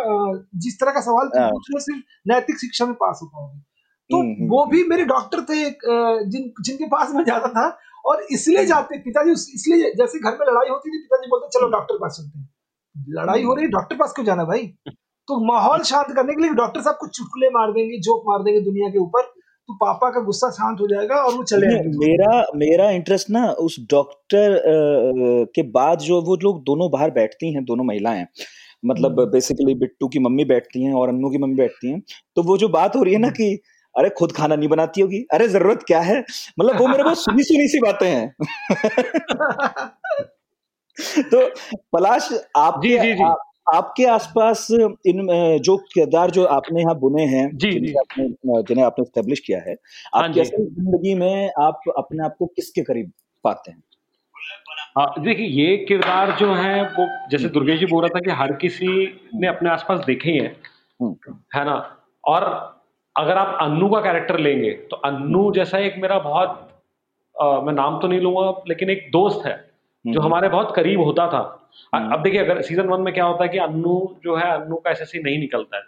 जिस 0.55 0.79
तरह 0.79 0.91
का 0.91 1.01
सवाल 1.01 1.27
तुम 1.27 1.41
हाँ। 1.41 1.49
पूछ 1.49 1.67
रहे 1.71 1.79
सिर्फ़ 1.81 2.31
नैतिक 2.31 2.59
शिक्षा 2.59 2.85
में 2.85 2.93
पास 2.95 3.19
हो 3.23 3.27
पाओगे। 3.27 3.59
तो 4.09 4.17
हम्म 4.17 4.31
हम्म 4.31 4.49
वो 4.49 4.61
हम्म। 4.61 4.71
भी 4.71 4.83
मेरे 4.83 5.05
डॉक्टर 5.05 5.41
थे 5.43 5.63
जिन 6.29 6.51
जिनके 6.61 6.85
पास 6.87 7.11
मैं 7.15 7.23
जाता 7.25 7.47
था 7.49 7.65
और 8.05 8.21
इसलिए 8.31 8.57
हम्म। 8.57 8.67
जाते 8.67 8.99
पिताजी 8.99 9.31
इसलिए 9.31 9.91
जैसे 9.97 10.19
घर 10.19 10.37
में 10.39 10.45
लड़ाई 10.47 10.69
होती 10.69 10.89
थी 10.89 11.01
पिताजी 11.01 11.29
बोलते 11.29 11.59
चलो 11.59 11.69
डॉक्टर 11.69 11.97
पास 12.01 12.17
चलते 12.17 12.39
हैं। 12.39 12.49
लड़ाई 13.09 13.43
हो 13.43 13.49
हम्म 13.49 13.55
रही 13.55 13.65
है 13.65 13.71
डॉक्टर 13.71 13.95
पास 13.95 14.13
क्यों 14.15 14.25
जाना 14.25 14.43
भाई? 14.43 14.73
तो 15.27 15.39
माहौल 15.45 15.81
शांत 15.83 16.15
करने 16.15 16.33
के 16.33 16.41
लिए 16.41 16.51
डॉक्टर 16.51 16.81
साहब 16.81 16.95
कुछ 16.95 17.09
चुटकुले 17.09 17.49
मार 17.49 17.71
देंगे 17.71 17.97
जोक 17.99 18.23
मार 18.27 18.43
देंगे 18.43 18.59
दुनिया 18.61 18.89
के 18.89 18.99
ऊपर 18.99 19.21
तो 19.69 19.73
पापा 19.73 20.09
का 20.09 20.19
गुस्सा 20.21 20.49
शांत 20.49 20.81
हो 20.81 20.87
जाएगा 20.87 21.15
और 21.15 21.33
वो 21.33 21.43
चले 21.43 21.67
मेरा 21.97 22.45
मेरा 22.55 22.89
इंटरेस्ट 22.89 23.29
ना 23.29 23.45
उस 23.59 23.75
डॉक्टर 23.91 24.61
के 25.55 25.63
बाद 25.71 25.99
जो 25.99 26.21
वो 26.21 26.35
लोग 26.43 26.61
दोनों 26.63 26.89
बाहर 26.91 27.11
बैठती 27.11 27.53
हैं 27.53 27.63
दोनों 27.65 27.83
महिलाएँ 27.83 28.25
मतलब 28.85 29.19
हम्म। 29.19 29.31
बेसिकली 29.31 29.75
बिट्टू 29.75 30.07
की 30.07 30.19
मम्मी 30.19 30.45
बैठती 30.45 30.83
हैं 30.83 30.93
और 30.93 31.09
अन्नू 31.09 31.29
की 31.29 31.37
मम्मी 31.37 31.55
बैठती 31.55 31.91
हैं 31.91 32.01
तो 32.35 32.43
वो 32.43 32.57
जो 32.57 32.69
बात 32.69 32.95
हो 32.95 33.03
रही 33.03 33.13
है 33.13 33.19
ना 33.19 33.27
हम्म। 33.27 33.35
कि 33.35 33.59
अरे 33.95 34.09
खुद 34.09 34.31
खाना 34.31 34.55
नहीं 34.55 34.69
बनाती 34.69 35.01
होगी 35.01 35.19
अरे 35.33 35.47
ज़रूरत 35.47 35.83
क्या 35.87 35.99
है? 35.99 36.19
मतलब 36.59 36.79
वो 36.79 36.87
मेरे 36.87 37.03
बहुत 37.03 37.17
सुनी 37.17 37.43
सुनी 37.43 37.67
सी 37.67 37.79
बातें 37.79 38.07
हैं। 38.07 38.35
तो 41.31 41.45
पलाश 41.93 42.29
आप 42.55 42.79
जी 42.83 42.97
जी 42.99 43.13
जी। 43.13 43.23
आपके 43.75 44.05
आसपास 44.05 44.67
इन 44.71 45.27
जो 45.63 45.77
किरदार 45.93 46.31
जो 46.31 46.43
आपने 46.45 46.81
यहाँ 46.81 46.95
बुने 46.99 47.25
हैं 47.25 47.49
जी 47.57 47.71
जी। 47.71 47.93
आपने 47.93 48.27
जिन्हें 48.63 48.85
आपने 48.85 49.05
स्टेब्लिश 49.05 49.39
किया 49.39 49.59
है 49.59 49.73
हाँ 50.15 50.23
आप 50.23 50.31
जी। 50.31 50.39
कैसे 50.39 50.63
ज़िंदगी 50.65 51.13
में 51.15 51.51
आप 51.61 51.81
अपने 51.97 52.23
आप 52.25 52.35
को 52.39 52.45
किसके 52.45 52.81
करीब 52.81 53.11
पाते 53.43 53.71
हैं? 53.71 53.83
हाँ, 54.97 55.13
देखिए 55.19 55.45
ये 55.47 55.77
किरदार 55.77 56.31
जो 56.37 56.53
है 56.53 56.81
वो 56.83 57.07
जैसे 57.31 57.49
दुर्गेश 57.49 57.79
जी 57.79 57.85
बोल 57.85 58.03
रहा 58.03 58.09
था 58.09 58.19
कि 58.19 58.31
हर 58.31 58.51
किसी 58.53 58.87
ने 59.35 59.47
अपने 59.47 59.69
आसपास 59.69 59.99
देखे 60.05 60.31
ही 60.31 60.37
हैं। 60.37 60.55
है 61.55 61.65
ना? 61.65 61.75
और 62.23 62.43
अगर 63.15 63.37
आप 63.37 63.57
अन्नू 63.61 63.89
का 63.89 63.99
कैरेक्टर 64.01 64.39
लेंगे 64.39 64.71
तो 64.71 64.95
अन्नू 65.05 65.51
जैसा 65.53 65.77
एक 65.77 65.95
मेरा 65.97 66.19
बहुत 66.19 66.63
अ, 67.35 67.61
मैं 67.61 67.73
नाम 67.73 67.99
तो 67.99 68.07
नहीं 68.07 68.19
लूँगा 68.21 68.63
लेकिन 68.67 68.89
एक 68.89 69.09
दोस्त 69.11 69.45
है। 69.45 69.66
जो 70.05 70.21
हमारे 70.21 70.49
बहुत 70.49 70.73
करीब 70.75 71.01
होता 71.01 71.27
था। 71.27 71.41
अब 71.93 72.21
देखिए 72.23 72.39
अगर 72.41 72.61
सीज़न 72.61 72.87
वन 72.87 73.01
में 73.01 73.13
क्या 73.13 73.25
होता 73.25 73.43
है 73.43 73.49
कि 73.49 73.57
अन्नू 73.59 73.99
जो 74.23 74.35
है 74.35 74.51
अन्नू 74.51 74.75
का 74.75 74.91
एसएससी 74.91 75.19
नहीं 75.23 75.39
निकलता 75.39 75.77
है। 75.77 75.83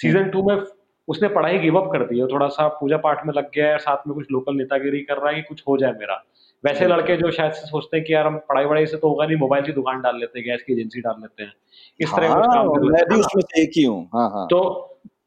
सीज़न 0.00 0.28
टू 0.30 0.42
में 0.42 0.64
उसने 1.08 1.28
पढ़ाई 1.28 1.58
गिव 1.58 1.78
अप 1.80 1.90
कर 1.92 2.04
दी 2.06 2.18
है। 2.18 2.26
थोड़ा 2.26 2.46
सा 2.48 2.68
पूजा 2.76 2.96
पाठ 2.98 3.26
में 3.26 3.32
लग 3.34 3.50
गया 3.54 3.70
है 3.70 3.78
साथ 3.78 4.06
में 4.06 4.14
कुछ 4.14 4.26
लोकल 4.32 4.56
नेतागिरी 4.56 5.00
कर 5.02 5.16
रहा 5.16 5.28
है 5.28 5.34
कि 5.34 5.42
कुछ 5.42 5.62
हो 5.68 5.76
जाए 5.76 5.92
मेरा। 5.92 6.22
वैसे 6.64 6.86
लड़के 6.86 7.16
जो 7.16 7.30
शायद 7.30 7.52
से 7.52 7.66
सोचते 7.66 7.96
हैं 7.96 8.06
कि 8.06 8.14
यार 8.14 8.26
हम 8.26 8.36
पढ़ाई 8.48 8.64
वढ़ाई 8.64 8.86
से 8.86 8.96
तो 8.96 9.08
होगा 9.08 9.26
नहीं 9.26 9.36
मोबाइल 9.36 9.64
की 9.64 9.72
दुकान 9.72 10.00
डाल 10.02 10.18
लेते 10.20 10.38
हैं 10.38 10.48
गैस 10.48 10.62
की 10.62 10.72
एजेंसी 10.72 11.00
डाल 11.00 11.20
लेते 11.20 11.42
हैं। 11.42 11.52
इस 12.00 12.10
तरह 12.10 12.28
हाँ 12.28 12.42
काम 12.44 12.86
मैं 12.86 13.02
भी 13.08 13.14
उसमें 13.16 13.42
से 13.42 13.62
एक 13.62 13.70
ही 13.76 13.84
हूँ। 13.84 14.02
हाँ 14.14 14.28
हाँ। 14.30 14.46
तो 14.50 14.60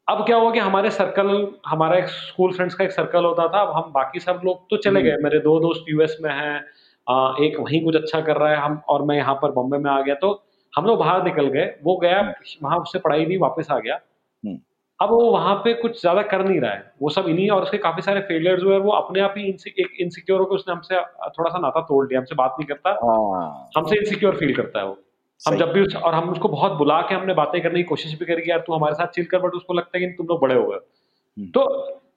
अब 0.10 0.26
क्या 0.26 0.38
हुआ 0.38 0.52
कि 0.52 0.60
हमारे 0.60 0.90
सर्कल 0.92 1.30
हमारा 1.66 1.98
एक 1.98 2.08
स्कूल 2.10 2.54
फ्रेंड्स 2.54 2.76
का 2.76 2.84
एक 2.84 2.92
सर्कल 2.92 3.26
होता 3.26 3.48
था। 3.48 3.62
अब 3.62 3.76
हम 3.76 3.92
बाकी 3.94 4.20
सब 4.20 4.42
लोग 4.46 4.66
तो 4.70 4.78
चले 4.78 5.02
गए। 5.02 5.18
मेरे 5.24 5.40
दो 5.40 5.60
दोस्त 5.60 5.86
यूएस 5.90 6.18
में 6.22 6.32
हैं 6.32 6.60
आ, 7.08 7.36
एक 7.42 7.60
वहीं 7.60 7.84
कुछ 7.84 7.96
अच्छा 7.96 8.22
कर 8.22 8.38
रहा 8.38 8.50
है 8.50 8.58
हम 8.58 8.82
और 8.90 9.04
मैं 9.04 9.16
यहाँ 9.18 9.36
पर 9.42 9.52
बॉम्बे 9.52 9.78
में 9.78 9.90
आ 9.92 10.00
गया। 10.02 10.16
तो 10.16 10.32
हम 10.74 10.86
लोग 10.86 11.00
बाहर 11.00 11.24
निकल 11.24 11.48
गए। 11.48 11.66
वो 11.84 11.96
गया 11.98 12.22
वहाँ 12.64 12.78
उससे 12.80 13.00
पढ़ाई 13.00 13.26
दी 13.26 13.38
वापस 13.40 13.72
आ 13.72 13.80
गया। 13.80 14.00
अब 15.00 15.10
वो 15.10 15.20
वहाँ 15.32 15.56
पे 15.64 15.74
कुछ 15.74 16.00
ज़्यादा 16.02 16.22
कर 16.24 16.44
नहीं 16.44 16.60
रहा 16.60 16.72
है। 16.72 16.92
वो 17.02 17.10
सब 17.10 17.28
इन्हीं 17.30 17.50
और 17.50 17.64
उसके 17.64 17.78
काफ़ी 17.78 18.02
सारे 18.02 18.22
फेलियर्स 18.24 18.64
हुए। 18.64 18.74
और 18.76 18.82
वो 18.82 18.92
अपने 18.92 19.20
आप 19.22 19.34
ही 19.38 19.44
एक 19.80 19.98
इनसिक्योर 20.02 20.40
होकर 20.40 20.56
उसने 20.56 20.74
हमसे 20.74 21.02
थोड़ा 21.30 21.50
सा 21.50 21.60
नाता 21.60 21.82
तोड़ 21.82 22.06
लिया 22.06 22.20
हमसे 22.20 22.36
बात 22.36 22.56
नहीं 22.60 22.68
करता। 22.68 22.90
हाँ। 23.04 23.70
हमसे 23.78 23.96
इनसिक्योर 23.96 24.36
फील 24.36 24.56
करता 24.56 24.80
है 24.80 24.86
वो। 24.86 24.98
हम 25.42 25.58
जब 25.58 25.72
भी 25.72 25.82
उस 25.82 25.96
और 25.96 26.14
हम 26.16 26.30
उसको 26.30 26.50
बहुत 26.50 26.72
बुला 26.72 27.00
के 27.02 27.16
हमने 27.16 27.34
बातें 27.34 27.62
करने 27.62 27.80
की 27.80 27.84
कोशिश 27.84 28.18
भी 28.20 28.26
करी 28.26 28.50
यार 28.50 28.60
तू 28.60 28.74
हमारे 28.74 28.96
साथ 28.96 29.08
चिल 29.08 29.26
कर 29.26 29.40
बट 29.40 29.54
उसको 29.54 29.74
लगता 29.74 29.98
है 29.98 30.06
कि 30.06 30.14
तुम 30.14 30.28
लोग 30.28 30.42
बड़े 30.42 30.56
हो 30.56 30.66
गए 30.68 31.48
तो 31.52 31.66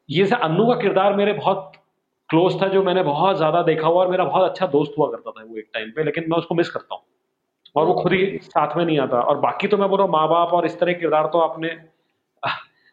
ये 0.09 0.26
से 0.26 0.35
अन्नू 0.42 0.66
का 0.66 0.74
किरदार 0.74 1.16
मेरे 1.16 1.33
बहुत 1.35 1.72
क्लोज 2.30 2.60
था 2.62 2.68
जो 2.68 2.82
मैंने 2.82 3.02
बहुत 3.04 3.36
ज़्यादा 3.36 3.62
देखा 3.64 3.86
हुआ 3.86 4.00
और 4.00 4.10
मेरा 4.10 4.24
बहुत 4.24 4.50
अच्छा 4.50 4.66
दोस्त 4.68 4.92
हुआ 4.98 5.10
करता 5.10 5.30
था 5.30 5.44
वो 5.44 5.56
एक 5.58 5.70
टाइम 5.74 5.90
पे 5.96 6.04
लेकिन 6.04 6.24
मैं 6.30 6.38
उसको 6.38 6.54
मिस 6.54 6.68
करता 6.70 6.94
हूँ। 6.94 7.02
और 7.76 7.86
वो 7.86 7.94
खुद 7.94 8.12
ही 8.12 8.38
साथ 8.44 8.76
में 8.76 8.84
नहीं 8.84 8.98
आता। 8.98 9.20
और 9.20 9.38
बाकी 9.40 9.68
तो 9.68 9.76
मैं 9.76 9.88
बोल 9.88 9.98
रहा 9.98 10.06
हूँ 10.06 10.12
माँ 10.12 10.28
बाप 10.28 10.52
और 10.54 10.66
इस 10.66 10.78
तरह 10.80 10.92
के 10.92 11.00
किरदार 11.00 11.26
तो 11.32 11.38
आपने 11.40 11.68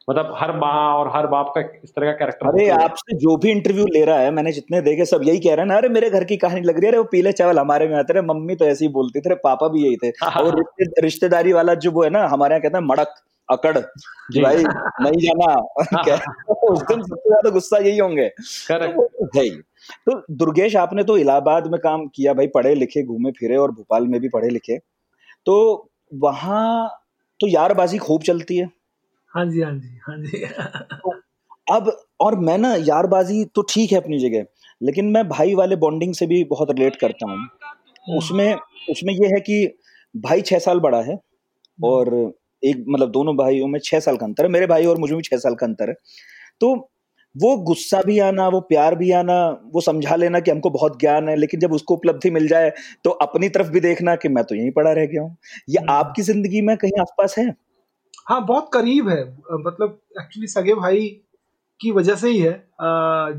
मतलब 0.07 0.33
हर 0.37 0.51
माँ 0.57 0.73
और 0.95 1.07
हर 1.15 1.25
बाप 1.27 1.51
का 1.55 1.61
इस 1.83 1.89
तरह 1.89 2.05
का 2.05 2.17
कैरेक्टर 2.17 2.47
अरे 2.47 2.67
आपसे 2.73 3.15
जो 3.19 3.35
भी 3.37 3.49
इंटरव्यू 3.51 3.85
ले 3.87 4.03
रहा 4.05 4.19
है 4.19 4.31
मैंने 4.31 4.51
जितने 4.51 4.81
देखे 4.81 5.05
सब 5.05 5.23
यही 5.23 5.39
कह 5.39 5.55
रहे 5.55 5.61
हैं 5.61 5.67
ना 5.67 5.77
अरे 5.77 5.89
मेरे 5.89 6.09
घर 6.11 6.23
की 6.23 6.37
कहानी 6.37 6.61
लग 6.61 6.75
रही 6.75 6.85
है 6.85 6.91
अरे 6.91 6.97
वो 6.97 7.03
पीले 7.11 7.31
चावल 7.33 7.59
हमारे 7.59 7.87
में 7.87 7.95
आते 7.97 8.13
रहे 8.13 8.23
मम्मी 8.25 8.55
तो 8.55 8.65
ऐसे 8.65 8.85
ही 8.85 8.91
बोलती 8.93 9.21
थी 9.21 9.35
पापा 9.43 9.67
भी 9.67 9.83
यही 9.83 9.97
थे। 9.97 10.11
और 10.41 10.63
रिश्तेदारी 11.01 11.53
वाला 11.53 11.73
जो 11.77 11.91
वो 11.91 12.03
है 12.03 12.09
ना 12.09 12.25
हमारे 12.27 12.55
यहाँ 12.55 12.61
कहते 12.61 12.77
हैं 12.77 12.83
मड़क। 12.85 13.13
अकड़। 13.49 13.77
जी। 14.31 14.41
भाई 14.41 14.63
नहीं 15.01 15.19
जाना। 15.19 15.53
उस 16.71 16.81
दिन 16.81 17.01
सबसे 17.03 17.29
ज़्यादा 17.29 17.49
गुस्सा 17.49 17.77
यही 17.77 17.97
होंगे। 17.97 18.27
तो 18.29 19.07
तो 19.07 19.39
है 19.39 19.49
तो 20.07 20.21
दुर्गेश 20.35 20.75
आपने 20.75 21.03
तो 21.03 21.17
इलाहाबाद 21.17 21.67
में 21.67 21.79
काम 21.81 22.07
किया 22.07 22.33
भाई 22.33 22.47
पढ़े 22.47 22.73
लिखे 22.75 23.03
घूमे 23.03 23.31
फिरे 23.31 23.57
और 23.57 23.71
भोपाल 23.71 24.07
में 24.07 24.19
भी 24.21 24.29
पढ़े 24.29 24.49
लिखे। 24.49 24.77
तो 25.45 25.55
वहाँ 26.11 26.89
तो 27.39 27.47
यारबाजी 27.47 27.97
खूब 27.97 28.23
चलती 28.23 28.57
है। 28.57 28.69
हाँ 29.33 29.45
जी 29.45 29.61
हाँ 29.61 29.71
जी 29.73 29.99
हाँ 30.07 30.17
जी। 30.17 30.43
अब 31.67 31.91
और 32.21 32.35
मैं 32.39 32.57
ना 32.57 32.73
यारबाजी 32.75 33.43
तो 33.55 33.61
ठीक 33.69 33.91
है 33.91 33.97
अपनी 33.97 34.19
जगह 34.19 34.45
लेकिन 34.81 35.05
मैं 35.11 35.27
भाई 35.29 35.55
वाले 35.55 35.75
बॉन्डिंग 35.75 36.13
से 36.13 36.25
भी 36.27 36.43
बहुत 36.45 36.71
रिलेट 36.71 36.95
करता 36.95 37.29
हूँ। 37.31 38.17
उसमें 38.17 38.53
उसमें 38.91 39.13
ये 39.13 39.27
है 39.27 39.39
कि 39.41 39.65
भाई 40.15 40.41
छह 40.41 40.59
साल 40.59 40.79
बड़ा 40.79 41.01
है। 41.01 41.19
और 41.79 42.09
एक 42.63 42.85
मतलब 42.89 43.11
दोनों 43.11 43.35
भाइयों 43.37 43.67
में 43.67 43.79
छह 43.83 43.99
साल 43.99 44.17
का 44.17 44.25
अंतर 44.25 44.43
है 44.43 44.49
मेरे 44.51 44.67
भाई 44.67 44.85
और 44.85 44.97
मुझे 44.97 45.15
भी 45.15 45.21
छह 45.23 45.37
साल 45.37 45.55
का 45.55 45.65
अंतर 45.65 45.89
है। 45.89 45.95
तो 46.61 46.75
वो 47.35 47.55
गुस्सा 47.63 48.01
भी 48.01 48.17
आना 48.19 48.47
वो 48.49 48.59
प्यार 48.61 48.95
भी 48.95 49.11
आना 49.11 49.35
वो 49.73 49.81
समझा 49.81 50.15
लेना 50.15 50.39
कि 50.39 50.51
हमको 50.51 50.69
बहुत 50.69 50.99
ज्ञान 50.99 51.29
है 51.29 51.35
लेकिन 51.35 51.59
जब 51.59 51.73
उसको 51.73 51.95
उपलब्धि 51.95 52.29
मिल 52.31 52.47
जाए 52.47 52.71
तो 53.03 53.09
अपनी 53.23 53.49
तरफ़ 53.49 53.69
भी 53.71 53.79
देखना 53.81 54.15
कि 54.17 54.29
मैं 54.29 54.43
तो 54.43 54.55
यहीं 54.55 54.71
पड़ा 54.71 54.91
रह 54.91 55.05
गया 55.05 55.21
हूँ। 55.23 55.37
ये 55.69 55.85
आपकी 55.91 56.21
ज़िंदगी 56.23 56.61
में 56.61 56.75
कहीं 56.77 57.01
आसपास 57.01 57.35
है? 57.39 57.45
हाँ 58.27 58.45
बहुत 58.45 58.69
करीब 58.73 59.09
है। 59.09 59.23
मतलब 59.59 59.99
एक्चुअली 60.21 60.47
सगे 60.47 60.73
भाई 60.75 61.07
की 61.79 61.91
वजह 61.91 62.15
से 62.15 62.29
ही 62.29 62.39
है। 62.39 62.53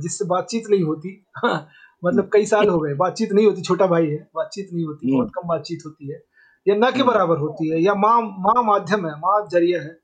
जिससे 0.01 0.25
बातचीत 0.27 0.71
नहीं 0.71 0.83
होती। 0.83 1.11
मतलब 2.03 2.31
कई 2.33 2.47
साल 2.47 2.69
हो 2.69 2.79
गए 2.81 2.95
बातचीत 2.95 3.33
नहीं 3.33 3.47
होती 3.47 3.63
छोटा 3.63 3.87
भाई 3.87 4.07
है 4.07 4.19
बातचीत 4.37 4.69
नहीं 4.73 4.85
होती 4.87 5.13
बहुत 5.13 5.31
कम 5.35 5.49
बातचीत 5.49 5.81
होती 5.87 6.13
है। 6.13 6.19
या 6.69 6.75
न 6.79 6.91
के 6.93 7.03
बराबर 7.05 7.39
होती 7.39 7.69
है 7.71 7.81
या 7.83 7.95
माँ 7.97 8.21
माँ 8.41 8.63
माध्यम 8.65 9.07
है 9.07 9.13
माँ 9.19 9.41
ज़रिया 9.53 9.81
है। 9.83 9.97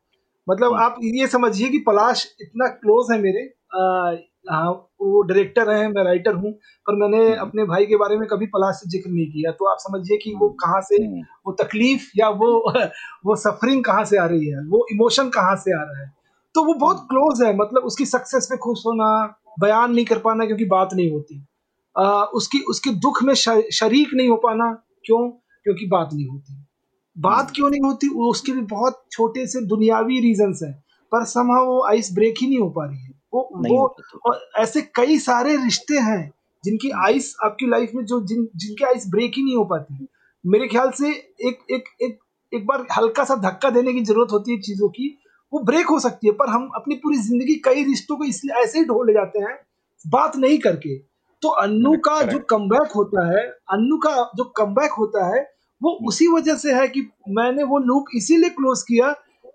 मतलब 0.47 0.75
आप 0.77 0.97
ये 1.05 1.27
समझिए 1.29 1.69
कि 1.71 1.79
पलाश 1.87 2.27
इतना 2.43 2.69
क्लोज 2.69 3.13
है 3.13 3.19
मेरे 3.23 3.41
अ, 3.75 4.17
हाँ 4.51 4.71
वो 5.03 5.23
डायरेक्टर 5.23 5.71
हैं 5.71 5.89
मैं 5.89 6.05
राइटर 6.05 6.35
हूँ 6.35 6.53
पर 6.87 6.95
मैंने 6.97 7.35
अपने 7.37 7.65
भाई 7.65 7.87
के 7.87 7.97
बारे 7.97 8.17
में 8.19 8.27
कभी 8.29 8.47
पलाश 8.49 8.77
से 8.77 8.89
ज़िक्र 8.91 9.11
नहीं 9.11 9.27
किया। 9.33 9.53
तो 9.53 9.67
आप 9.67 9.79
समझिए 9.81 10.17
कि 10.19 10.35
वो 10.41 10.49
कहाँ 10.65 10.81
से 10.83 11.03
वो 11.47 11.53
तकलीफ़ 11.63 12.11
या 12.19 12.29
वो 12.43 12.51
वो 13.27 13.37
सफरिंग 13.37 13.85
कहाँ 13.85 14.05
से 14.05 14.19
आ 14.19 14.27
रही 14.27 14.49
है 14.49 14.65
वो 14.69 14.87
इमोशन 14.93 15.29
कहाँ 15.31 15.57
से 15.57 15.73
आ 15.73 15.83
रहा 15.83 16.01
है। 16.03 16.13
तो 16.55 16.65
वो 16.65 16.75
बहुत 16.75 17.07
क्लोज 17.11 17.43
है 17.43 17.55
मतलब 17.57 17.85
उसकी 17.85 18.07
सक्सेस 18.07 18.47
पे 18.51 18.57
खुश 18.59 18.83
होना 18.87 19.09
बयान 19.61 19.95
नहीं 19.95 20.05
कर 20.05 20.19
पाना 20.19 20.47
क्योंकि 20.47 20.65
बात 20.67 20.95
नहीं 20.95 21.11
होती। 21.11 21.43
आ, 21.97 22.25
उसकी 22.25 22.61
उसके 22.71 22.91
दुख 23.01 23.23
में 23.23 23.35
शरीक 23.35 24.15
नहीं 24.15 24.29
हो 24.29 24.37
पाना 24.39 24.73
क्यों? 25.07 25.31
क्योंकि 25.67 25.87
बात 25.89 26.11
नहीं 26.13 26.27
होती। 26.27 26.63
बात 27.17 27.51
क्यों 27.55 27.71
नहीं 27.71 27.81
होती? 27.81 28.09
उसके 28.29 28.53
भी 28.53 28.61
बहुत 28.69 29.05
छोटे 29.13 29.47
से 29.47 29.61
दुनियावी 29.67 30.21
रीजंस 30.21 30.61
हैं 30.63 30.73
पर 31.13 31.25
समा 31.27 31.61
वो 31.63 31.85
आइस 31.87 32.13
ब्रेक 32.15 32.35
ही 32.41 32.47
नहीं 32.47 32.59
हो 32.59 32.69
पा 32.71 32.85
रही 32.87 32.99
है। 32.99 33.13
वो 33.35 33.49
वो 33.69 33.87
और 34.27 34.41
ऐसे 34.59 34.83
कई 34.97 35.19
सारे 35.21 35.57
रिश्ते 35.57 35.99
हैं 36.01 36.31
जिनकी 36.65 36.91
आइस 37.05 37.35
आपकी 37.45 37.67
लाइफ 37.67 37.91
में 37.95 38.05
जो 38.05 38.21
जिन 38.27 38.49
जिनकी 38.57 38.85
आइस 38.85 39.07
ब्रेक 39.11 39.33
ही 39.37 39.43
नहीं 39.45 39.57
हो 39.57 39.65
पाती। 39.65 40.07
मेरे 40.45 40.69
ख्याल 40.69 40.91
से 40.91 41.11
एक 41.49 41.59
एक 41.71 41.85
एक 42.03 42.19
एक 42.53 42.67
बार 42.67 42.87
हल्का 42.97 43.25
सा 43.25 43.35
धक्का 43.41 43.71
देने 43.71 43.93
की 43.93 44.03
ज़रूरत 44.03 44.33
होती 44.33 44.53
है 44.53 44.61
चीज़ों 44.61 44.89
की 44.89 45.09
वो 45.53 45.61
ब्रेक 45.65 45.87
हो 45.87 45.99
सकती 45.99 46.27
है 46.27 46.33
पर 46.35 46.49
हम 46.49 46.69
अपनी 46.77 46.95
पूरी 46.95 47.17
ज़िंदगी 47.19 47.55
कई 47.65 47.85
रिश्तों 47.85 48.17
को 48.17 48.25
इसलिए 48.25 48.63
ऐसे 48.63 48.79
ही 48.79 48.85
ढो 48.85 49.03
ले 49.03 49.13
जाते 49.13 49.39
हैं 49.39 49.57
बात 50.05 50.37
नहीं 50.37 50.59
करके। 50.59 50.97
तो 51.43 51.49
अन्नू 51.61 51.97
का 51.99 52.21
जो 52.23 52.39
कमबैक 52.51 52.93
होता 52.93 53.27
है 53.29 53.43
अन्नू 53.71 53.97
का 53.99 54.15
जो 54.37 54.45
कमबैक 54.57 54.93
होता 54.93 55.27
है 55.27 55.43
वो 55.85 55.91
उसी 56.09 56.27
वजह 56.29 56.57
से 56.57 56.73
है 56.73 56.87
कि 56.89 57.01
मैंने 57.31 57.63
वो 57.65 57.79
लूप 57.81 58.17
इसीलिए 58.17 58.51
क्लोज 58.53 58.83
किया 58.83 59.11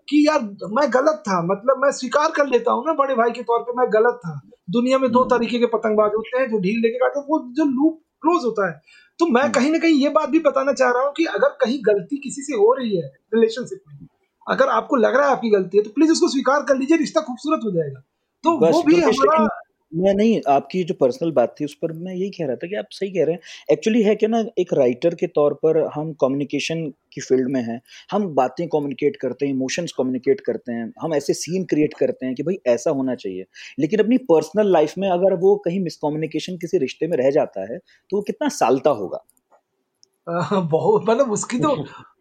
कि 0.10 0.26
यार 0.28 0.42
मैं 0.72 0.88
गलत 0.94 1.24
था। 1.28 1.42
मतलब 1.46 1.82
मैं 1.82 1.92
स्वीकार 1.94 2.32
कर 2.32 2.48
लेता 2.48 2.72
हूँ 2.72 2.86
ना 2.86 2.94
बड़े 2.96 3.16
भाई 3.16 3.32
के 3.32 3.44
तौर 3.44 3.60
पे 3.62 3.74
मैं 3.78 3.88
गलत 3.94 4.20
था। 4.26 4.40
दुनिया 4.70 4.98
में 5.00 5.10
दो 5.12 5.24
तरीके 5.28 5.60
के 5.60 5.66
पतंगबाज 5.68 6.12
होते 6.18 6.40
हैं 6.40 6.50
जो 6.50 6.60
ढील 6.60 6.80
लेके 6.82 6.98
काटते 6.98 7.20
हैं 7.20 7.26
वो 7.28 7.40
जो 7.54 7.66
लूप 7.66 8.00
क्लोज 8.22 8.46
होता 8.46 8.68
है। 8.68 8.82
तो 9.20 9.28
मैं 9.28 9.52
कहीं 9.52 9.72
ना 9.72 9.78
कहीं 9.78 10.02
ये 10.02 10.10
बात 10.10 10.30
भी 10.30 10.40
बताना 10.40 10.74
चाह 10.74 10.92
रहा 10.92 11.04
हूँ 11.04 11.14
कि 11.14 11.26
अगर 11.32 11.58
कहीं 11.62 11.80
गलती 11.86 12.18
किसी 12.18 12.42
से 12.42 12.56
हो 12.56 12.74
रही 12.74 12.96
है 12.98 13.08
रिलेशनशिप 13.34 13.82
में 13.88 14.08
अगर 14.48 14.70
आपको 14.72 14.96
लग 14.96 15.16
रहा 15.16 15.26
है 15.26 15.32
आपकी 15.32 15.50
गलती 15.50 15.78
है 15.78 15.84
तो 15.84 15.90
प्लीज़ 15.90 16.12
उसको 16.12 16.28
स्वीकार 16.28 16.62
कर 16.64 16.78
लीजिए 16.78 16.98
रिश्ता 16.98 17.22
खूबसूरत 17.22 17.62
हो 17.66 17.72
जाएगा। 17.72 18.00
तो 18.44 18.52
वो 18.62 18.82
भी 18.84 19.00
हमारा 19.02 19.48
मैं 19.92 20.14
नहीं 20.14 20.42
आपकी 20.48 20.84
जो 20.84 20.94
पर्सनल 20.94 21.32
बात 21.32 21.56
थी 21.60 21.66
उस 21.66 21.74
पर 21.74 21.92
मैं 21.94 22.14
यही 22.14 22.30
कह 22.30 22.46
रहा 22.46 22.56
था 22.56 22.68
कि 22.68 22.76
आप 22.76 22.86
सही 22.92 23.10
कह 23.12 23.24
रहे 23.26 23.34
हैं। 23.36 23.40
एक्चुअली 23.72 24.02
है 24.04 24.16
क्या 24.16 24.30
ना 24.30 24.44
एक 24.60 24.74
राइटर 24.74 25.16
के 25.16 25.28
तौर 25.28 25.54
पर 25.54 25.78
हम 25.96 26.12
कम्युनिकेशन 26.14 26.86
की 27.14 27.22
फ़ील्ड 27.22 27.50
में 27.50 27.62
हैं 27.62 27.80
हम 28.12 28.28
बातें 28.36 28.68
कम्युनिकेट 28.68 29.16
करते 29.16 29.46
हैं 29.46 29.54
इमोशंस 29.54 29.92
कम्युनिकेट 29.98 30.42
करते 30.42 30.72
हैं 30.72 30.92
हम 31.02 31.14
ऐसे 31.14 31.34
सीन 31.34 31.64
क्रिएट 31.66 31.94
करते 31.94 32.26
हैं 32.26 32.36
कि 32.36 32.44
भाई 32.44 32.58
ऐसा 32.68 32.92
होना 32.92 33.16
चाहिए। 33.16 33.46
लेकिन 33.80 34.00
अपनी 34.00 34.18
पर्सनल 34.18 34.72
लाइफ 34.72 34.94
में 34.98 35.10
अगर 35.10 35.34
वो 35.40 35.56
कहीं 35.66 35.80
मिसकम्युनिकेशन 35.80 36.58
किसी 36.58 36.78
रिश्ते 36.78 37.08
में 37.08 37.18
रह 37.18 37.30
जाता 37.32 37.74
है 37.74 37.78
तो 37.78 38.18
वो 38.18 38.22
कितना 38.22 38.50
सालता 38.50 38.90
होगा। 38.90 39.26
बहुत 40.54 41.04
मतलब 41.10 41.32
उसकी 41.32 41.60
तो 41.60 41.70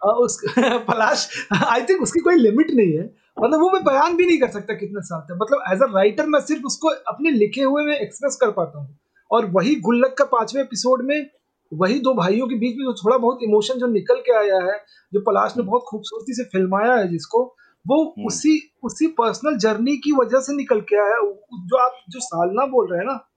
उस 0.25 0.41
पलाश 0.59 1.29
आई 1.65 1.83
थिंक 1.83 2.03
उसकी 2.03 2.21
कोई 2.21 2.37
लिमिट 2.37 2.71
नहीं 2.71 2.97
है। 2.99 3.11
मतलब 3.41 3.61
वो 3.61 3.71
मैं 3.71 3.85
बयान 3.85 4.17
भी 4.17 4.27
नहीं 4.27 4.39
कर 4.39 4.49
सकता 4.49 4.75
कितने 4.75 5.03
साल 5.03 5.21
तक। 5.21 5.39
मतलब 5.43 5.63
एज 5.73 5.83
अ 5.83 5.85
राइटर 5.85 6.27
मैं 6.27 6.41
सिर्फ़ 6.41 6.63
उसको 6.63 6.89
अपने 6.89 7.31
लिखे 7.31 7.63
हुए 7.63 7.85
में 7.85 7.99
एक्सप्रेस 7.99 8.37
कर 8.37 8.51
पाता 8.51 8.79
हूँ। 8.79 8.99
और 9.31 9.47
वही 9.47 9.75
गुल्लक 9.75 10.15
का 10.19 10.25
पाँचवें 10.25 10.63
एपिसोड 10.63 11.03
में 11.05 11.31
वही 11.75 12.01
दो 12.01 12.15
भाइयों 12.15 12.47
के 12.47 12.55
बीच 12.55 12.77
में 12.77 12.85
जो 12.85 12.93
थोड़ा 12.93 13.19
बहुत 13.19 13.39
इमोशन 13.43 13.75
जो 13.75 13.87
निकल 13.87 14.15
के 14.15 14.33
आया 14.33 14.73
है 14.73 14.85
जो 15.15 15.21
पलाश 15.21 15.55
ने 15.57 15.63
बहुत 15.63 15.85
खूबसूरती 15.89 16.35
से 16.35 16.45
फिल्माया 16.45 16.95
है 16.95 17.09
जिसको 17.09 17.57
वो 17.89 18.15
उसी 18.27 18.71
उसी 18.83 19.07
पर्सनल 19.07 19.57
जर्नी 19.57 19.97
की 19.97 20.13
वजह 20.13 20.41
से 20.41 20.57
निकल 20.57 20.81
के 20.81 20.97
आया। 20.97 21.19
उ- 21.19 21.35
जो 21.53 21.77
आप 21.77 21.93
जो 22.09 22.21
सालना 22.21 22.67
बोल 22.67 22.91
रहे 22.91 22.99
हैं 23.01 23.07
ना 23.07 23.29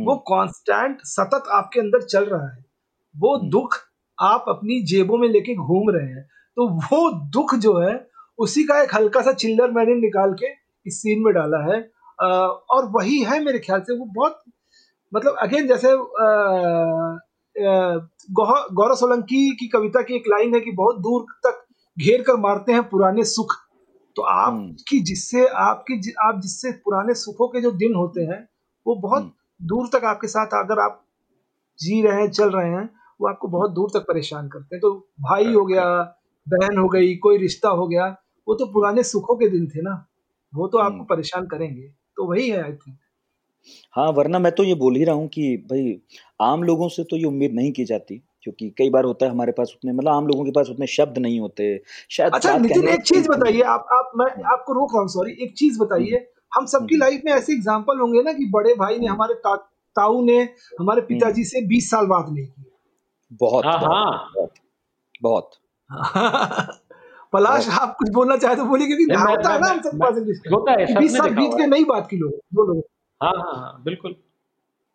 वो 0.00 0.16
कांस्टेंट 0.16 0.98
सतत 1.00 1.44
आपके 1.50 1.80
अंदर 1.80 2.02
चल 2.02 2.24
रहा 2.24 2.48
है। 2.48 2.64
वो 3.16 3.48
दुख 3.48 3.76
आप 4.20 4.44
अपनी 4.48 4.82
जेबों 4.82 5.18
में 5.18 5.28
लेके 5.28 5.54
घूम 5.54 5.90
रहे 5.90 6.08
हैं। 6.08 6.22
तो 6.56 6.68
वो 6.68 7.30
दुख 7.30 7.54
जो 7.54 7.78
है 7.78 8.11
उसी 8.42 8.64
का 8.64 8.80
एक 8.82 8.94
हल्का 8.94 9.20
सा 9.22 9.32
चिल्लर 9.34 9.70
मैंने 9.70 9.94
निकाल 9.96 10.32
के 10.34 10.46
इस 10.86 11.00
सीन 11.02 11.22
में 11.24 11.32
डाला 11.34 11.58
है। 11.64 11.80
और 12.18 12.88
वही 12.92 13.18
है 13.22 13.42
मेरे 13.44 13.58
ख्याल 13.58 13.80
से 13.80 13.98
वो 13.98 14.04
बहुत 14.14 14.42
मतलब 15.12 15.36
अगेन 15.42 15.66
जैसे 15.68 15.96
गौरव 17.56 18.94
सोलंकी 18.94 19.50
की 19.56 19.68
कविता 19.68 20.02
की 20.02 20.14
एक 20.16 20.28
लाइन 20.28 20.54
है 20.54 20.60
कि 20.60 20.70
बहुत 20.72 20.98
दूर 21.00 21.24
तक 21.46 21.64
घेर 21.96 22.22
कर 22.22 22.36
मारते 22.40 22.72
हैं 22.72 22.88
पुराने 22.88 23.24
सुख। 23.26 23.54
तो 24.16 24.22
आपकी 24.24 25.00
जिससे 25.02 25.46
आपकी 25.46 25.98
जि, 26.00 26.12
आप 26.22 26.40
जिससे 26.40 26.70
पुराने 26.84 27.14
सुखों 27.14 27.48
के 27.48 27.60
जो 27.60 27.70
दिन 27.74 27.94
होते 27.94 28.22
हैं 28.22 28.48
वो 28.86 28.94
बहुत 28.98 29.32
दूर 29.60 29.88
तक 29.92 30.04
आपके 30.04 30.26
साथ 30.28 30.54
अगर 30.54 30.80
आप 30.80 31.02
जी 31.78 32.00
रहे 32.02 32.20
हैं 32.20 32.30
चल 32.30 32.50
रहे 32.50 32.70
हैं 32.70 32.88
वो 33.20 33.28
आपको 33.28 33.48
बहुत 33.48 33.70
दूर 33.70 33.90
तक 33.94 34.04
परेशान 34.08 34.48
करते 34.48 34.76
हैं। 34.76 34.80
तो 34.80 34.90
भाई 35.20 35.52
हो 35.54 35.64
गया 35.66 35.84
बहन 36.46 36.78
हो 36.78 36.88
गई 36.88 37.14
कोई 37.18 37.38
रिश्ता 37.38 37.68
हो 37.70 37.86
गया 37.88 38.06
वो 38.48 38.54
तो 38.54 38.66
पुराने 38.66 39.02
सुखों 39.02 39.36
के 39.36 39.48
दिन 39.48 39.66
थे 39.66 39.82
ना। 39.82 40.06
वो 40.54 40.66
तो 40.68 40.78
आपको 40.78 41.04
परेशान 41.04 41.46
करेंगे। 41.46 41.82
तो 42.16 42.24
वही 42.24 42.48
है 42.50 42.64
आई 42.64 42.72
थिंक 42.72 42.96
हाँ 43.94 44.10
वरना 44.10 44.38
मैं 44.38 44.52
तो 44.52 44.64
ये 44.64 44.74
बोल 44.74 44.96
ही 44.96 45.04
रहा 45.04 45.14
हूँ 45.14 45.28
कि 45.28 45.56
भाई 45.56 46.00
आम 46.40 46.62
लोगों 46.62 46.88
से 46.88 47.04
तो 47.04 47.16
ये 47.16 47.24
उम्मीद 47.24 47.52
नहीं 47.52 47.72
की 47.72 47.84
जाती 47.84 48.22
क्योंकि 48.42 48.70
कई 48.70 48.90
बार 48.90 49.04
होता 49.04 49.26
है 49.26 49.32
हमारे 49.32 49.52
पास 49.52 49.72
उतने 49.76 49.92
मतलब 49.92 50.08
आम 50.08 50.26
लोगों 50.26 50.44
के 50.44 50.50
पास 50.50 50.68
उतने 50.68 50.86
शब्द 50.86 51.18
नहीं 51.18 51.40
होते। 51.40 51.82
शायद 52.10 52.32
अच्छा 52.34 52.56
नितिन 52.58 52.88
एक 52.88 53.02
चीज़ 53.02 53.28
बताइए 53.28 53.60
आप 53.60 53.86
आप 53.92 54.10
मैं 54.16 54.26
आपको 54.44 54.72
रोक 54.72 54.90
रहा 54.94 55.00
हूँ 55.00 55.08
सॉरी 55.08 55.32
एक 55.40 55.54
चीज़ 55.56 55.78
बताइए। 55.78 56.26
हम 56.56 56.66
सबकी 56.66 56.96
लाइफ 56.96 57.22
में 57.24 57.32
ऐसे 57.32 57.52
एग्जांपल 57.52 58.00
होंगे 58.00 58.22
ना 58.22 58.32
कि 58.32 58.44
बड़े 58.50 58.74
भाई 58.74 58.98
ने 58.98 59.06
हमारे 59.06 59.34
ता, 59.34 59.56
ताऊ 59.96 60.24
ने 60.24 60.38
हमारे 60.80 61.00
पिताजी 61.00 61.44
से 61.44 61.66
20 61.66 61.90
साल 61.90 62.06
बात 62.06 62.26
नहीं 62.28 62.46
की। 62.46 62.62
हाँ, 62.62 63.38
बहुत, 63.40 63.64
हाँ। 63.64 64.30
बहुत 64.36 64.54
बहुत। 65.22 65.50
पलाश 67.32 67.68
आप 67.80 67.94
कुछ 67.98 68.10
बोलना 68.10 68.36
चाहे 68.36 68.56
तो 68.56 68.64
बोलिए 68.64 68.86
क्योंकि 68.86 69.04
होता 69.14 69.52
है 69.52 69.60
ना 69.60 69.66
हम 69.66 69.80
सब 69.80 70.24
रिश्ता। 70.28 70.54
होता 70.54 70.72
है, 70.72 70.86
20 70.96 71.16
साल 71.16 71.30
बीत 71.30 71.50
के 71.56 71.62
है। 71.62 71.68
नहीं 71.68 71.84
बात 71.84 72.08
की 72.10 72.16
लोग 72.16 72.32
दो 72.54 72.66
लोग 72.66 72.84
हाँ 73.20 73.32
हाँ 73.32 73.54
हाँ 73.54 73.82
बिल्कुल। 73.84 74.16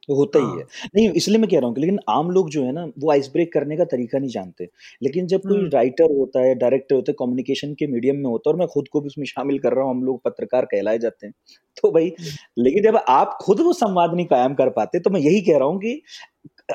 तो 0.10 0.16
होता 0.16 0.40
ही 0.40 0.60
है। 0.60 0.64
नहीं 0.96 1.10
इसलिए 1.12 1.38
मैं 1.38 1.50
कह 1.50 1.60
रहा 1.60 1.68
हूँ 1.68 1.76
कि 1.76 1.82
लेकिन 1.82 1.98
आम 2.10 2.30
लोग 2.32 2.50
जो 2.50 2.64
है 2.64 2.72
ना 2.72 2.84
वो 3.00 3.12
आइस 3.12 3.30
ब्रेक 3.34 3.52
करने 3.54 3.78
का 3.78 3.86
तरीका 3.86 4.20
नहीं 4.20 4.30
जानते। 4.30 4.68
लेकिन 5.04 5.28
जब 5.28 5.42
कोई 5.42 5.68
राइटर 5.70 6.16
होता 6.18 6.40
है 6.40 6.54
डायरेक्टर 6.56 6.96
होता 6.96 7.12
है 7.12 7.16
कम्युनिकेशन 7.20 7.74
के 7.74 7.88
मीडियम 7.88 8.16
में 8.16 8.26
होता 8.26 8.50
है 8.50 8.54
और 8.54 8.60
मैं 8.60 8.68
खुद 8.68 8.88
को 8.88 9.02
भी 9.02 9.08
उसमें 9.08 9.26
शामिल 9.26 9.60
कर 9.60 9.74
रहा 9.74 9.86
हूँ 9.86 9.96
हम 9.96 10.04
लोग 10.04 10.22
पत्रकार 10.24 10.66
कहलाए 10.66 10.98
जाते 10.98 11.28
हैं 11.28 11.34
तो 11.78 11.92
भाई 11.92 12.14
लेकिन 12.60 12.84
जब 12.84 13.00
आप 13.10 13.38
खुद 13.42 13.60
वो 13.60 13.74
संवाद 13.74 14.14
नहीं 14.14 14.26
कायम 14.26 14.54
कर 14.54 14.70
पाते 14.70 15.00
तो 15.00 15.10
मैं 15.10 15.22
यही 15.22 15.42
कह 15.42 15.58
रहा 15.58 15.68
हूँ 15.68 15.80
कि 15.80 16.02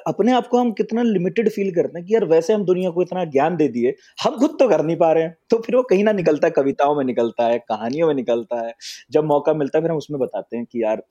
अपने 0.07 0.33
आप 0.33 0.47
को 0.47 0.59
हम 0.59 0.71
कितना 0.73 1.03
लिमिटेड 1.03 1.49
फील 1.51 1.71
करते 1.75 1.99
हैं 1.99 2.07
कि 2.07 2.15
यार 2.15 2.25
वैसे 2.25 2.53
हम 2.53 2.65
दुनिया 2.65 2.91
को 2.91 3.03
इतना 3.03 3.25
ज्ञान 3.27 3.57
दे 3.57 3.69
दिए 3.69 3.95
हम 4.25 4.37
खुद 4.39 4.57
तो 4.59 4.69
कर 4.69 4.85
नहीं 4.85 4.97
पा 4.97 5.13
रहे 5.13 5.25
हैं। 5.25 5.37
तो 5.51 5.59
फिर 5.59 5.77
वो 5.77 5.83
कहीं 5.83 6.05
ना 6.05 6.13
निकलता 6.13 6.47
है 6.47 6.51
कविताओं 6.53 6.95
में 6.97 7.05
निकलता 7.05 7.47
है 7.47 7.59
कहानियों 7.61 8.09
में 8.09 8.15
निकलता 8.15 8.61
है। 8.67 8.73
जब 9.13 9.25
मौका 9.25 9.55
मिलता 9.55 9.79
है 9.79 9.83
फिर 9.83 9.91
हम 9.91 9.97
उसमें 9.97 10.21
बताते 10.21 10.57
हैं 10.57 10.67
कि 10.67 10.83
यार 10.83 11.03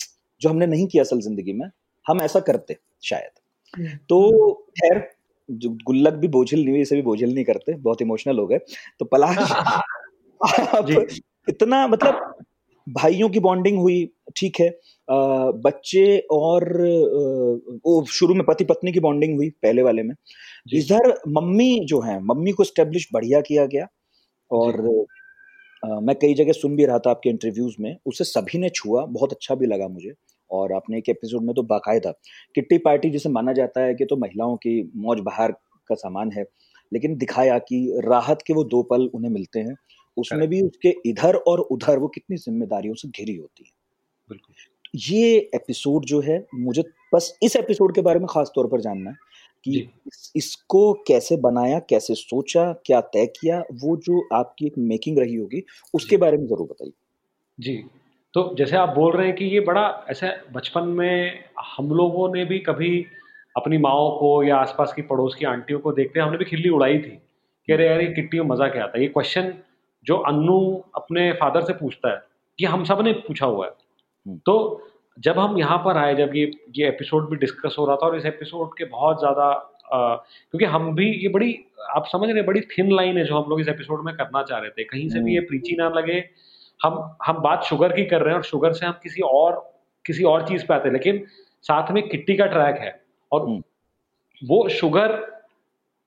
जो 0.41 0.49
हमने 0.49 0.67
नहीं 0.67 0.87
किया 0.87 1.03
असल 1.03 1.19
ज़िंदगी 1.21 1.53
में 1.53 1.67
हम 2.05 2.21
ऐसा 2.21 2.39
करते 2.41 2.77
शायद। 3.03 3.89
तो 4.09 4.51
खैर 4.79 5.07
गुल्लक 5.85 6.13
भी 6.13 6.27
बोझिल 6.29 6.59
नहीं 6.59 6.71
हुई 6.71 6.81
इसे 6.81 6.95
भी 6.95 7.01
बोझिल 7.01 7.33
नहीं 7.35 7.45
करते 7.45 7.73
बहुत 7.75 8.01
इमोशनल 8.01 8.39
हो। 8.39 8.47
गए 8.47 8.57
तो 8.99 9.05
पलाश 9.05 9.37
आप 10.41 10.89
इतना 11.49 11.87
मतलब 11.87 12.35
भाइयों 12.87 13.29
की 13.29 13.39
बॉन्डिंग 13.39 13.77
हुई 13.79 14.05
ठीक 14.37 14.59
है। 14.59 14.69
बच्चे 15.65 16.19
और 16.31 16.63
वो 17.85 18.05
शुरू 18.05 18.35
में 18.35 18.45
पति 18.45 18.63
पत्नी 18.63 18.91
की 18.91 18.99
बॉन्डिंग 18.99 19.35
हुई 19.35 19.49
पहले 19.49 19.81
वाले 19.81 20.03
में। 20.03 20.15
इधर 20.75 21.13
मम्मी 21.27 21.79
जो 21.85 22.01
है 22.01 22.19
मम्मी 22.23 22.51
को 22.51 22.63
स्टेब्लिश 22.63 23.07
बढ़िया 23.13 23.41
किया 23.41 23.65
गया 23.65 23.87
और 24.51 24.81
मैं 26.03 26.15
कई 26.15 26.33
जगह 26.33 26.51
सुन 26.51 26.75
भी 26.75 26.85
रहा 26.85 26.99
था 26.99 27.09
आपके 27.09 27.29
इंटरव्यूज़ 27.29 27.75
में 27.79 27.95
उसे 28.05 28.23
सभी 28.23 28.59
ने 28.59 28.69
छुआ 28.69 29.05
बहुत 29.05 29.31
अच्छा 29.33 29.55
भी 29.55 29.65
लगा 29.65 29.87
मुझे 29.87 30.13
और 30.51 30.73
आपने 30.73 30.97
एक 30.97 31.09
एपिसोड 31.09 31.43
में 31.43 31.53
तो 31.55 31.63
बाकायदा 31.63 32.11
किट्टी 32.55 32.77
पार्टी 32.77 33.09
जिसे 33.09 33.29
माना 33.29 33.53
जाता 33.53 33.81
है 33.81 33.93
कि 33.95 34.05
तो 34.05 34.17
महिलाओं 34.17 34.55
की 34.57 34.91
मौज 34.95 35.19
बहार 35.19 35.51
का 35.87 35.95
सामान 35.95 36.31
है 36.31 36.45
लेकिन 36.93 37.17
दिखाया 37.17 37.57
कि 37.59 38.01
राहत 38.05 38.43
के 38.47 38.53
वो 38.53 38.63
दो 38.63 38.83
पल 38.83 39.09
उन्हें 39.13 39.31
मिलते 39.31 39.59
हैं 39.59 39.75
उसमें 40.17 40.47
भी 40.49 40.61
उसके 40.61 40.89
इधर 41.05 41.35
और 41.35 41.59
उधर 41.59 41.99
वो 41.99 42.07
कितनी 42.07 42.37
जिम्मेदारियों 42.37 42.93
से 42.95 43.09
घिरी 43.09 43.35
होती 43.35 43.63
है। 43.63 43.71
ये 44.95 45.49
एपिसोड 45.55 46.05
जो 46.05 46.19
है 46.21 46.45
मुझे 46.55 46.83
बस 47.13 47.37
इस 47.43 47.55
एपिसोड 47.55 47.95
के 47.95 48.01
बारे 48.01 48.19
में 48.19 48.27
खास 48.27 48.51
तौर 48.55 48.67
पर 48.67 48.81
जानना 48.81 49.09
है 49.09 49.15
कि 49.63 49.89
इसको 50.35 50.93
कैसे 51.07 51.37
बनाया 51.37 51.79
कैसे 51.79 52.15
सोचा 52.15 52.73
क्या 52.85 53.01
तय 53.01 53.25
किया 53.25 53.59
वो 53.73 53.95
जो 53.97 54.27
आपकी 54.33 54.65
एक 54.65 54.77
मेकिंग 54.77 55.19
रही 55.19 55.35
होगी 55.35 55.63
उसके 55.93 56.17
बारे 56.17 56.37
में 56.37 56.45
ज़रूर 56.47 56.67
बताइए। 56.67 56.91
जी 57.59 57.75
तो 58.33 58.55
जैसे 58.57 58.75
आप 58.77 58.89
बोल 58.89 59.11
रहे 59.13 59.27
हैं 59.27 59.35
कि 59.35 59.45
ये 59.45 59.59
बड़ा 59.59 60.05
ऐसे 60.09 60.27
बचपन 60.53 60.87
में 60.87 61.43
हम 61.77 61.89
लोगों 61.91 62.33
ने 62.33 62.45
भी 62.45 62.59
कभी 62.59 63.05
अपनी 63.57 63.77
माओ 63.77 64.19
को 64.19 64.43
या 64.43 64.57
आसपास 64.57 64.93
की 64.93 65.01
पड़ोस 65.01 65.35
की 65.35 65.45
आंटियों 65.45 65.79
को 65.79 65.91
देखते 65.91 66.19
हमने 66.19 66.37
भी 66.37 66.45
खिल्ली 66.45 66.69
उड़ाई 66.69 66.97
थी 66.97 67.17
कि 67.67 67.73
अरे 67.73 67.87
यार 67.87 68.01
ये 68.01 68.07
किट्टी 68.07 68.39
में 68.39 68.45
मज़ा 68.45 68.67
क्या 68.67 68.83
आता 68.83 68.97
है? 68.97 69.03
ये 69.03 69.09
क्वेश्चन 69.09 69.53
जो 70.05 70.17
अन्नू 70.17 70.83
अपने 70.95 71.31
फादर 71.31 71.61
से 71.61 71.73
पूछता 71.73 72.13
है 72.13 72.21
ये 72.59 72.67
हम 72.67 72.83
सबने 72.83 73.13
पूछा 73.13 73.45
हुआ 73.45 73.65
है। 73.65 73.71
तो 74.27 74.81
जब 75.19 75.39
हम 75.39 75.57
यहाँ 75.57 75.77
पर 75.77 75.97
आए 75.97 76.15
जब 76.15 76.31
ये 76.35 76.51
ये 76.75 76.87
एपिसोड 76.87 77.29
भी 77.29 77.35
डिस्कस 77.35 77.75
हो 77.79 77.85
रहा 77.85 77.95
था 77.95 78.05
और 78.05 78.17
इस 78.17 78.25
एपिसोड 78.25 78.69
के 78.77 78.85
बहुत 78.85 79.19
ज़्यादा 79.19 79.67
क्योंकि 79.93 80.65
हम 80.65 80.95
भी 80.95 81.13
ये 81.13 81.29
बड़ी 81.29 81.59
आप 81.89 82.05
समझ 82.05 82.29
रहे 82.29 82.43
बड़ी 82.43 82.61
थिन 82.61 82.95
लाइन 82.95 83.17
है 83.17 83.25
जो 83.25 83.39
हम 83.39 83.49
लोग 83.49 83.59
इस 83.61 83.67
एपिसोड 83.67 84.05
में 84.05 84.15
करना 84.15 84.43
चाह 84.43 84.59
रहे 84.59 84.69
थे। 84.69 84.83
कहीं 84.83 85.09
से 85.09 85.19
भी 85.19 85.33
ये 85.33 85.39
प्रीची 85.39 85.75
ना 85.75 85.89
लगे 85.89 86.29
हम 86.83 87.17
हम 87.25 87.39
बात 87.41 87.63
शुगर 87.63 87.93
की 87.93 88.05
कर 88.05 88.21
रहे 88.21 88.29
हैं 88.29 88.37
और 88.37 88.43
शुगर 88.43 88.71
से 88.73 88.85
हम 88.85 88.93
किसी 89.03 89.21
और 89.21 89.71
किसी 90.05 90.23
और 90.23 90.47
चीज़ 90.47 90.65
पे 90.65 90.73
आते 90.73 90.87
हैं 90.87 90.93
लेकिन 90.93 91.25
साथ 91.61 91.91
में 91.91 92.09
किट्टी 92.09 92.35
का 92.35 92.45
ट्रैक 92.45 92.75
है 92.75 93.03
और 93.31 93.41
वो 94.45 94.69
शुगर 94.69 95.31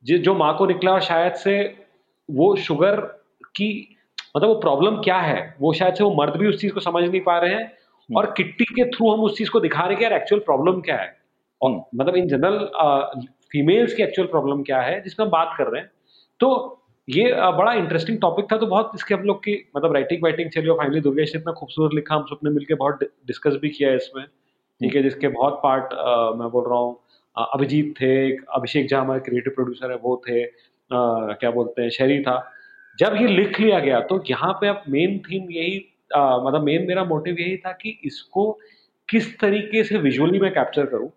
जो 0.04 0.18
जो 0.18 0.34
माँ 0.34 0.56
को 0.56 0.66
निकला 0.66 0.92
और 0.92 1.00
शायद 1.00 1.32
से 1.32 1.84
वो 2.30 2.56
शुगर 2.56 3.00
की 3.44 3.96
मतलब 4.36 4.48
वो 4.48 4.54
प्रॉब्लम 4.54 4.96
क्या 4.96 5.18
है? 5.18 5.56
वो 5.60 5.72
शायद 5.72 5.94
से 5.94 6.04
वो 6.04 6.14
मर्द 6.14 6.36
भी 6.36 6.48
उस 6.48 6.60
चीज़ 6.60 6.72
को 6.72 6.80
समझ 6.80 7.04
नहीं 7.04 7.20
पा 7.20 7.38
रहे 7.38 7.54
हैं 7.54 7.72
और 8.08 8.32
किट्टी 8.36 8.64
के 8.66 8.84
थ्रू 8.90 9.12
हम 9.12 9.20
उस 9.20 9.36
चीज़ 9.38 9.50
को 9.50 9.60
दिखा 9.60 9.80
रहे 9.80 9.88
हैं 9.88 9.98
कि 9.98 10.04
यार 10.04 10.12
एक्चुअल 10.12 10.40
प्रॉब्लम 10.46 10.80
क्या 10.80 10.96
है। 10.96 11.12
और 11.60 11.70
मतलब 11.94 12.16
इन 12.16 12.28
जनरल 12.28 12.58
फीमेल्स 13.52 13.94
की 13.94 14.02
एक्चुअल 14.02 14.28
प्रॉब्लम 14.28 14.62
क्या 14.62 14.80
है 14.82 15.00
जिसमें 15.02 15.24
हम 15.26 15.30
बात 15.32 15.54
कर 15.58 15.66
रहे 15.66 15.80
हैं। 15.80 15.90
तो 16.40 16.80
ये 17.08 17.32
बड़ा 17.56 17.72
इंटरेस्टिंग 17.74 18.18
टॉपिक 18.20 18.46
था 18.52 18.56
तो 18.56 18.66
बहुत 18.66 18.92
इसके 18.94 19.14
हम 19.14 19.22
लोग 19.22 19.38
की 19.38 19.54
मतलब 19.76 19.92
राइटिंग 19.94 20.22
वाइटिंग 20.22 20.50
चली 20.50 20.68
और 20.68 20.76
फाइनली 20.78 21.00
दुर्गेश 21.00 21.34
ने 21.34 21.40
इतना 21.40 21.52
खूबसूरत 21.52 21.94
लिखा 21.94 22.14
हम 22.14 22.24
सबने 22.30 22.50
मिलकर 22.50 22.74
बहुत 22.74 23.02
डिस्कस 23.26 23.58
भी 23.62 23.68
किया 23.70 23.90
है 23.90 23.96
इसमें। 23.96 24.24
ठीक 24.80 24.94
है 24.96 25.02
जिसके 25.02 25.28
बहुत 25.30 25.60
पार्ट 25.62 25.92
आ, 25.94 26.30
मैं 26.32 26.48
बोल 26.50 26.68
रहा 26.68 26.78
हूँ 26.78 26.96
अभिजीत 27.36 27.94
थे 28.00 28.10
अभिषेक 28.54 28.88
झा 28.88 29.00
हमारे 29.00 29.20
क्रिएटिव 29.20 29.52
प्रोड्यूसर 29.54 29.90
है 29.90 29.96
वो 30.02 30.20
थे 30.28 30.42
अ, 30.42 30.50
क्या 30.90 31.50
बोलते 31.50 31.82
हैं 31.82 31.90
शहरी 31.90 32.20
था। 32.22 32.36
जब 32.98 33.16
ये 33.20 33.28
लिख 33.28 33.60
लिया 33.60 33.78
गया 33.80 34.00
तो 34.02 34.22
यहाँ 34.26 34.52
पे 34.60 34.68
अब 34.68 34.82
मेन 34.88 35.18
थीम 35.20 35.50
यही 35.52 35.78
मतलब 36.16 36.62
मेन 36.62 36.86
मेरा 36.88 37.04
मोटिव 37.04 37.36
यही 37.40 37.56
था 37.56 37.72
कि 37.72 37.98
इसको 38.04 38.50
किस 39.08 39.38
तरीके 39.40 39.84
से 39.84 39.98
विजुअली 39.98 40.38
मैं 40.40 40.52
कैप्चर 40.54 40.86
करूँ 40.86 41.10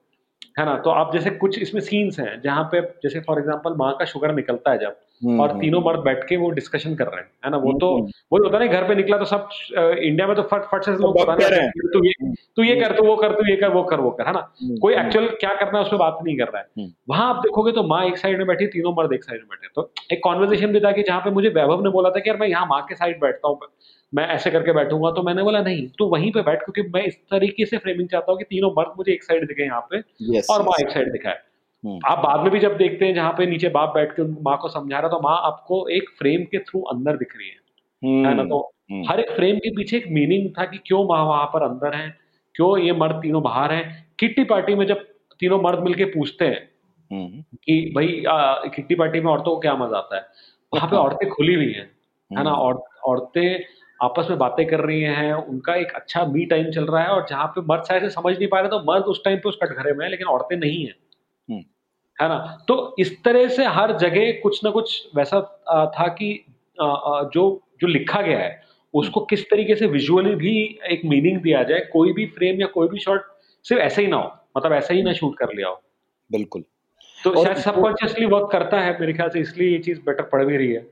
है 0.59 0.65
ना? 0.65 0.75
तो 0.77 0.89
आप 0.89 1.11
जैसे 1.13 1.29
कुछ 1.31 1.57
इसमें 1.59 1.81
सीन्स 1.81 2.19
हैं 2.19 2.39
जहाँ 2.41 2.63
पे 2.71 2.81
जैसे 3.03 3.19
फॉर 3.19 3.39
एग्जांपल 3.39 3.73
माँ 3.77 3.91
का 3.99 4.05
शुगर 4.05 4.33
निकलता 4.35 4.71
है 4.71 4.77
जब 4.77 4.95
हम्म, 5.25 5.39
और 5.41 5.49
हम्म, 5.49 5.59
तीनों 5.61 5.81
मर्द 5.81 5.99
बैठ 5.99 6.23
के 6.29 6.37
वो 6.37 6.49
डिस्कशन 6.51 6.95
कर 6.95 7.07
रहे 7.07 7.21
हैं 7.21 7.29
है 7.45 7.51
ना? 7.51 7.57
वो 7.57 7.71
तो 7.79 7.89
वही 7.93 8.43
होता 8.43 8.57
है 8.57 8.65
ना 8.65 8.71
घर 8.73 8.87
पे 8.87 8.95
निकला 8.95 9.17
तो 9.17 9.25
सब 9.25 9.49
इंडिया 9.77 10.27
में 10.27 10.35
तो 10.35 10.41
फट 10.51 10.63
फट 10.71 10.83
से 10.83 10.91
लोग 10.91 11.17
सब 11.17 11.23
बताने 11.23 11.43
कर 11.43 11.51
रहे। 11.51 11.59
हैं, 11.59 11.71
तू 11.93 12.03
ये 12.05 12.33
तू 12.57 12.63
ये 12.63 12.75
कर 12.81 12.95
तू 12.97 13.03
वो 13.05 13.15
कर 13.15 13.31
तू 13.31 13.49
ये 13.49 13.55
कर 13.55 13.69
वो 13.69 13.83
कर 13.83 13.99
वो 13.99 14.11
कर 14.11 14.27
है 14.27 14.33
ना? 14.33 14.41
कोई 14.81 14.93
एक्चुअल 14.95 15.27
क्या 15.39 15.53
करना 15.53 15.77
है 15.79 15.85
उसमें 15.85 15.99
बात 15.99 16.19
नहीं 16.23 16.37
कर 16.37 16.47
रहा 16.47 16.61
है। 16.61 16.89
वहाँ 17.09 17.29
आप 17.29 17.41
देखोगे 17.43 17.71
तो 17.71 17.83
माँ 17.83 18.03
एक 18.05 18.17
साइड 18.17 18.37
में 18.37 18.47
बैठी 18.47 18.67
तीनों 18.67 18.93
मर्द 18.97 19.13
एक 19.13 19.23
साइड 19.23 19.39
में 19.39 19.47
बैठे। 19.49 19.67
तो 19.75 19.91
एक 20.11 20.23
कॉन्वर्जेशन 20.23 20.73
भी 20.73 20.79
था 20.79 20.91
कि 20.91 21.03
जहाँ 21.03 21.19
पे 21.19 21.29
मुझे 21.29 21.49
वैभव 21.49 21.83
ने 21.83 21.89
बोला 21.89 22.09
था 22.09 22.19
कि 22.19 22.29
यार 22.29 22.37
मैं 22.37 22.47
यहाँ 22.47 22.65
माँ 22.65 22.81
के 22.89 22.95
साइड 22.95 23.19
बैठता 23.21 23.47
हूँ। 23.47 23.59
मैं 24.13 24.27
ऐसे 24.27 24.51
करके 24.51 24.73
बैठूँगा 24.73 25.11
तो 25.11 25.23
मैंने 25.23 25.43
बोला 25.43 25.59
नहीं 25.61 25.87
तो 25.97 26.07
वहीं 26.09 26.31
पे 26.31 26.41
बैठ 26.41 26.63
क्योंकि 26.63 26.81
मैं 26.89 27.03
इस 27.05 27.15
तरीके 27.31 27.65
से 27.65 27.77
फ्रेमिंग 27.77 28.09
चाहता 28.09 28.31
हूँ 28.31 28.39
कि 28.39 28.45
तीनों 28.49 28.71
मर्द 28.71 28.93
मुझे 28.97 29.11
एक 29.13 29.23
साइड 29.23 29.47
दिखे 29.47 29.63
यहाँ 29.63 29.81
पे 29.91 29.99
Yes, 30.33 30.49
और 30.49 30.61
माँ 30.61 30.73
yes. 30.73 30.85
एक 30.85 30.93
साइड 30.93 31.11
दिखाए. 31.11 31.39
आप 32.07 32.19
बाद 32.19 32.43
में 32.43 32.49
भी 32.51 32.59
जब 32.59 32.77
देखते 32.77 33.05
हैं 33.05 33.13
जहाँ 33.15 33.31
पे 33.37 33.45
नीचे 33.45 33.69
बाप 33.69 33.93
बैठ 33.95 34.11
के 34.11 34.23
माँ 34.43 34.57
को 34.61 34.69
समझा 34.69 34.97
रहा 34.97 35.07
है, 35.07 35.09
तो 35.09 35.19
माँ 35.21 35.37
आपको 35.43 35.87
एक 35.89 36.09
फ्रेम 36.19 36.43
के 36.51 36.59
थ्रू 36.59 36.81
अंदर 36.93 37.17
दिख 37.17 37.33
रही 37.37 37.47
है। 37.47 38.25
है 38.25 38.33
ना? 38.35 38.43
तो 38.43 38.59
हर 39.09 39.19
एक 39.19 39.31
फ्रेम 39.35 39.57
के 39.57 39.75
पीछे 39.75 39.97
एक 39.97 40.07
मीनिंग 40.11 40.49
था 40.57 40.65
कि 40.65 40.77
क्यों 40.87 41.03
माँ 41.07 41.23
वहाँ 41.25 41.45
पर 41.53 41.63
अंदर 41.63 41.95
है 41.95 42.07
क्यों 42.55 42.77
ये 42.79 42.93
मर्द 42.95 43.19
तीनों 43.21 43.41
बाहर 43.43 43.73
है। 43.73 43.83
किट्टी 44.19 44.43
पार्टी 44.45 44.75
में 44.75 44.85
जब 44.87 45.05
तीनों 45.39 45.61
मर्द 45.61 45.79
मिलके 45.83 46.05
पूछते 46.11 46.45
हैं 46.45 46.67
कि 47.11 47.79
भाई 47.95 48.23
किट्टी 48.75 48.95
पार्टी 48.95 49.19
में 49.19 49.31
औरतों 49.31 49.51
को 49.51 49.59
क्या 49.59 49.75
मज़ा 49.75 49.97
आता 49.97 50.15
है? 50.15 50.25
वहाँ 50.73 50.89
पे 50.89 50.95
औरतें 50.97 51.29
खुली 51.29 51.53
हुई 51.55 51.71
हैं 51.73 51.89
है 52.31 52.43
ना? 52.43 52.51
और 52.51 52.83
औरतें 53.05 53.63
आपस 53.99 54.27
में 54.29 54.37
बातें 54.39 54.65
कर 54.67 54.79
रही 54.79 55.01
हैं 55.01 55.33
उनका 55.33 55.75
एक 55.75 55.91
अच्छा 55.91 56.25
मी 56.25 56.45
टाइम 56.45 56.69
चल 56.71 56.85
रहा 56.85 57.01
है 57.03 57.09
और 57.09 57.25
जहाँ 57.29 57.47
पे 57.47 57.61
मर्द 57.61 57.83
शायद 57.83 58.03
से 58.03 58.09
समझ 58.09 58.37
नहीं 58.37 58.47
पा 58.47 58.59
रहे 58.59 58.69
तो 58.69 58.79
मर्द 58.91 59.03
उस 59.05 59.23
टाइम 59.25 59.37
पे 59.37 59.49
उस 59.49 59.57
कटघरे 59.63 59.93
में 59.93 60.05
है 60.05 60.11
लेकिन 60.11 60.27
औरतें 60.27 60.55
नहीं 60.57 60.85
है। 60.85 60.93
हम्म। 61.49 61.63
है 62.17 62.27
ना? 62.29 62.65
तो 62.67 62.95
इस 62.99 63.23
तरह 63.23 63.47
से 63.47 63.65
हर 63.67 63.97
जगह 63.97 64.31
कुछ 64.43 64.63
ना 64.63 64.69
कुछ 64.69 65.07
वैसा 65.15 65.41
था 65.95 66.07
कि 66.07 66.29
जो 66.79 67.43
जो 67.81 67.87
लिखा 67.87 68.21
गया 68.21 68.39
है 68.39 68.61
उसको 68.93 69.21
किस 69.21 69.43
तरीके 69.49 69.75
से 69.75 69.87
विजुअली 69.87 70.35
भी 70.35 70.53
एक 70.91 71.01
मीनिंग 71.05 71.41
दिया 71.41 71.63
जाए 71.63 71.79
कोई 71.93 72.13
भी 72.13 72.25
फ्रेम 72.37 72.61
या 72.61 72.67
कोई 72.67 72.87
भी 72.87 72.99
शॉट 72.99 73.25
सिर्फ़ 73.65 73.81
ऐसे 73.81 74.01
ही 74.01 74.07
ना 74.07 74.17
हो 74.17 74.31
मतलब 74.57 74.73
ऐसे 74.73 74.93
ही 74.93 75.01
ना 75.03 75.13
शूट 75.13 75.37
कर 75.37 75.53
लिया 75.55 75.67
हो। 75.67 75.81
बिल्कुल। 76.31 76.63
तो 77.17 77.43
शायद 77.43 77.57
सबकॉन्शियसली 77.57 78.25
वर्क 78.25 78.49
करता 78.51 78.79
है 78.79 78.99
मेरे 78.99 79.13
ख्याल 79.13 79.29
से 79.29 79.39
इसलिए 79.39 79.71
ये 79.71 79.79
चीज़ 79.79 79.99
बेटर 80.05 80.23
पड़ 80.23 80.43
भी 80.45 80.57
रही 80.57 80.71
है। 80.71 80.85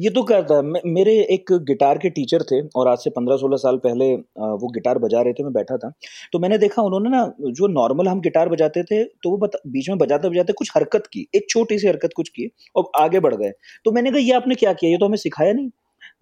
ये 0.00 0.10
तो 0.10 0.22
करता 0.22 0.54
है 0.54 0.62
मेरे 0.86 1.12
एक 1.30 1.52
गिटार 1.62 1.98
के 1.98 2.10
टीचर 2.10 2.42
थे 2.42 2.60
और 2.76 2.88
आज 2.88 2.98
से 2.98 3.10
पंद्रह 3.10 3.36
सोलह 3.36 3.56
साल 3.56 3.76
पहले 3.76 4.14
वो 4.14 4.68
गिटार 4.68 4.98
बजा 4.98 5.22
रहे 5.22 5.32
थे 5.32 5.44
मैं 5.44 5.52
बैठा 5.52 5.76
था। 5.76 5.92
तो 6.32 6.38
मैंने 6.38 6.58
देखा 6.58 6.82
उन्होंने 6.82 7.10
ना 7.10 7.24
जो 7.42 7.66
नॉर्मल 7.66 8.08
हम 8.08 8.20
गिटार 8.20 8.48
बजाते 8.48 8.82
थे 8.82 9.04
तो 9.04 9.30
वो 9.30 9.36
बता, 9.36 9.58
बीच 9.66 9.88
में 9.88 9.98
बजाते 9.98 10.28
बजाते 10.28 10.52
कुछ 10.52 10.70
हरकत 10.76 11.06
की 11.06 11.26
एक 11.34 11.46
छोटी 11.50 11.78
सी 11.78 11.88
हरकत 11.88 12.10
कुछ 12.16 12.28
की 12.28 12.50
और 12.76 12.90
आगे 12.96 13.20
बढ़ 13.20 13.34
गए। 13.34 13.50
तो 13.84 13.92
मैंने 13.92 14.10
कहा 14.10 14.20
ये 14.20 14.32
आपने 14.32 14.54
क्या 14.54 14.72
किया? 14.72 14.90
ये 14.90 14.98
तो 14.98 15.06
हमें 15.06 15.16
सिखाया 15.16 15.52
नहीं? 15.52 15.70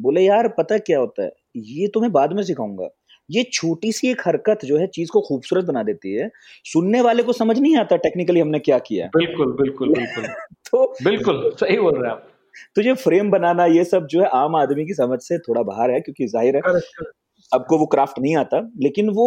बोले 0.00 0.20
यार 0.20 0.48
पता 0.48 0.78
क्या 0.78 0.98
होता 0.98 1.22
है? 1.22 1.30
ये 1.56 1.88
तो 1.88 2.00
मैं 2.00 2.12
बाद 2.12 2.32
में 2.32 2.42
सिखाऊँगा। 2.42 2.88
ये 3.30 3.42
छोटी 3.52 3.92
सी 3.92 4.08
एक 4.08 4.22
हरकत 4.26 4.64
जो 4.64 4.78
है 4.78 4.86
चीज़ 4.86 5.10
को 5.10 5.20
खूबसूरत 5.20 5.64
बना 5.64 5.82
देती 5.82 6.14
है। 6.14 6.28
सुनने 6.64 7.00
वाले 7.00 7.22
को 7.22 7.32
समझ 7.32 7.58
नहीं 7.58 7.76
आता 7.76 7.96
टेक्निकली 7.96 8.40
हमने 8.40 8.58
क्या 8.58 8.78
किया 8.78 9.06
बिल्कुल 9.06 9.52
बिल्कुल 9.52 9.92
बिल्कुल। 9.94 10.24
तो 10.70 10.94
बिल्कुल 11.04 11.50
सही 11.60 11.78
बोल 11.78 11.94
रहे 11.94 12.10
हैं 12.10 12.16
आप। 12.16 12.28
तो 12.76 12.82
ये 12.82 12.94
फ्रेम 12.96 13.30
बनाना 13.30 13.64
ये 13.66 13.84
सब 13.84 14.06
जो 14.06 14.20
है 14.20 14.28
आम 14.34 14.56
आदमी 14.56 14.84
की 14.86 14.94
समझ 14.94 15.18
से 15.22 15.38
थोड़ा 15.38 15.62
बाहर 15.64 15.90
है 15.90 16.00
क्योंकि 16.00 16.26
ज़ाहिर 16.28 16.56
है 16.56 16.62
आपको 17.52 17.78
वो 17.78 17.86
क्राफ्ट 17.86 18.18
नहीं 18.18 18.36
आता 18.36 18.58
लेकिन 18.82 19.08
वो 19.10 19.24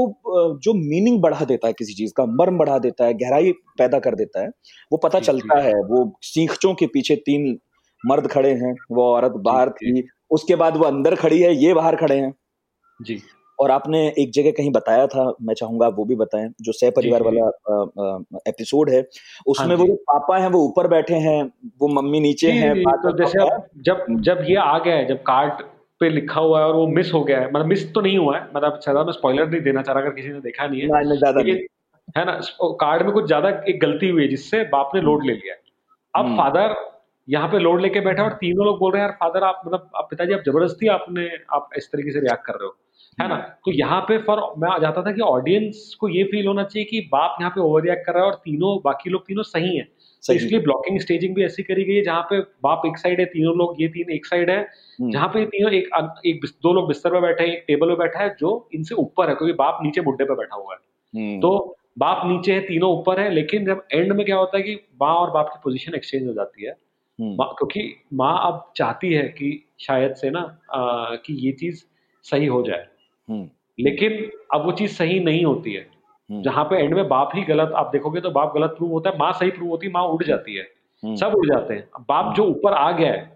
जो 0.63 0.74
मीनिंग 0.74 1.21
बढ़ा 1.21 1.45
देता 1.45 1.67
है 1.67 1.74
किसी 1.74 1.93
चीज़ 1.93 2.13
का 2.17 2.26
मर्म 2.26 2.57
बढ़ा 2.57 2.78
देता 2.80 3.05
है 3.05 3.13
गहराई 3.13 3.51
पैदा 3.78 3.99
कर 3.99 4.15
देता 4.15 4.41
है 4.41 4.49
वो 4.91 4.97
पता 4.97 5.19
चलता 5.19 5.59
है। 5.61 5.74
वो 5.74 6.05
सीखचों 6.24 6.74
के 6.74 6.88
पीछे 6.88 7.15
तीन 7.26 7.57
मर्द 8.03 8.28
खड़े 8.28 8.51
हैं 8.55 8.74
वो 8.91 9.03
औरत 9.05 9.34
बाहर 9.41 9.69
थी 9.71 10.07
उसके 10.32 10.55
बाद 10.55 10.78
वो 10.78 10.84
अंदर 10.86 11.15
खड़ी 11.15 11.41
है 11.41 11.53
ये 11.55 11.74
बाहर 11.74 11.95
खड़े 11.95 12.15
हैं। 12.15 12.34
जी। 12.99 13.21
और 13.60 13.72
आपने 13.72 13.99
एक 14.18 14.32
जगह 14.32 14.51
कहीं 14.51 14.72
बताया 14.72 15.08
था 15.08 15.26
मैं 15.41 15.54
चाहूँगा 15.54 15.86
आप 15.86 15.95
वो 15.97 16.06
भी 16.06 16.16
बताएँ 16.16 16.49
जो 16.62 16.72
सह 16.72 16.89
परिवार 16.91 17.24
जी, 17.24 17.30
जी। 17.30 17.39
वाला 17.39 18.39
एपिसोड 18.47 18.89
है 18.89 19.04
उसमें 19.47 19.68
हाँ 19.68 19.78
वो 19.78 19.93
पापा 20.10 20.38
हैं 20.38 20.47
वो 20.49 20.64
ऊपर 20.66 20.88
बैठे 20.88 21.16
हैं 21.26 21.43
वो 21.80 21.88
मम्मी 21.91 22.20
नीचे 22.20 22.51
हैं 22.51 22.74
तो 22.97 23.18
जैसे 23.18 23.47
जब 23.82 24.06
जब 24.22 24.45
ये 24.49 24.56
आ 24.58 24.78
गया 24.80 24.95
है 24.95 25.08
जब 25.08 25.22
कार्ड 25.24 25.64
पे 26.01 26.10
लिखा 26.10 26.41
हुआ 26.41 26.60
है 26.60 26.66
और 26.66 26.76
वो 26.76 26.88
मिस 26.89 27.14
हो 27.14 27.24
गया 27.24 27.39
है 27.39 27.47
मतलब 27.47 27.66
मिस 27.66 27.93
तो 27.93 28.01
नहीं 28.01 28.18
हुआ 28.18 28.38
है 28.38 28.47
मतलब 28.56 28.80
ज़्यादा 28.84 29.04
मैं 29.04 29.14
स्पॉइलर 29.14 29.49
नहीं 29.49 29.62
देना 29.62 29.82
चाह 29.82 29.95
रहा 29.95 30.04
अगर 30.04 30.16
किसी 30.16 30.30
ने 30.30 30.39
देखा 30.41 30.68
नहीं 30.68 30.82
है। 30.82 31.18
ज़्यादा 31.18 31.41
है 32.18 32.26
ना 32.26 32.39
कार्ड 32.80 33.04
में 33.04 33.12
कुछ 33.12 33.26
ज़्यादा 33.26 33.49
एक 33.70 33.80
गलती 33.82 34.10
हुई 34.10 34.22
है 34.22 34.28
जिससे 34.28 34.64
बाप 34.70 34.91
ने 34.95 35.01
लोड 35.01 35.26
ले 35.26 35.34
लिया 35.34 35.56
अब 36.14 36.26
हम्म। 36.26 36.38
फादर 36.38 36.76
यहाँ 37.28 37.47
पे 37.47 37.60
लोड 37.60 37.82
लेके 37.82 37.99
बैठा 38.01 38.22
है 38.22 38.30
और 38.30 38.36
तीनों 38.36 38.66
लोग 38.66 38.80
बोल 38.80 38.91
रहे 38.91 39.01
हैं 39.01 39.08
यार 39.10 39.18
फादर 39.20 39.43
आप 39.43 39.62
मतलब 39.66 39.89
आप 39.95 40.08
पिताजी 40.10 40.34
आप 40.34 40.41
ज़बरदस्ती 40.45 40.88
आपने 40.88 41.30
आप 41.54 41.70
इस 41.78 41.88
तरीके 41.91 42.12
से 42.12 42.20
रिएक्ट 42.20 42.45
कर 42.45 42.54
रहे 42.54 42.66
हो। 42.66 42.76
है 43.20 43.28
ना? 43.30 43.36
तो 43.66 43.72
यहाँ 43.72 43.99
पे 44.01 44.18
फॉर 44.18 44.39
मैं 44.57 44.70
आ 44.70 44.78
जाता 44.78 45.01
था 45.01 45.11
कि 45.11 45.22
ऑडियंस 45.22 45.95
को 45.99 46.09
ये 46.09 46.24
फील 46.24 46.47
होना 46.47 46.64
चाहिए 46.64 46.86
कि 46.86 46.99
बाप 47.11 47.36
यहाँ 47.41 47.51
पे 47.51 47.61
ओवर 47.61 47.82
रिएक्ट 47.82 48.05
कर 48.05 48.14
रहा 48.14 48.24
है 48.24 48.30
और 48.30 48.36
तीनों 48.36 48.78
बाकी 48.86 49.09
लोग 49.09 49.26
तीनों 49.28 49.43
सही 49.43 49.76
है। 49.78 49.84
तो 49.84 50.22
सही। 50.24 50.38
इसलिए 50.38 50.59
ब्लॉकिंग 50.59 50.99
स्टेजिंग 50.99 51.36
भी 51.36 51.43
ऐसी 51.45 51.64
करी 51.64 51.84
गई 51.84 51.95
है 51.95 52.03
जहाँ 52.03 52.22
पे 52.30 52.39
बाप 52.64 52.82
एक 52.86 52.97
साइड 52.97 53.20
है 53.20 53.26
तीनों 53.26 53.55
लोग 53.57 53.82
ये 53.82 53.88
तीन 53.88 54.11
एक 54.11 54.26
साइड 54.26 54.49
है 54.49 54.57
हम्म। 54.59 55.11
जहाँ 55.11 55.28
पे 55.28 55.45
तीनों 55.45 55.72
एक 55.72 55.89
एक 56.26 56.45
दो 56.64 56.74
लोग 56.74 56.88
बिस्तर 56.88 57.09
पे 57.09 57.22
बैठे 57.22 57.43
हैं 57.43 57.53
एक 57.53 57.64
टेबल 57.68 57.89
पे 57.89 57.95
बैठा 57.95 58.20
है 58.20 58.36
जो 58.39 58.51
इनसे 58.74 58.95
ऊपर 58.95 59.30
है 59.30 59.36
क्योंकि 59.36 59.53
बाप 59.53 59.80
नीचे 59.84 60.01
बुड्ढे 60.01 60.24
पे 60.24 60.36
बैठा 60.36 60.55
हुआ 60.55 60.74
है। 60.74 60.80
हम्म, 61.14 61.39
तो 61.41 61.76
बाप 61.99 62.22
नीचे 62.26 62.53
है 62.53 62.59
तीनों 62.59 62.91
ऊपर 62.91 63.20
है 63.20 63.30
लेकिन 63.34 63.66
जब 63.66 63.84
एंड 63.93 64.14
में 64.14 64.26
क्या 64.26 64.38
होता 64.38 64.57
है 64.57 64.64
कि 64.64 64.76
माँ 65.01 65.14
और 65.16 65.32
बाप 65.32 65.49
की 65.49 65.59
पोजीशन 65.64 65.95
एक्सचेंज 65.95 66.28
हो 66.28 66.34
जाती 66.34 66.66
है। 66.66 66.72
हम्म, 66.72 67.36
माँ 67.36 67.47
क्योंकि 67.57 67.93
माँ 68.14 68.38
अब 68.47 68.72
चाहती 68.78 69.14
है 69.14 69.24
कि 69.24 69.66
शायद 69.80 70.14
से 70.16 70.30
ना 70.30 70.39
आ, 70.74 71.16
कि 71.16 71.34
ये 71.45 71.51
चीज़ 71.51 71.84
सही 72.26 72.45
हो 72.45 72.61
जाए। 72.64 72.88
लेकिन 73.30 74.30
अब 74.53 74.65
वो 74.65 74.71
चीज़ 74.71 74.91
सही 74.93 75.19
नहीं 75.19 75.43
होती 75.45 75.74
है। 75.74 75.88
हम्म। 76.30 76.41
जहाँ 76.41 76.63
पे 76.65 76.76
एंड 76.76 76.93
में 76.93 77.07
बाप 77.07 77.32
ही 77.36 77.41
गलत 77.43 77.71
आप 77.76 77.89
देखोगे 77.91 78.21
तो 78.21 78.32
बाप 78.32 78.53
गलत 78.55 78.69
प्रूव 78.69 78.91
होता 78.91 79.09
है 79.09 79.17
माँ 79.17 79.32
सही 79.34 79.49
प्रूव 79.51 79.69
होती 79.69 79.88
है 79.88 79.93
माँ 79.93 80.03
उड़ 80.03 80.24
जाती 80.24 80.55
है। 80.55 80.63
हम्म। 81.03 81.15
सब 81.15 81.34
उड़ 81.36 81.45
जाते 81.47 81.74
हैं। 81.74 81.88
बाप 82.09 82.34
जो 82.36 82.45
ऊपर 82.45 82.74
आ 82.74 82.91
गया 82.91 83.11
है 83.11 83.32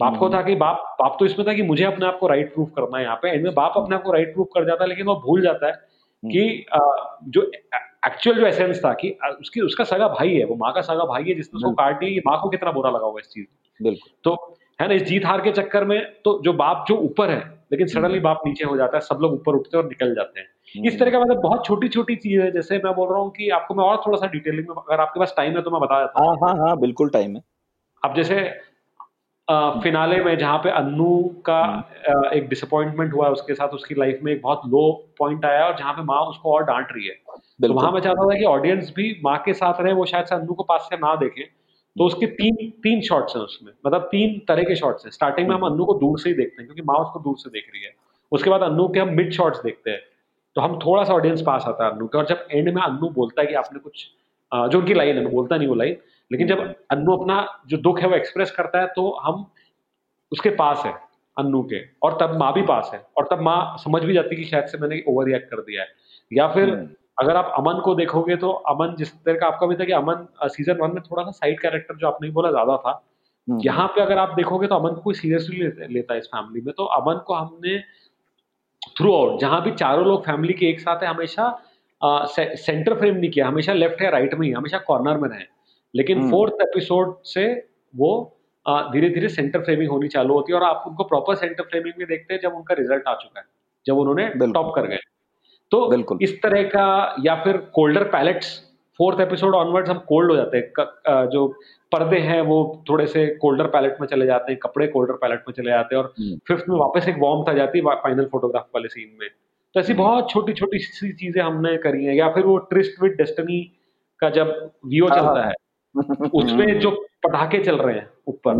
बाप 0.00 0.16
को 0.18 0.28
था 0.30 0.42
कि 0.42 0.54
बाप 0.54 0.96
बाप 1.00 1.16
तो 1.20 1.26
इसमें 1.26 1.46
था 1.48 1.52
कि 1.54 1.62
मुझे 1.62 1.84
अपने 1.84 2.06
आप 2.06 2.18
को 2.18 2.26
राइट 2.28 2.54
प्रूफ 2.54 2.70
करना 2.76 2.98
है 2.98 3.04
यहाँ 3.04 3.16
पे। 3.16 3.28
एंड 3.28 3.44
में 3.44 3.54
बाप 3.54 3.74
अपने 3.76 3.96
आप 3.96 4.02
को 4.02 4.12
राइट 4.12 4.34
प्रूफ 4.34 4.48
कर 4.54 4.64
जाता 4.64 4.84
है 4.84 4.88
लेकिन 4.88 5.06
वो 5.06 5.14
भूल 5.16 5.42
जाता 5.42 5.66
है 5.66 5.72
कि 6.22 6.66
आ, 6.74 6.78
जो 7.24 7.42
एक्चुअल 8.06 8.36
जो 8.40 8.46
एसेंस 8.46 8.84
था 8.84 8.92
कि 8.92 9.10
उसकी 9.40 9.60
उसका 9.60 9.84
सगा 9.84 10.08
भाई 10.08 10.34
है 10.34 10.44
वो 10.44 10.56
माँ 10.56 10.72
का 10.72 10.80
सगा 10.80 11.04
भाई 11.04 11.24
है 11.24 11.34
जिसने 11.34 11.56
उसको 11.58 11.70
काट 11.70 11.98
दिया 12.00 12.30
माँ 12.30 12.40
को 12.42 12.48
कितना 12.48 12.72
बुरा 12.72 12.90
लगा 12.90 13.06
हुआ 13.06 13.20
इस 13.20 13.28
चीज़ 13.28 13.46
बिल्कुल। 13.82 14.10
तो 14.24 14.56
है 14.80 14.88
ना 14.88 14.94
इस 14.94 15.02
जीत 15.02 15.26
हार 15.26 15.40
के 15.40 15.52
चक्कर 15.52 15.84
में 15.84 16.00
तो 16.24 16.40
जो 16.44 16.52
बाप 16.52 16.84
जो 16.88 16.96
ऊपर 16.96 17.30
है 17.30 17.55
लेकिन 17.70 17.86
सडनली 17.86 18.20
बाप 18.20 18.40
नीचे 18.46 18.64
हो 18.64 18.76
जाता 18.76 18.96
है 18.96 19.00
सब 19.00 19.18
लोग 19.20 19.32
ऊपर 19.32 19.54
उठते 19.54 19.76
हैं 19.76 19.82
और 19.84 19.88
निकल 19.88 20.14
जाते 20.14 20.40
हैं। 20.40 20.46
इस 20.84 20.98
तरह 20.98 21.10
का 21.10 21.20
मतलब 21.20 21.40
बहुत 21.42 21.64
छोटी 21.66 21.88
छोटी 21.88 22.16
चीज़ 22.16 22.40
है 22.40 22.50
जैसे 22.50 22.78
मैं 22.84 22.94
बोल 22.94 23.08
रहा 23.08 23.18
हूँ 23.18 23.30
कि 23.30 23.48
आपको 23.50 23.74
मैं 23.74 23.84
और 23.84 24.02
थोड़ा 24.06 24.18
सा 24.18 24.26
डिटेलिंग 24.26 24.68
में 24.68 24.76
अगर 24.76 25.00
आपके 25.00 25.20
पास 25.20 25.34
टाइम 25.36 25.56
है 25.56 25.62
तो 25.62 25.70
मैं 25.70 25.80
बता 25.80 26.00
देता 26.00 26.20
हूँ। 26.20 26.28
हाँ 26.28 26.54
हाँ 26.54 26.66
हाँ 26.66 26.76
बिल्कुल 26.80 27.10
टाइम 27.10 27.36
है। 27.36 27.42
अब 28.02 28.14
जैसे 28.14 28.66
फिनाले 29.82 30.16
में 30.24 30.38
जहाँ 30.38 30.58
पे 30.58 30.70
अन्नू 30.70 31.08
का 31.46 31.60
अ, 32.08 32.30
एक 32.34 32.48
डिसअपॉइंटमेंट 32.48 33.12
हुआ 33.14 33.28
उसके 33.28 33.54
साथ 33.54 33.68
उसकी 33.68 33.94
लाइफ 33.94 34.20
में 34.22 34.32
एक 34.32 34.40
बहुत 34.42 34.62
लो 34.66 34.80
पॉइंट 35.18 35.44
आया 35.44 35.64
और 35.66 35.76
जहाँ 35.78 35.92
पे 35.92 36.02
माँ 36.02 36.20
उसको 36.20 36.52
और 36.54 36.64
डांट 36.64 36.88
रही 36.92 37.06
है। 37.06 37.14
तो 37.68 37.74
वहाँ 37.74 37.92
मैं 37.92 38.00
चाहता 38.00 38.24
था 38.24 38.38
कि 38.38 38.44
ऑडियंस 38.44 38.92
भी 38.96 39.20
माँ 39.24 39.38
के 39.38 39.52
साथ 39.54 39.80
रहे 39.80 39.92
वो 39.92 40.06
शायद 40.06 40.26
से 40.26 40.34
अन्नू 40.34 40.54
को 40.54 40.62
पास 40.62 40.86
से 40.90 40.96
ना 40.96 41.14
देखे। 41.14 41.48
तो 41.96 42.04
उसके 42.04 42.26
तीन 42.28 42.56
तीन 42.82 43.00
शॉट्स 43.02 43.36
हैं 43.36 43.42
उसमें। 43.42 43.72
मतलब 43.86 44.08
तीन 44.10 44.38
तरह 44.48 44.62
के 44.62 44.76
शॉट्स 44.76 45.04
हैं। 45.04 45.12
स्टार्टिंग 45.12 45.48
में 45.48 45.54
हम 45.54 45.62
अन्नू 45.66 45.84
को 45.84 45.94
दूर 45.94 46.18
से 46.18 46.28
ही 46.28 46.34
देखते 46.34 46.62
हैं, 46.62 46.66
क्योंकि 46.66 46.82
माँ 46.82 46.98
उसको 46.98 47.20
दूर 47.20 47.36
से 47.38 47.50
देख 47.50 47.70
रही 47.74 47.82
है। 47.84 47.94
उसके 48.32 48.50
बाद 48.50 48.62
अन्नू 48.62 48.88
के 48.88 49.00
हम 49.00 49.14
मिड 49.16 49.32
शॉट्स 49.32 49.62
देखते 49.62 49.90
हैं। 49.90 50.00
तो 50.56 50.60
हम 50.60 50.78
थोड़ा 50.78 51.04
सा 51.04 51.14
ऑडियंस 51.14 51.42
पास 51.46 51.64
आता 51.66 51.84
है 51.84 51.90
अन्नू 51.90 52.06
के, 52.06 52.18
और 52.18 52.26
जब 52.26 52.46
एंड 52.50 52.68
में 52.74 52.82
अन्नू 52.82 53.08
बोलता 53.10 53.40
है 53.40 53.46
कि 53.46 53.54
आपने 53.54 53.78
कुछ 53.80 54.06
जो 54.52 54.78
उनकी 54.78 54.94
लाइन 54.94 55.16
है 55.16 55.26
बोलता 55.26 55.56
नहीं 55.56 55.68
वो 55.68 55.74
लाइन 55.74 55.96
लेकिन 56.30 56.48
जब 56.48 56.60
अन्नू 56.90 57.16
अपना 57.16 57.36
जो 57.68 57.76
दुख 57.78 58.00
है 58.00 58.08
वो 58.08 58.16
एक्सप्रेस 58.16 58.50
करता 58.50 58.80
है 58.80 58.86
तो 58.96 59.10
हम 59.22 59.46
उसके 60.32 60.50
पास 60.52 60.82
है, 60.86 60.92
अन्नू 61.36 61.62
के। 61.62 61.80
और 62.02 62.16
तब 62.20 62.36
माँ 62.38 62.52
भी 62.52 62.62
पास 62.62 62.90
है। 62.94 63.00
और 63.16 63.28
तब 63.30 63.40
माँ 63.42 63.76
समझ 63.78 64.02
भी 64.02 64.14
जाती 64.14 64.34
है 64.34 64.42
कि 64.42 64.48
शायद 64.48 64.66
से 64.66 64.78
मैंने 64.78 65.02
ओवर 65.08 65.26
रिएक्ट 65.26 65.50
कर 65.50 65.60
दिया 65.60 65.82
है। 65.82 65.88
या 66.30 66.48
फिर 66.48 66.70
अगर 67.18 67.36
आप 67.36 67.52
अमन 67.58 67.80
को 67.80 67.94
देखोगे 67.94 68.36
तो 68.36 68.50
अमन 68.70 68.94
जिस 68.98 69.12
तरह 69.14 69.38
का 69.38 69.46
आपका 69.46 69.66
भी 69.66 69.74
था 69.76 69.84
कि 69.84 69.92
अमन 69.94 70.26
सीज़न 70.48 70.78
वन 70.80 70.90
में 70.90 71.02
थोड़ा 71.02 71.22
सा 71.22 71.30
साइड 71.32 71.60
कैरेक्टर 71.60 71.96
जो 71.96 72.06
आपने 72.06 72.30
बोला 72.30 72.50
ज़्यादा 72.50 72.76
था 72.76 73.02
यहाँ 73.48 73.86
पे 73.88 74.00
अगर 74.00 74.18
आप 74.18 74.34
देखोगे 74.36 74.66
तो 74.66 74.74
अमन 74.74 74.94
को 74.94 75.12
सीरियसली 75.12 75.56
लेता, 75.56 75.86
लेता 75.86 76.14
है 76.14 76.18
इस 76.20 76.26
फैमिली 76.26 76.60
में। 76.60 76.72
तो 76.74 76.84
अमन 76.94 77.20
को 77.26 77.34
हमने 77.34 77.78
थ्रू 78.98 79.14
आउट 79.14 79.40
जहाँ 79.40 79.62
भी 79.62 79.70
चारों 79.72 80.06
लोग 80.06 80.24
फैमिली 80.26 80.54
के 80.54 80.66
एक 80.66 80.80
साथ 80.80 81.02
है 81.02 81.08
हमेशा 81.08 81.50
से, 82.00 82.56
सेंटर 82.56 82.94
फ्रेम 82.94 83.16
नहीं 83.16 83.30
किया 83.30 83.46
हमेशा 83.48 83.72
लेफ़्ट 83.72 84.02
या 84.02 84.10
राइट 84.10 84.34
में 84.34 84.46
ही 84.46 84.52
हमेशा 84.52 84.78
कॉर्नर 84.86 85.18
में 85.18 85.28
रहे। 85.28 85.44
लेकिन 85.94 86.18
हम्म। 86.18 86.30
फोर्थ 86.30 86.62
एपिसोड 86.62 87.16
से 87.24 87.46
वो 87.94 88.12
धीरे 88.92 89.08
धीरे 89.10 89.28
सेंटर 89.28 89.60
फ्रेमिंग 89.60 89.90
होनी 89.90 90.08
चालू 90.08 90.34
होती 90.34 90.52
है 90.52 90.58
और 90.58 90.64
आप 90.64 90.84
उनको 90.86 91.04
प्रॉपर 91.04 91.34
सेंटर 91.36 91.62
फ्रेमिंग 91.62 91.94
में 91.98 92.06
देखते 92.08 92.34
हैं 92.34 92.40
जब 92.40 92.54
उनका 92.54 92.74
रिज़ल्ट 92.74 93.08
आ 93.08 93.14
चुका 93.14 93.40
है 93.40 93.46
जब 93.86 93.98
उन्होंने 93.98 94.28
टॉप 94.46 94.74
कर 94.74 94.86
गए। 94.86 94.98
तो 95.70 95.88
बिल्कुल। 95.88 96.18
इस 96.22 96.42
तरह 96.42 96.62
का 96.62 97.14
या 97.24 97.34
फिर 97.34 97.56
colder 97.74 98.04
palettes 98.04 98.54
fourth 98.98 99.20
episode 99.20 99.54
onwards 99.54 99.90
हम 99.90 99.98
कोल्ड 99.98 100.30
हो 100.30 100.36
जाते 100.36 100.58
हैं। 100.58 101.28
जो 101.28 101.46
पर्दे 101.92 102.18
हैं 102.18 102.40
वो 102.40 102.58
थोड़े 102.90 103.06
से 103.06 103.26
कोल्डर 103.36 103.66
पैलेट 103.66 103.96
में 104.00 104.06
चले 104.08 104.26
जाते 104.26 104.52
हैं 104.52 104.58
कपड़े 104.62 104.86
कोल्डर 104.86 105.14
पैलेट 105.14 105.44
में 105.48 105.54
चले 105.54 105.70
जाते 105.70 105.96
हैं 105.96 106.02
और 106.02 106.12
फिफ्थ 106.48 106.68
में 106.68 106.76
वापस 106.76 107.08
एक 107.08 107.16
वार्म 107.18 107.44
आ 107.50 107.52
जाती 107.52 107.78
है 107.78 107.94
फाइनल 107.96 108.24
फोटोग्राफ 108.24 108.68
वाले 108.74 108.88
सीन 108.88 109.16
में। 109.20 109.28
तो 109.74 109.80
ऐसी 109.80 109.94
बहुत 109.94 110.30
छोटी 110.30 110.52
छोटी 110.52 110.78
सी 110.78 111.12
चीज़ें 111.12 111.42
हमने 111.42 111.76
करी 111.76 112.04
हैं। 112.04 112.14
या 112.14 112.28
फिर 112.28 112.44
वो 112.44 112.56
ट्रिस्ट 112.70 113.02
विद 113.02 113.12
डेस्टनी 113.12 113.60
का 114.20 114.30
जब 114.30 114.70
वियो 114.86 115.06
हाँ, 115.06 115.16
चलता 115.16 115.46
है। 115.46 115.54
उसमें 116.34 116.78
जो 116.80 116.90
पटाखे 117.24 117.58
चल 117.58 117.76
रहे 117.76 117.94
हैं 117.94 118.08
ऊपर 118.28 118.54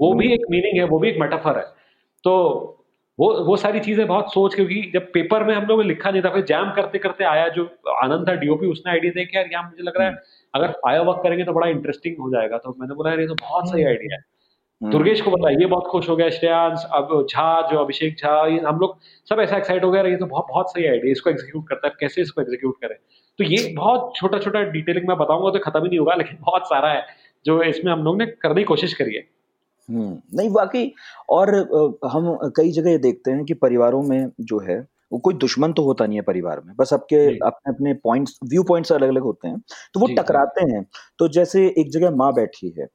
वो 0.00 0.12
भी 0.14 0.32
एक 0.32 0.40
मीनिंग 0.50 0.78
है 0.78 0.84
वो 0.84 0.98
भी 0.98 1.08
एक 1.08 1.20
मेटाफर 1.20 1.58
है। 1.58 1.64
तो 2.24 2.32
वो 3.18 3.32
वो 3.44 3.56
सारी 3.56 3.80
चीज़ें 3.80 4.06
बहुत 4.06 4.32
सोच 4.32 4.54
क्योंकि 4.54 4.80
जब 4.94 5.10
पेपर 5.12 5.44
में 5.44 5.54
हम 5.54 5.64
लोगों 5.66 5.82
ने 5.82 5.88
लिखा 5.88 6.10
नहीं 6.10 6.22
था 6.22 6.30
फिर 6.30 6.44
जैम 6.44 6.70
करते 6.76 6.98
करते 6.98 7.24
आया 7.24 7.48
जो 7.56 7.64
आनंद 7.94 8.28
था 8.28 8.34
डीओपी 8.36 8.66
उसने 8.66 8.92
आइडिया 8.92 9.12
दिया 9.12 9.24
कि 9.24 9.36
यार 9.36 9.48
यहाँ 9.52 9.64
मुझे 9.64 9.82
लग 9.82 9.98
रहा 9.98 10.08
है 10.08 10.14
अगर 10.54 10.70
फायर 10.78 11.00
वर्क 11.00 11.20
करेंगे 11.22 11.44
तो 11.44 11.52
बड़ा 11.52 11.66
इंटरेस्टिंग 11.68 12.16
हो 12.20 12.30
जाएगा। 12.30 12.58
तो 12.58 12.74
मैंने 12.80 12.94
बोला 12.94 13.10
यार 13.10 13.20
ये 13.20 13.26
तो 13.26 13.34
बहुत 13.34 13.70
सही 13.70 13.84
आइडिया 13.84 14.16
है। 14.16 14.90
दुर्गेश 14.90 15.20
को 15.20 15.30
बताया 15.30 15.58
ये 15.58 15.66
बहुत 15.66 15.86
खुश 15.86 16.08
हो 16.08 16.16
गया 16.16 16.28
श्रेयांश 16.30 16.84
अब 16.92 17.10
झा 17.30 17.60
जो 17.70 17.78
अभिषेक 17.78 18.16
झा 18.16 18.46
ये 18.46 18.58
हम 18.60 18.78
लोग 18.78 18.98
सब 19.30 19.40
ऐसा 19.40 19.56
एक्साइट 19.56 19.84
हो 19.84 19.90
गया 19.90 20.02
ये 20.02 20.16
तो 20.16 20.26
बहुत 20.26 20.46
बहुत 20.48 20.72
सही 20.72 20.86
आइडिया 20.86 21.12
इसको 21.12 21.30
एग्जीक्यूट 21.30 21.68
करता 21.68 21.88
है 21.88 21.94
कैसे 22.00 22.22
इसको 22.22 22.40
एग्जीक्यूट 22.42 22.76
करें? 22.80 22.96
तो 23.38 23.44
ये 23.44 23.72
बहुत 23.76 24.12
छोटा 24.16 24.38
छोटा 24.38 24.62
डिटेलिंग 24.72 25.08
में 25.08 25.16
बताऊँगा 25.18 25.50
तो 25.50 25.64
खत्म 25.64 25.82
ही 25.82 25.88
नहीं 25.88 25.98
होगा 25.98 26.14
लेकिन 26.14 26.38
बहुत 26.40 26.68
सारा 26.68 26.88
है 26.88 27.06
जो 27.44 27.62
इसमें 27.62 27.92
हम 27.92 28.04
लोग 28.04 28.18
ने 28.18 28.26
करने 28.26 28.60
की 28.60 28.64
कोशिश 28.64 28.94
करी 28.94 29.14
है। 29.14 29.20
हम्म 29.20 29.31
नहीं 29.88 30.48
वाकई 30.50 30.92
और 31.30 31.54
हम 32.06 32.36
कई 32.56 32.70
जगह 32.72 32.90
ये 32.90 32.98
देखते 32.98 33.30
हैं 33.30 33.44
कि 33.44 33.54
परिवारों 33.54 34.02
में 34.02 34.30
जो 34.40 34.58
है 34.60 34.78
वो 35.12 35.18
कोई 35.18 35.34
दुश्मन 35.34 35.72
तो 35.72 35.82
होता 35.84 36.06
नहीं 36.06 36.18
है 36.18 36.22
परिवार 36.22 36.60
में। 36.60 36.74
बस 36.76 36.92
आपके 36.92 37.16
अपने 37.38 37.72
अपने 37.72 37.92
पॉइंट्स 37.94 38.38
व्यू 38.44 38.62
पॉइंट्स 38.62 38.92
अलग 38.92 39.08
अलग 39.08 39.22
होते 39.22 39.48
हैं। 39.48 39.60
तो 39.94 40.00
वो। 40.00 40.06
टकराते 40.18 40.62
हैं। 40.66 40.84
तो 41.18 41.28
जैसे 41.28 41.66
एक 41.78 41.90
जगह 41.92 42.10
माँ 42.16 42.32
बैठी 42.34 42.74
है 42.78 42.86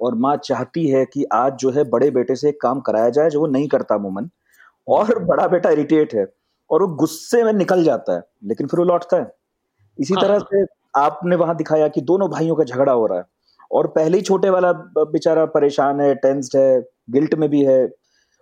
और 0.00 0.14
माँ 0.16 0.36
चाहती 0.36 0.86
है 0.88 1.04
कि 1.06 1.24
आज 1.34 1.56
जो 1.56 1.70
है 1.70 1.84
बड़े 1.90 2.10
बेटे 2.10 2.36
से 2.36 2.48
एक 2.48 2.60
काम 2.62 2.80
कराया 2.80 3.10
जाए 3.10 3.30
जो 3.30 3.40
वो 3.40 3.46
नहीं 3.46 3.68
करता 3.68 3.94
अमूमन 3.94 4.28
और 4.86 5.18
बड़ा 5.24 5.46
बेटा 5.48 5.70
इरिटेट 5.70 6.14
है 6.14 6.26
और 6.70 6.82
वो 6.82 6.88
गुस्से 6.96 7.42
में 7.44 7.52
निकल 7.52 7.84
जाता 7.84 8.14
है 8.16 8.22
लेकिन 8.44 8.66
फिर 8.66 8.80
वो 8.80 8.86
लौटता 8.86 9.16
है। 9.16 9.32
इसी 9.98 10.14
तरह 10.16 10.38
से 10.44 10.64
आपने 10.96 11.36
वहाँ 11.36 11.56
दिखाया 11.56 11.88
कि 11.88 12.00
दोनों 12.02 12.28
भाइयों 12.30 12.56
का 12.56 12.64
झगड़ा 12.64 12.92
हो 12.92 13.06
रहा 13.06 13.18
है। 13.18 13.24
और 13.72 13.86
पहले 13.86 14.18
ही 14.18 14.22
छोटे 14.22 14.50
वाला 14.50 14.72
बेचारा 14.98 15.44
परेशान 15.46 16.00
है 16.00 16.14
टेंस्ड 16.14 16.56
है 16.56 16.80
गिल्ट 17.10 17.34
में 17.34 17.48
भी 17.50 17.62
है 17.64 17.80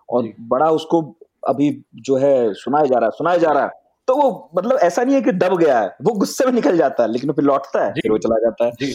और 0.08 0.32
बड़ा 0.48 0.70
उसको 0.70 1.02
अभी 1.48 1.70
जो 1.96 2.16
है 2.16 2.52
सुनाया 2.54 2.86
जा 2.86 2.98
रहा 2.98 3.06
है 3.06 3.10
सुनाया 3.10 3.36
जा 3.36 3.50
रहा। 3.50 3.64
है 3.64 3.70
तो 4.08 4.16
वो 4.16 4.50
मतलब 4.56 4.78
ऐसा 4.78 5.02
नहीं 5.02 5.14
है 5.14 5.20
कि 5.22 5.32
दब 5.32 5.56
गया 5.58 5.78
है 5.80 5.94
वो 6.02 6.12
गुस्से 6.14 6.44
में 6.44 6.52
निकल 6.52 6.76
जाता 6.76 7.02
है 7.02 7.12
लेकिन 7.12 7.32
फिर 7.32 7.44
लौटता 7.44 7.84
है 7.84 7.92
फिर 7.92 8.12
वो 8.12 8.18
चला 8.18 8.38
जाता 8.38 8.64
है। 8.64 8.92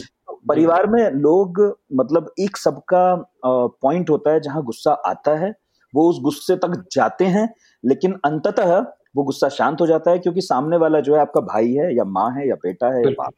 परिवार 0.47 0.87
में 0.87 1.11
लोग 1.11 1.61
मतलब 1.93 2.33
एक 2.39 2.57
सबका 2.57 3.03
पॉइंट 3.45 4.09
होता 4.09 4.31
है 4.31 4.39
जहाँ 4.39 4.63
गुस्सा 4.63 4.91
आता 5.05 5.37
है 5.37 5.53
वो 5.93 6.09
उस 6.09 6.19
गुस्से 6.21 6.55
तक 6.55 6.83
जाते 6.91 7.25
हैं 7.25 7.47
लेकिन 7.85 8.19
अंततः 8.25 8.77
वो 9.15 9.23
गुस्सा 9.23 9.49
शांत 9.49 9.81
हो 9.81 9.87
जाता 9.87 10.11
है 10.11 10.19
क्योंकि 10.19 10.41
सामने 10.41 10.77
वाला 10.77 10.99
जो 10.99 11.15
है 11.15 11.21
आपका 11.21 11.41
भाई 11.41 11.73
है 11.73 11.95
या 11.95 12.03
माँ 12.03 12.29
है 12.31 12.47
या 12.49 12.55
बेटा 12.55 12.87
है 12.87 13.03
या 13.03 13.09
बाप। 13.09 13.33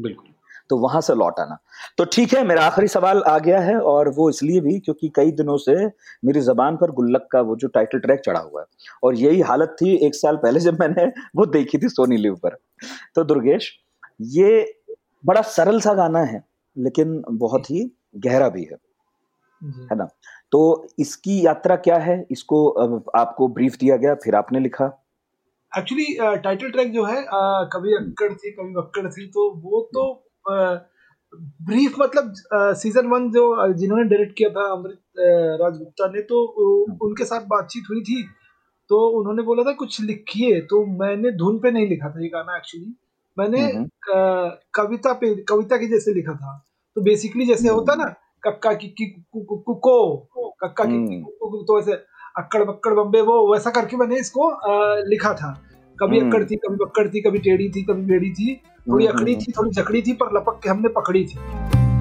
बिल्कुल। 0.00 0.26
तो 0.70 0.76
वहाँ 0.78 1.00
से 1.00 1.14
लौट 1.14 1.38
आना। 1.40 1.56
तो 1.98 2.04
ठीक 2.06 2.34
है 2.34 2.42
मेरा 2.44 2.64
आखिरी 2.64 2.88
सवाल 2.88 3.22
आ 3.22 3.38
गया 3.38 3.60
है 3.60 3.78
और 3.82 4.08
वो 4.16 4.28
इसलिए 4.30 4.60
भी 4.60 4.78
क्योंकि 4.80 5.08
कई 5.16 5.30
दिनों 5.32 5.56
से 5.58 5.74
मेरी 6.24 6.40
जबान 6.42 6.76
पर 6.76 6.90
गुल्लक 6.92 7.28
का 7.32 7.40
वो 7.42 7.56
जो 7.56 7.68
टाइटल 7.68 7.98
ट्रैक 8.00 8.20
चढ़ा 8.20 8.40
हुआ 8.40 8.60
है 8.60 8.66
और 9.04 9.14
यही 9.16 9.40
हालत 9.42 9.76
थी 9.80 9.94
एक 10.06 10.14
साल 10.14 10.36
पहले 10.36 10.60
जब 10.60 10.80
मैंने 10.80 11.06
वो 11.36 11.46
देखी 11.48 11.78
थी 11.78 11.88
सोनी 11.90 12.16
लिव 12.18 12.34
पर। 12.36 12.56
तो 13.14 13.24
दुर्गेश 13.24 13.72
ये 14.34 14.80
बड़ा 15.24 15.42
सरल 15.48 15.80
सा 15.80 15.94
गाना 15.94 16.24
है 16.24 16.44
लेकिन 16.76 17.22
बहुत 17.30 17.70
ही 17.70 17.90
गहरा 18.18 18.48
भी 18.48 18.62
है। 18.62 18.76
है 19.62 19.96
ना? 19.96 20.08
तो 20.52 20.86
इसकी 20.98 21.44
यात्रा 21.46 21.76
क्या 21.78 21.96
है? 21.98 22.24
इसको 22.30 22.68
आपको 23.16 23.48
ब्रीफ 23.50 23.76
दिया 23.76 23.96
गया 23.96 24.14
फिर 24.14 24.34
आपने 24.34 24.60
लिखा। 24.60 24.86
एक्चुअली 25.72 26.04
टाइटल 26.38 26.70
ट्रैक 26.70 26.92
जो 26.92 27.04
है 27.04 27.24
कभी 27.72 27.94
अक्कड़ 27.96 28.32
थी 28.34 28.50
कभी 28.52 28.74
वक्कड़ 28.76 29.06
थी 29.08 29.26
तो 29.28 29.50
वो 29.62 29.80
तो 29.94 30.06
ब्रीफ 30.44 31.94
मतलब 31.98 32.32
सीज़न 32.76 33.06
वन 33.06 33.30
जो 33.30 33.72
जिन्होंने 33.72 34.04
डायरेक्ट 34.04 34.36
किया 34.38 34.48
था 34.50 34.70
अमृत 34.72 34.98
अ, 35.18 35.56
राजगुप्ता 35.62 36.06
ने 36.12 36.20
तो 36.22 36.44
उनके 37.06 37.24
साथ 37.24 37.40
बातचीत 37.46 37.84
हुई 37.90 38.00
थी। 38.02 38.22
तो 38.90 38.98
उन्होंने 39.18 39.42
बोला 39.42 39.62
था 39.62 39.72
कुछ 39.72 40.00
लिखिए। 40.00 40.60
तो 40.60 40.84
मैंने 41.00 41.30
धुन 41.38 41.58
पे 41.62 41.70
नहीं 41.70 41.88
लिखा 41.88 42.08
था 42.10 42.22
ये 42.22 42.28
गाना 42.28 42.56
एक्चुअली 42.56 42.94
मैंने 43.36 43.60
हम्म। 43.72 43.86
कविता 44.74 45.12
पे 45.20 45.34
कविता 45.48 45.76
के 45.76 45.86
जैसे 45.86 46.14
लिखा 46.14 46.32
था। 46.34 46.56
तो 46.96 47.00
बेसिकली 47.02 47.46
जैसे 47.46 47.68
होता 47.68 47.94
ना 47.94 48.04
कक्का 48.42 48.72
की 48.74 48.88
कुको 49.36 49.96
कक्का 50.64 50.84
की 50.84 51.22
तो 51.68 51.78
ऐसे 51.80 51.92
अक्कड़ 52.38 52.62
बक्कड़ 52.64 52.92
बम्बे 52.94 53.20
वो 53.20 53.36
वैसा 53.52 53.70
करके 53.70 53.96
मैंने 53.96 54.18
इसको 54.20 54.50
लिखा 55.10 55.32
था। 55.34 55.52
कभी 55.98 56.18
हम्म। 56.18 56.30
अक्कड़ 56.30 56.44
थी 56.50 56.56
कभी 56.56 56.76
बक्कड़ 56.84 57.06
थी 57.08 57.20
कभी 57.22 57.38
टेढ़ी 57.38 57.68
थी 57.70 57.82
कभी 57.84 58.02
बेड़ी 58.06 58.30
थी। 58.32 58.60
थोड़ी 58.90 59.06
हम्म, 59.06 59.16
अकड़ी 59.16 59.32
हम्म, 59.32 59.44
थी 59.44 59.52
थोड़ी 59.52 59.70
जकड़ी 59.70 60.02
थी 60.02 60.12
पर 60.12 60.36
लपक 60.36 60.60
के 60.62 60.68
हमने 60.70 60.88
पकड़ी 60.88 61.24
थी। 61.24 61.38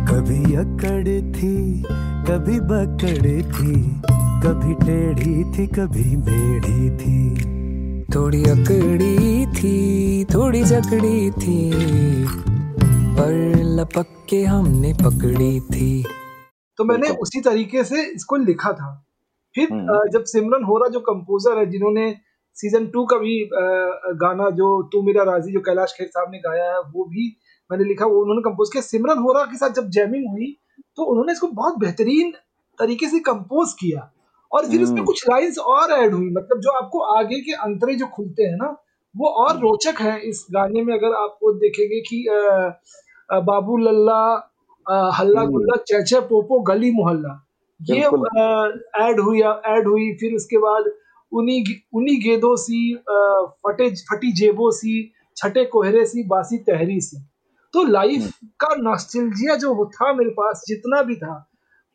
कभी 0.09 0.55
अकड़ 0.55 1.07
थी 1.35 1.83
कभी 2.27 2.59
बकड़ 2.69 3.27
थी 3.53 3.75
कभी 4.43 4.73
टेढ़ी 4.85 5.43
थी 5.53 5.65
कभी 5.67 6.15
मेढ़ी 6.17 6.89
थी। 6.97 7.19
थोड़ी 8.15 8.43
अकड़ी 8.43 9.45
थी 9.47 10.25
थोड़ी 10.25 10.63
जकड़ी 10.63 11.31
थी 11.31 11.59
पर 13.17 13.33
लपक 13.79 14.07
के 14.29 14.43
हमने 14.43 14.93
पकड़ी 14.93 15.59
थी। 15.59 16.05
तो 16.77 16.83
मैंने 16.83 17.09
उसी 17.17 17.41
तरीके 17.41 17.83
से 17.83 18.01
इसको 18.05 18.35
लिखा 18.35 18.71
था। 18.73 18.89
फिर 19.55 19.67
जब 20.13 20.23
सिमरन 20.23 20.63
होरा 20.63 20.87
जो 20.87 20.99
कंपोजर 20.99 21.57
है 21.57 21.65
जिन्होंने 21.65 22.09
सीज़न 22.57 22.85
टू 22.87 23.05
का 23.05 23.17
भी 23.17 23.35
गाना 24.19 24.49
जो 24.51 24.67
तू 24.93 25.01
मेरा 25.03 25.23
राज़ी 25.25 25.53
जो 25.53 25.59
कैलाश 25.61 25.93
खेर 25.97 26.07
साहब 26.07 26.31
ने 26.31 26.39
गाया 26.39 26.71
है 26.71 26.79
वो 26.91 27.05
भी 27.07 27.27
मैंने 27.69 27.83
लिखा 27.85 28.05
वो 28.05 28.21
उन्होंने 28.21 28.41
कंपोज 28.43 28.69
किया। 28.73 28.81
सिमरन 28.83 29.19
होरा 29.19 29.43
के 29.45 29.57
साथ 29.57 29.69
जब 29.75 29.89
जैमिंग 29.91 30.29
हुई 30.29 30.55
तो 30.97 31.03
उन्होंने 31.05 31.31
इसको 31.33 31.47
बहुत 31.55 31.77
बेहतरीन 31.79 32.31
तरीके 32.79 33.07
से 33.07 33.19
कंपोज 33.21 33.73
किया। 33.79 34.09
और 34.51 34.65
फिर 34.65 34.83
उसमें 34.83 34.95
हम्म। 34.95 35.05
कुछ 35.05 35.23
लाइंस 35.29 35.57
और 35.69 35.91
ऐड 35.93 36.13
हुई 36.13 36.29
मतलब 36.33 36.59
जो 36.59 36.71
आपको 36.73 36.99
आगे 37.15 37.39
के 37.41 37.53
अंतरे 37.63 37.95
जो 37.95 38.05
खुलते 38.13 38.43
हैं 38.43 38.55
ना 38.57 38.69
वो 39.15 39.27
और 39.41 39.57
रोचक 39.59 40.01
है 40.01 40.19
इस 40.29 40.45
गाने 40.51 40.83
में। 40.83 40.93
अगर 40.93 41.15
आप 41.15 41.37
वो 41.43 41.51
देखेंगे 41.59 41.99
कि 42.01 42.25
बाबू 43.45 43.77
लल्ला 43.79 44.21
हल्ला 45.17 45.43
गुल्ला 45.47 45.75
चैचे 45.83 46.19
पोपो 46.27 46.59
गली 46.65 46.91
मोहल्ला 46.91 47.33
ये 47.79 47.99
ऐड 49.01 49.19
हुई 49.19 49.41
ऐड 49.41 49.87
हुई 49.87 50.11
फिर 50.19 50.35
उसके 50.35 50.57
बाद 50.57 50.89
उन्हीं 51.31 51.63
उन्हीं 51.93 52.19
गेदों 52.21 52.55
सी 52.55 52.79
फटे 53.65 53.89
फटी 54.11 54.31
जेबों 54.31 54.71
सी 54.71 54.93
छठे 55.37 55.65
कोहरे 55.65 56.05
सी 56.05 56.23
बासी 56.23 56.57
तहरी 56.69 56.99
सी। 57.01 57.17
तो 57.73 57.83
लाइफ 57.83 58.31
का 58.59 58.75
नॉस्टैल्जिया 58.75 59.55
जो 59.55 59.85
था 59.85 60.13
मेरे 60.13 60.29
पास 60.29 60.63
जितना 60.67 61.01
भी 61.01 61.15
था 61.15 61.45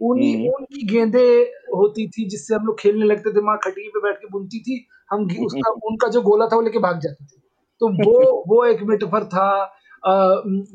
उन्हीं 0.00 0.34
हम्म। 0.36 0.54
उनकी 0.54 0.86
गेंदे 0.86 1.26
होती 1.74 2.06
थी 2.08 2.28
जिससे 2.28 2.54
हम 2.54 2.66
लोग 2.66 2.78
खेलने 2.80 3.06
लगते 3.06 3.32
थे 3.32 3.40
माँ 3.40 3.56
खटिए 3.64 3.88
पे 3.88 4.00
बैठ 4.00 4.16
के 4.16 4.28
बुनती 4.28 4.60
थी 4.60 4.84
हम 5.12 5.26
उसका 5.46 5.70
उनका 5.88 6.08
जो 6.08 6.22
गोला 6.22 6.46
था 6.46 6.56
वो 6.56 6.62
लेके 6.62 6.78
भाग 6.78 7.00
जाते 7.00 7.24
थे। 7.24 7.40
तो 7.80 7.88
वो 7.88 8.14
वो 8.48 8.64
एक 8.64 8.82
मेटाफर 8.82 9.24
था 9.24 9.48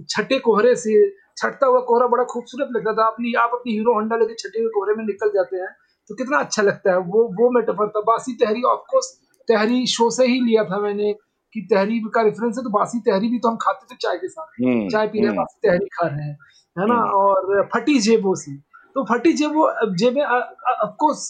छठे 0.10 0.40
कोहरे 0.40 0.76
से 0.76 0.94
छटता 1.38 1.68
हुआ 1.68 1.80
कोहरा 1.80 2.08
बड़ा 2.08 2.24
खूबसूरत 2.24 2.70
लगता 2.76 2.94
था 2.94 3.08
अपनी 3.08 3.34
आप 3.34 3.52
अपनी 3.54 3.74
हीरो 3.74 3.94
होंडा 3.94 4.16
लेके 4.16 4.34
छठे 4.34 4.62
हुए 4.62 4.70
कोहरे 4.70 4.96
में 4.96 5.06
निकल 5.06 5.30
जाते 5.30 5.58
हैं 5.58 5.70
तो 6.10 6.16
कितना 6.16 6.38
अच्छा 6.38 6.62
लगता 6.64 6.92
है। 6.92 6.98
वो 6.98 7.24
वो 7.40 7.50
मेटाफर 7.56 7.88
था। 7.96 8.02
बासी 8.12 8.34
तहरी 8.36 8.62
ऑफ़ 8.68 8.80
कोर्स 8.92 9.12
तहरी 9.48 9.86
शो 9.88 10.10
से 10.12 10.26
ही 10.28 10.40
लिया 10.42 10.64
था 10.64 10.80
मैंने 10.80 11.14
कि 11.56 11.62
तहरी 11.72 12.00
का 12.16 12.22
रेफरेंस 12.22 12.58
है 12.58 12.64
तो 12.64 12.70
बासी 12.70 13.00
तहरी 13.06 13.30
भी 13.30 13.40
तो 13.40 13.50
हम 13.50 13.58
खाते 13.62 13.94
थे 13.94 13.98
चाय 14.02 14.18
के 14.18 14.28
साथ। 14.30 14.64
हम्म, 14.64 14.88
चाय 14.90 15.08
पी 15.08 15.20
रहे 15.20 15.28
हैं 15.28 15.30
हम्म। 15.30 15.42
बासी 15.42 15.68
तहरी 15.68 15.88
खा 15.94 16.08
रहे 16.08 16.26
हैं 16.26 16.38
है 16.78 16.88
ना? 16.88 16.96
और 17.20 17.68
फटी 17.76 18.00
जेबों 18.00 18.34
से। 18.36 18.56
तो 18.96 19.04
फटी 19.06 19.34
जेबों 19.34 19.96
जेबें 19.96 20.22
ऑफ़ 20.24 20.96
कोर्स 21.00 21.26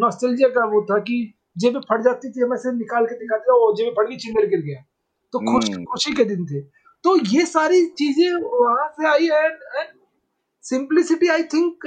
नॉस्टैल्जिया 0.00 0.48
का 0.56 0.64
वो 0.66 0.82
था 0.90 0.98
कि 1.08 1.18
जेबें 1.58 1.80
फट 1.80 2.02
जाती 2.04 2.30
थी 2.30 2.42
हम 2.42 2.54
ऐसे 2.54 2.72
निकाल 2.72 3.06
के 3.06 3.14
दिखाते 3.14 3.44
थे 3.44 3.58
ओ 3.58 3.72
जेबें 3.76 3.92
फट 3.92 4.08
गई 4.10 4.16
चिंगड़ 4.26 4.44
गिर 4.46 4.60
गया। 4.60 4.82
तो 5.32 5.38
खुश 5.52 5.70
हम्म। 5.70 5.84
खुशी 5.92 6.12
के 6.12 6.24
दिन 6.24 6.44
थे। 6.46 6.60
तो 7.04 7.16
ये 7.26 7.44
सारी 7.46 7.84
चीज़ें 7.98 8.32
वहाँ 8.42 8.88
से 8.88 9.08
आई 9.08 9.26
एंड 9.26 9.58
सिंप्लिसिटी 10.64 11.28
आई 11.28 11.42
थिंक 11.52 11.86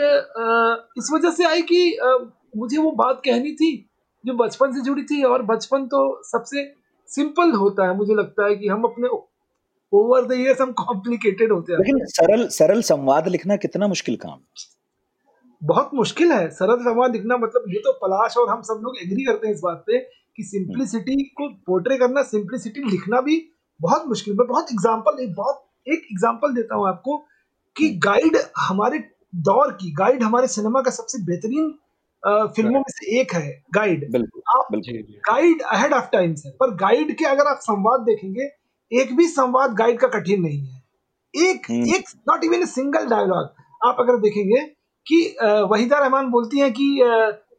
इस 0.98 1.10
वजह 1.14 1.32
से 1.32 1.46
आई 1.46 1.62
कि 1.62 1.82
uh, 2.06 2.20
मुझे 2.58 2.78
वो 2.78 2.92
बात 2.94 3.22
कहनी 3.26 3.52
थी 3.56 3.72
जो 4.24 4.34
बचपन 4.36 4.72
से 4.74 4.82
जुड़ी 4.82 5.04
थी 5.04 5.22
और 5.24 5.42
बचपन 5.44 5.86
तो 5.88 6.02
सबसे 6.24 6.64
सिंपल 7.10 7.52
होता 7.54 7.88
है। 7.88 7.96
मुझे 7.98 8.14
लगता 8.14 8.46
है 8.46 8.56
कि 8.56 8.68
हम 8.68 8.84
अपने 8.84 9.08
ओवर 9.94 10.26
द 10.26 10.32
इयर्स 10.34 10.62
हम 10.62 10.72
कॉम्प्लिकेटेड 10.74 11.52
होते 11.52 11.74
हैं। 11.74 11.80
लेकिन 11.80 12.06
सरल 12.10 12.48
सरल 12.52 12.82
संवाद 12.82 13.28
लिखना 13.28 13.56
कितना 13.58 13.88
मुश्किल 13.88 14.16
काम। 14.16 14.40
बहुत 15.62 15.92
मुश्किल 15.94 16.32
है। 16.32 16.50
सरल 16.52 16.84
संवाद 16.84 17.14
लिखना 17.14 17.38
मतलब 17.38 17.64
ये 17.70 17.80
तो 17.80 17.92
पलाश 18.02 18.38
और 18.38 18.50
हम 18.50 18.62
सब 18.62 18.82
लोग 18.84 18.98
एग्री 19.04 19.24
करते 19.24 19.48
हैं 19.48 19.54
इस 19.54 19.62
बात 19.64 19.84
पे 19.88 20.00
कि 20.00 20.44
सिंप्लिसिटी 20.44 21.24
को 21.38 21.48
पोर्ट्रे 21.68 21.98
करना 21.98 22.24
सिंप्लिसिटी 22.24 22.82
लिखना 22.92 23.22
भी 23.22 23.38
बहुत 23.80 24.08
मुश्किल। 24.08 24.38
मैं 24.38 24.48
बहुत 24.48 24.72
एग्जांपल 24.72 25.24
एक 25.24 25.34
बहुत 25.36 25.64
एक 25.88 26.08
एग्जांपल 26.12 26.54
देता 26.56 26.76
हूँ 26.76 26.88
आपको। 26.88 27.18
कि 27.76 27.90
गाइड 28.06 28.38
हमारे 28.60 29.00
दौर 29.48 29.72
की 29.72 29.92
गाइड 29.92 30.24
हमारे 30.24 30.48
सिनेमा 30.48 30.82
का 30.82 30.92
सबसे 30.92 31.24
बेहतरीन 31.26 31.74
फ़िल्मों 32.56 32.80
में 32.80 32.90
से 32.90 33.20
एक 33.20 33.34
है 33.34 33.50
गाइड 33.74 34.04
आप 34.50 34.68
गाइड 35.30 35.62
अहेड 35.62 35.94
ऑफ़ 35.94 36.06
टाइम्स 36.12 36.46
है 36.46 36.52
पर 36.52 36.76
गाइड 36.76 37.16
के 37.18 37.26
अगर 37.26 37.48
आप 37.48 37.60
संवाद 37.62 38.02
देखेंगे 38.02 38.50
एक 38.92 39.16
भी 39.18 39.28
संवाद 39.28 39.74
गाइड 39.74 40.00
का 40.00 40.08
कठिन 40.08 40.42
नहीं 40.42 40.60
है। 40.60 40.82
एक 41.34 41.70
एक 41.72 42.10
not 42.30 42.44
even 42.44 42.62
a 42.62 42.66
single 42.66 43.08
dialogue 43.08 43.88
आप 43.88 43.98
अगर 44.00 44.18
देखेंगे 44.20 44.62
कि 45.08 45.20
वहीदा 45.72 46.00
रहमान 46.00 46.30
बोलती 46.30 46.60
हैं 46.60 46.72
कि 46.74 46.88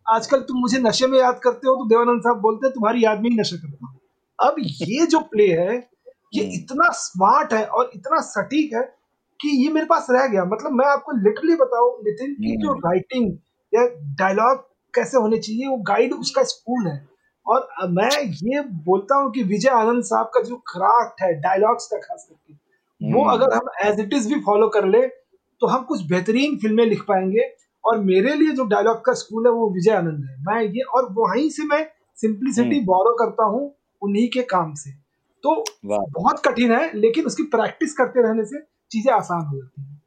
आजकल 0.06 0.40
तुम 0.40 0.60
मुझे 0.60 0.78
नशे 0.78 1.06
में 1.06 1.18
याद 1.18 1.40
करते 1.44 1.68
हो 1.68 1.74
तो 1.74 1.88
देवानंद 1.88 2.20
साहब 2.20 2.40
बोलते 2.40 2.66
हैं 2.66 2.74
तुम्हारी 2.74 3.04
याद 3.04 3.20
में 3.22 3.28
ही 3.30 3.36
नशा 3.36 3.56
करता 3.56 3.86
हूँ। 3.86 3.98
अब 4.38 4.54
ये 4.60 5.06
जो 5.06 5.20
प्ले 5.30 5.46
है 5.52 5.76
ये 6.34 6.44
इतना 6.54 6.90
स्मार्ट 6.96 7.52
है 7.52 7.64
और 7.66 7.90
इतना 7.94 8.20
सटीक 8.22 8.72
है 8.74 8.82
कि 9.40 9.48
ये 9.56 9.72
मेरे 9.72 9.86
पास 9.86 10.06
रह 10.10 10.26
गया। 10.26 10.44
मतलब 10.44 10.72
मैं 10.72 10.86
आपको 10.86 11.12
लिटरली 11.18 11.54
बताऊँ 11.56 11.90
नितिन 12.04 12.32
की 12.34 12.56
जो 12.62 12.72
राइटिंग 12.80 13.30
या 13.72 13.86
डायलॉग 14.18 14.64
कैसे 14.94 15.18
होने 15.18 15.38
चाहिए 15.38 15.66
वो 15.68 15.76
गाइड 15.88 16.12
उसका 16.14 16.42
स्कूल 16.44 16.86
है। 16.86 16.96
और 17.46 17.68
मैं 17.90 18.10
ये 18.44 18.62
बोलता 18.84 19.16
हूँ 19.16 19.30
कि 19.32 19.42
विजय 19.44 19.68
आनंद 19.70 20.04
साहब 20.04 20.30
का 20.34 20.40
जो 20.42 20.56
क्राफ्ट 20.68 21.22
है 21.22 21.32
डायलॉग्स 21.40 21.86
का 21.86 21.98
खास 21.98 22.26
करके 22.30 23.12
वो 23.12 23.22
हम्म। 23.22 23.32
अगर 23.32 23.54
हम 23.54 23.68
एज 23.84 24.00
इट 24.00 24.14
इज़ 24.14 24.28
भी 24.28 24.40
फॉलो 24.42 24.68
कर 24.70 24.86
ले 24.86 25.06
तो 25.62 25.66
हम 25.66 25.82
कुछ 25.84 26.02
बेहतरीन 26.06 26.56
फ़िल्में 26.58 26.84
लिख 26.86 27.02
पाएँगे। 27.08 27.52
और 27.84 27.98
मेरे 27.98 28.34
लिए 28.34 28.52
जो 28.52 28.64
डायलॉग 28.66 29.04
का 29.04 29.12
स्कूल 29.14 29.46
है 29.46 29.50
वो 29.52 29.68
विजय 29.70 29.90
आनंद 29.90 30.24
है। 30.24 30.36
मैं 30.44 30.62
ये 30.62 30.82
और 30.90 31.04
वहीं 31.12 31.48
से 31.50 31.64
मैं 31.64 31.84
सिंप्लिसिटी 32.18 32.80
बोरो 32.84 33.12
करता 33.16 33.44
हूँ 33.46 33.60
उन्हीं 34.02 34.28
के 34.28 34.42
काम 34.44 34.72
से। 34.74 34.90
तो 35.44 35.64
बहुत 35.86 36.40
कठिन 36.46 36.72
है 36.72 36.90
लेकिन 36.94 37.26
उसकी 37.26 37.42
प्रैक्टिस 37.50 37.92
करते 37.94 38.22
रहने 38.22 38.44
से 38.44 38.60
चीज़ें 38.90 39.12
आसान 39.14 39.46
हो 39.46 39.56
जाती 39.58 39.82
हैं। 39.82 40.00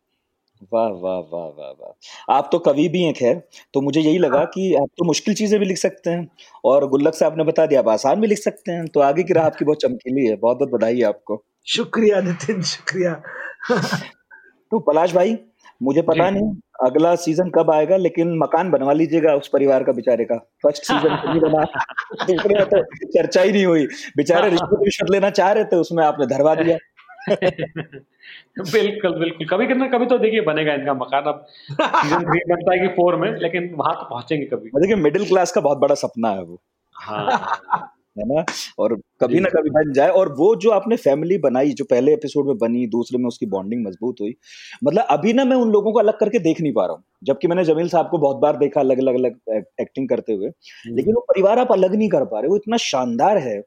वाह 0.72 0.88
वाह 0.96 1.20
वाह 1.30 1.46
वाह 1.50 1.72
वाह। 1.74 2.36
आप 2.36 2.50
तो 2.52 2.60
कवि 2.62 2.88
भी 2.90 3.02
हैं 3.04 3.14
खैर। 3.16 3.42
तो 3.74 3.82
मुझे 3.82 4.02
यही 4.02 4.18
लगा 4.20 4.44
कि 4.48 4.74
आप 4.76 4.88
तो 4.98 5.06
मुश्किल 5.06 5.34
चीज़ें 5.36 5.60
भी 5.60 5.66
लिख 5.66 5.78
सकते 5.78 6.10
हैं 6.10 6.28
और 6.66 6.88
गुल्लक 6.90 7.16
साहब 7.16 7.38
ने 7.38 7.44
बता 7.46 7.66
दिया 7.66 7.80
आप 7.80 7.88
आसान 7.90 8.22
भी 8.22 8.28
लिख 8.28 8.40
सकते 8.40 8.72
हैं। 8.72 8.86
तो 8.88 9.00
आगे 9.02 9.24
की 9.24 9.34
राह 9.34 9.46
आपकी 9.46 9.66
बहुत 9.66 9.82
चमकीली 9.82 10.26
है। 10.26 10.36
बहुत 10.38 10.58
बहुत 10.58 10.72
बधाई 10.72 11.02
आपको। 11.04 11.44
शुक्रिया 11.68 12.22
नितिन 12.22 12.62
शुक्रिया। 12.66 13.14
तो 14.72 14.80
पलाश 14.82 15.14
भाई 15.14 15.38
मुझे 15.82 16.02
पता 16.04 16.30
नहीं 16.30 16.54
अगला 16.86 17.16
सीज़न 17.18 17.50
कब 17.52 17.72
आएगा 17.72 17.98
लेकिन 17.98 18.38
मकान 18.40 18.70
बनवा 18.72 18.94
लीजिएगा 18.94 19.34
उस 19.36 19.48
परिवार 19.50 19.84
का 19.84 19.92
बेचारे 19.94 20.26
का। 20.26 20.38
फ़र्स्ट 20.64 20.84
सीज़न 20.86 21.16
तो 21.18 21.30
नहीं 21.30 21.42
बना। 21.42 21.64
दूसरे 22.28 22.56
में 22.56 22.66
तो 22.68 22.82
चर्चा 23.08 23.42
ही 23.42 23.52
नहीं 23.52 23.66
हुई। 23.66 23.86
बेचारे 24.18 24.50
रिश्वत 24.50 24.80
रिश्वत 24.84 25.12
लेना 25.12 25.30
चाह 25.32 25.52
रहे 25.54 25.66
थे 25.66 25.76
उसमें 25.78 26.04
आपने 26.06 26.26
धरवा 26.28 26.56
दिया। 26.56 26.78
बिल्कुल 28.72 29.14
बिल्कुल। 29.20 29.48
कभी 29.48 29.68
कितना 29.68 29.88
कभी 29.88 30.06
तो 30.06 30.18
देखिए 30.20 30.42
बनेगा 30.42 30.74
इनका 30.74 30.94
मकान। 30.96 31.24
अब 31.24 31.46
सीज़न 31.72 32.24
थ्री 32.24 32.40
बनता 32.50 32.74
है 32.74 32.80
कि 32.80 32.88
फोर 32.96 33.16
में 33.22 33.30
लेकिन 33.42 33.74
वहाँ 33.76 33.94
तो 33.96 34.10
पहुँचेंगे 34.10 34.46
कभी। 34.48 34.70
देखिए 34.76 34.96
मिडिल 34.98 35.26
क्लास 35.28 35.52
का 35.52 35.62
बहुत 35.62 35.78
बड़ा 35.78 35.96
सपना 35.98 36.30
है 36.32 36.44
वो। 36.44 36.60
हाँ। 36.96 37.96
है 38.18 38.26
ना? 38.28 38.44
और 38.80 38.96
कभी 39.22 39.40
ना 39.40 39.50
कभी 39.50 39.70
बन 39.70 39.92
जाए। 39.94 40.10
और 40.12 40.34
वो 40.36 40.56
जो 40.56 40.70
आपने 40.72 40.96
फैमिली 40.98 41.38
बनाई 41.40 41.72
जो 41.74 41.86
पहले 41.86 42.14
एपिसोड 42.14 42.48
में 42.48 42.58
बनी 42.58 42.86
दूसरे 42.88 43.18
में 43.20 43.28
उसकी 43.28 43.46
बॉन्डिंग 43.48 43.86
मज़बूत 43.88 44.16
हुई 44.22 44.34
मतलब 44.84 45.06
अभी 45.12 45.34
ना 45.34 45.46
मैं 45.46 45.56
उन 45.58 45.72
लोगों 45.72 45.92
को 45.94 46.00
अलग 46.00 46.18
करके 46.20 46.40
देख 46.40 46.62
नहीं 46.62 46.74
पा 46.74 46.86
रहा 46.86 46.94
हूँ। 46.96 47.04
जबकि 47.24 47.48
मैंने 47.48 47.64
जमील 47.66 47.88
साहब 47.90 48.10
को 48.12 48.18
बहुत 48.18 48.38
बार 48.38 48.58
देखा 48.58 48.80
अलग 48.82 49.00
अलग 49.00 49.16
अलग 49.16 49.64
एक्टिंग 49.82 50.10
करते 50.10 50.34
हुए। 50.34 50.50
लेकिन 50.88 51.14
वो 51.16 51.22
परिवार 51.30 51.60
आप 51.60 51.72
अलग 51.72 51.96
नहीं 51.96 52.10
कर 52.10 52.26
पा 52.26 52.40
रहे 52.40 52.50
वो 52.50 52.56
इतना 52.58 52.78
शानदार 52.84 53.38
है। 53.40 53.60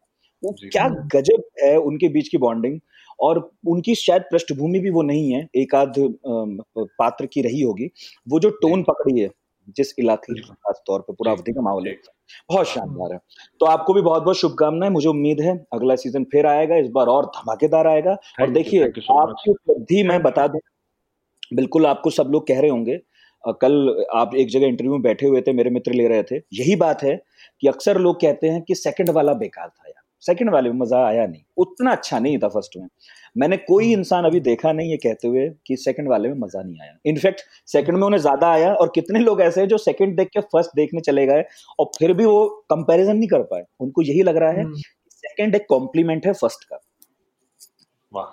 वो 0.43 0.53
क्या 0.63 0.89
गजब 1.15 1.43
है 1.63 1.77
उनके 1.81 2.09
बीच 2.11 2.29
की 2.29 2.39
बॉन्डिंग 2.39 2.79
और 3.23 3.39
उनकी 3.69 3.95
शायद 3.97 4.23
पृष्ठभूमि 4.31 4.79
भी 4.81 4.91
वो 4.91 5.03
नहीं 5.05 5.31
है 5.33 5.47
एक 5.57 5.75
आध 5.75 5.95
पात्र 6.29 7.27
की 7.27 7.43
रही 7.43 7.61
होगी। 7.61 7.91
वो 8.27 8.41
जो 8.41 8.51
टोन 8.63 8.83
पकड़ी 8.83 9.19
है 9.21 9.29
जिस 9.77 9.95
इलाके 9.99 10.41
खास 10.41 10.83
तौर 10.87 11.01
पर 11.01 11.15
पूरा 11.15 11.33
अवधि 11.33 11.53
का 11.53 11.61
माहौल 11.61 11.87
है। 11.87 11.95
बहुत 12.51 12.67
शानदार 12.69 13.13
है। 13.13 13.19
तो 13.61 13.67
आपको 13.67 13.95
भी 13.95 14.03
बहुत 14.03 14.23
बहुत 14.23 14.37
शुभकामनाएँ 14.39 14.93
मुझे 14.93 15.09
उम्मीद 15.09 15.41
है 15.41 15.57
अगला 15.73 15.95
सीज़न 15.97 16.25
फिर 16.33 16.47
आएगा 16.47 16.77
इस 16.77 16.89
बार 16.91 17.07
और 17.09 17.27
धमाकेदार 17.37 17.87
आएगा। 17.87 18.17
और 18.41 18.51
देखिए 18.51 18.83
आपकी 18.85 19.51
उपलब्धि 19.51 20.03
मैं 20.03 20.23
बता 20.23 20.47
दूँ 20.47 20.61
बिल्कुल 21.53 21.87
आपको 21.87 22.11
सब 22.11 22.29
लोग 22.33 22.47
कह 22.49 22.61
रहे 22.61 22.71
होंगे 22.71 23.01
कल 23.61 24.07
आप 24.15 24.35
एक 24.37 24.49
जगह 24.51 24.67
इंटरव्यू 24.67 24.93
में 24.93 25.03
बैठे 25.03 25.27
हुए 25.27 25.41
थे 25.43 25.53
मेरे 25.53 25.71
मित्र 25.71 25.93
ले 25.93 26.07
रहे 26.09 26.23
थे। 26.23 26.37
यही 26.55 26.77
बात 26.77 27.03
है 27.03 27.17
कि 27.63 27.69
अक्सर 27.69 27.99
लोग 28.01 28.21
कहते 28.21 28.49
हैं 28.49 28.63
कि 28.63 28.75
सेकंड 28.77 29.11
वाला 29.11 29.33
बेकार 29.35 29.69
था 29.69 29.89
यार। 29.89 30.02
सेकंड 30.23 30.51
वाले 30.51 30.71
में 30.71 30.79
मज़ा 30.79 31.05
आया 31.07 31.27
नहीं। 31.27 31.43
उतना 31.57 31.93
अच्छा 31.93 32.19
नहीं 32.19 32.39
था 32.39 32.49
फ़र्स्ट 32.49 32.77
में। 32.77 32.87
मैंने 33.37 33.57
कोई 33.57 33.85
हम्म। 33.85 33.99
इंसान 33.99 34.25
अभी 34.25 34.41
देखा 34.41 34.73
नहीं 34.73 34.91
है 34.91 34.97
कहते 34.97 35.29
हुए 35.29 35.49
कि 35.67 35.77
सेकंड 35.77 36.09
वाले 36.09 36.29
में 36.29 36.35
मज़ा 36.39 36.63
नहीं 36.63 36.81
आया। 36.81 36.97
इनफैक्ट 37.07 37.41
सेकंड 37.67 37.97
में 37.97 38.07
उन्हें 38.07 38.21
ज़्यादा 38.21 38.51
आया 38.53 38.73
और 38.75 38.93
कितने 38.95 39.19
लोग 39.19 39.41
ऐसे 39.41 39.61
हैं 39.61 39.69
जो 39.69 39.79
सेकंड 39.79 40.17
देख 40.17 40.29
के 40.29 40.41
फ़र्स्ट 40.41 40.71
देखने 40.77 41.01
चले 41.01 41.27
गए 41.27 41.45
और 41.79 41.91
फिर 41.99 42.13
भी 42.13 42.25
वो 42.25 42.47
कंपैरिजन 42.71 43.17
नहीं 43.17 43.29
कर 43.29 43.43
पाए। 43.43 43.65
उनको 43.81 44.03
यही 44.03 44.23
लग 44.23 44.37
रहा 44.37 44.51
है 44.51 44.65
सेकंड 44.75 45.47
हम्म। 45.47 45.57
एक 45.57 45.67
कॉम्प्लीमेंट 45.69 46.27
है 46.27 46.33
फ़र्स्ट 46.33 46.65
का। 46.65 46.81
वाह। 48.13 48.33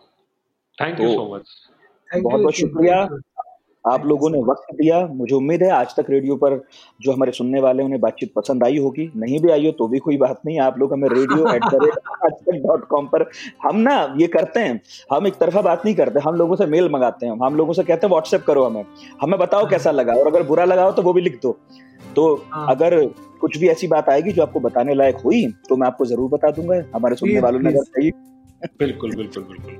थैंक 0.77 0.99
यू 0.99 1.11
सो 1.13 1.35
मच 1.35 1.55
बहुत 2.09 2.41
बहुत 2.41 2.53
शुक्रिया। 2.53 3.03
आप 3.89 4.05
लोगों 4.05 4.29
ने 4.29 4.41
वक्त 4.43 4.73
दिया 4.75 5.05
मुझे 5.13 5.35
उम्मीद 5.35 5.63
है 5.63 5.69
आज 5.71 5.95
तक 5.95 6.09
रेडियो 6.09 6.35
पर 6.35 6.57
जो 7.01 7.11
हमारे 7.11 7.31
सुनने 7.31 7.59
वाले 7.61 7.83
उन्हें 7.83 7.99
बातचीत 8.01 8.31
पसंद 8.35 8.63
आई 8.63 8.77
होगी। 8.77 9.09
नहीं 9.17 9.39
भी 9.39 9.51
आई 9.51 9.65
हो 9.65 9.71
तो 9.73 9.87
भी 9.87 9.99
कोई 9.99 10.17
बात 10.17 10.41
नहीं 10.45 10.59
आप 10.61 10.79
लोग 10.79 10.93
हमें 10.93 11.07
radio 11.09 11.53
at 11.53 11.65
the 11.65 11.79
rate 11.83 12.09
Aaj 12.25 12.33
Tak 12.33 12.61
dot 12.65 12.87
com 12.87 13.07
पर 13.07 13.29
हम 13.63 13.79
ना 13.79 13.95
ये 14.19 14.27
करते 14.29 14.59
हैं 14.59 14.79
हम 15.11 15.27
एक 15.27 15.35
तरफा 15.39 15.61
बात 15.61 15.85
नहीं 15.85 15.95
करते 15.95 16.19
हम 16.19 16.35
लोगों 16.35 16.55
से 16.55 16.65
मेल 16.67 16.89
मंगाते 16.93 17.25
हैं 17.25 17.37
हम 17.43 17.55
लोगों 17.55 17.73
से 17.73 17.83
कहते 17.83 18.07
हैं 18.07 18.11
व्हाट्सएप 18.11 18.43
करो 18.47 18.65
हमें 18.65 18.83
हमें 19.21 19.39
बताओ 19.39 19.69
कैसा 19.69 19.91
लगा 19.91 20.13
और 20.13 20.27
अगर 20.27 20.43
बुरा 20.47 20.65
लगा 20.65 20.83
हो 20.83 20.91
तो 20.91 21.01
वो 21.01 21.13
भी 21.13 21.21
लिख 21.21 21.39
दो। 21.43 21.57
तो 22.15 22.33
हाँ। 22.51 22.65
अगर 22.69 22.95
कुछ 23.41 23.57
भी 23.57 23.67
ऐसी 23.69 23.87
बात 23.87 24.09
आएगी 24.09 24.31
जो 24.31 24.41
आपको 24.41 24.59
बताने 24.59 24.93
लायक 24.95 25.17
हुई 25.25 25.45
तो 25.69 25.75
मैं 25.75 25.87
आपको 25.87 26.05
ज़रूर 26.05 26.29
बता 26.29 26.51
दूँगा 26.51 26.83
हमारे 26.95 27.15
सुनने 27.15 27.39
वालों 27.39 27.59
ने 27.59 27.69
अगर 27.69 28.11
बिल्कुल 28.79 29.15
बिल्कुल 29.15 29.43
बिल्कुल। 29.43 29.73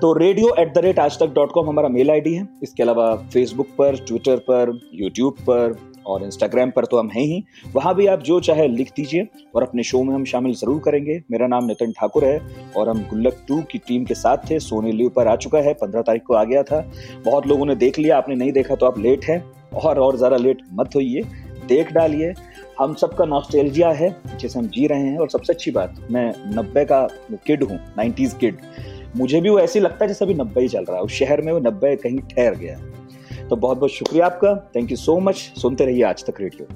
तो 0.00 0.12
radio 0.12 0.48
at 0.58 0.72
the 0.74 0.78
rate 0.78 0.98
Aaj 0.98 1.18
Tak 1.18 1.26
dot 1.34 1.52
com 1.52 1.68
हमारा 1.68 1.88
मेल 1.88 2.10
आईडी 2.10 2.32
है। 2.34 2.46
इसके 2.62 2.82
अलावा 2.82 3.14
फेसबुक 3.32 3.66
पर 3.78 3.96
ट्विटर 4.06 4.36
पर 4.48 4.72
यूट्यूब 4.94 5.36
पर 5.40 5.76
और 6.06 6.22
इंस्टाग्राम 6.22 6.70
पर 6.70 6.84
तो 6.84 6.98
हम 6.98 7.08
हैं 7.10 7.22
ही। 7.22 7.42
वहाँ 7.74 7.94
भी 7.94 8.06
आप 8.06 8.22
जो 8.22 8.38
चाहे 8.40 8.66
लिख 8.68 8.90
दीजिए 8.96 9.26
और 9.54 9.62
अपने 9.62 9.82
शो 9.82 10.02
में 10.02 10.14
हम 10.14 10.24
शामिल 10.24 10.54
ज़रूर 10.54 10.80
करेंगे। 10.84 11.20
मेरा 11.30 11.46
नाम 11.46 11.64
नितिन 11.64 11.92
ठाकुर 11.92 12.24
है 12.24 12.38
और 12.76 12.88
हम 12.88 13.02
गुल्लक 13.10 13.42
टू 13.48 13.60
की 13.62 13.78
टीम 13.78 14.04
के 14.04 14.14
साथ 14.14 14.50
थे। 14.50 14.58
सोने 14.60 14.92
लिव 14.92 15.08
पर 15.16 15.28
आ 15.28 15.36
चुका 15.36 15.58
है। 15.58 15.72
पंद्रह 15.74 16.02
तारीख 16.02 16.22
को 16.26 16.34
आ 16.34 16.42
गया 16.44 16.62
था। 16.62 16.80
बहुत 17.24 17.46
लोगों 17.46 17.66
ने 17.66 17.74
देख 17.76 17.98
लिया। 17.98 18.18
आपने 18.18 18.34
नहीं 18.34 18.52
देखा 18.52 18.74
तो 18.74 18.86
आप 18.86 18.98
लेट 18.98 19.24
हैं। 19.24 19.42
और 19.76 19.98
और 19.98 20.16
ज़्यादा 20.16 20.36
लेट 20.36 20.62
मत 20.72 20.96
होइए। 20.96 21.22
देख 21.68 21.92
डालिए। 21.92 22.32
हम 22.78 22.94
सबका 22.94 23.24
नॉस्टेल्जिया 23.24 23.88
है, 23.90 24.14
जिसे 24.38 24.58
हम 24.58 24.66
जी 24.66 24.86
रहे 24.86 25.02
हैं। 25.02 25.18
और 25.18 25.28
सबसे 25.30 25.52
अच्छी 25.52 25.70
बात, 25.70 25.94
मैं 26.10 26.32
नब्बे 26.56 26.84
का 26.84 27.06
किड 27.46 27.62
हूँ 27.62 27.78
नाइन्टीज 27.96 28.34
किड 28.40 28.58
मुझे 29.16 29.40
भी 29.40 29.48
वो 29.48 29.58
ऐसे 29.60 29.80
लगता 29.80 30.04
है 30.04 30.08
जैसे 30.08 30.24
अभी 30.24 30.34
नब्बे 30.34 30.60
ही 30.60 30.68
चल 30.68 30.84
रहा 30.84 30.96
है। 30.96 31.02
उस 31.02 31.12
शहर 31.12 31.40
में 31.42 31.52
वो 31.52 31.58
नब्बे 31.60 31.94
कहीं 31.96 32.18
ठहर 32.30 32.54
गया 32.56 32.78
तो 33.48 33.56
बहुत 33.56 33.78
बहुत 33.78 33.90
शुक्रिया 33.92 34.26
आपका। 34.26 34.54
थैंक 34.76 34.90
यू 34.90 34.96
सो 34.98 35.18
मच 35.20 35.36
सुनते 35.60 35.84
रहिए 35.84 36.02
आज 36.04 36.24
तक 36.26 36.40
रेडियो 36.40 36.66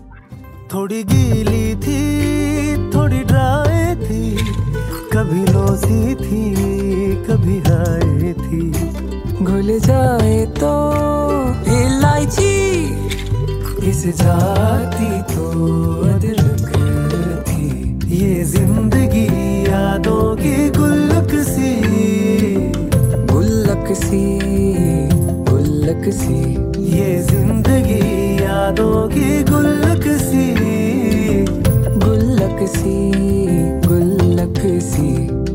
थोड़ी 0.72 1.02
गीली 1.04 1.74
थी, 1.76 2.00
थोड़ी 2.90 3.20
ड्राई 3.24 3.94
थी, 4.00 4.22
कभी 5.12 5.42
लोसी 5.52 6.14
थी, 6.16 6.42
कभी 7.26 7.56
हाई 7.60 8.32
थी। 8.34 8.62
घुल 9.42 9.78
जाए 9.80 10.38
तो 10.56 10.72
इलायची, 11.76 12.54
इस 13.90 14.00
जाती 14.16 15.10
तो 15.32 15.46
थी। 17.40 17.64
ये 18.14 18.32
ज़िंदगी 18.44 19.26
यादों 19.66 20.24
की 20.36 20.56
गुल्लक 20.70 21.30
सी 21.46 21.59
गुल्लक 23.90 24.02
सी 24.02 25.08
गुल्लक 25.46 26.04
सी 26.14 26.34
ये 26.90 27.06
ज़िंदगी 27.22 27.96
यादों 28.42 29.08
की 29.08 29.42
गुल्लक 29.44 30.06
सी 30.20 30.44
गुल्लक 31.98 32.62
सी 32.76 32.94
गुल्लक 33.88 34.60
सी 34.84 35.49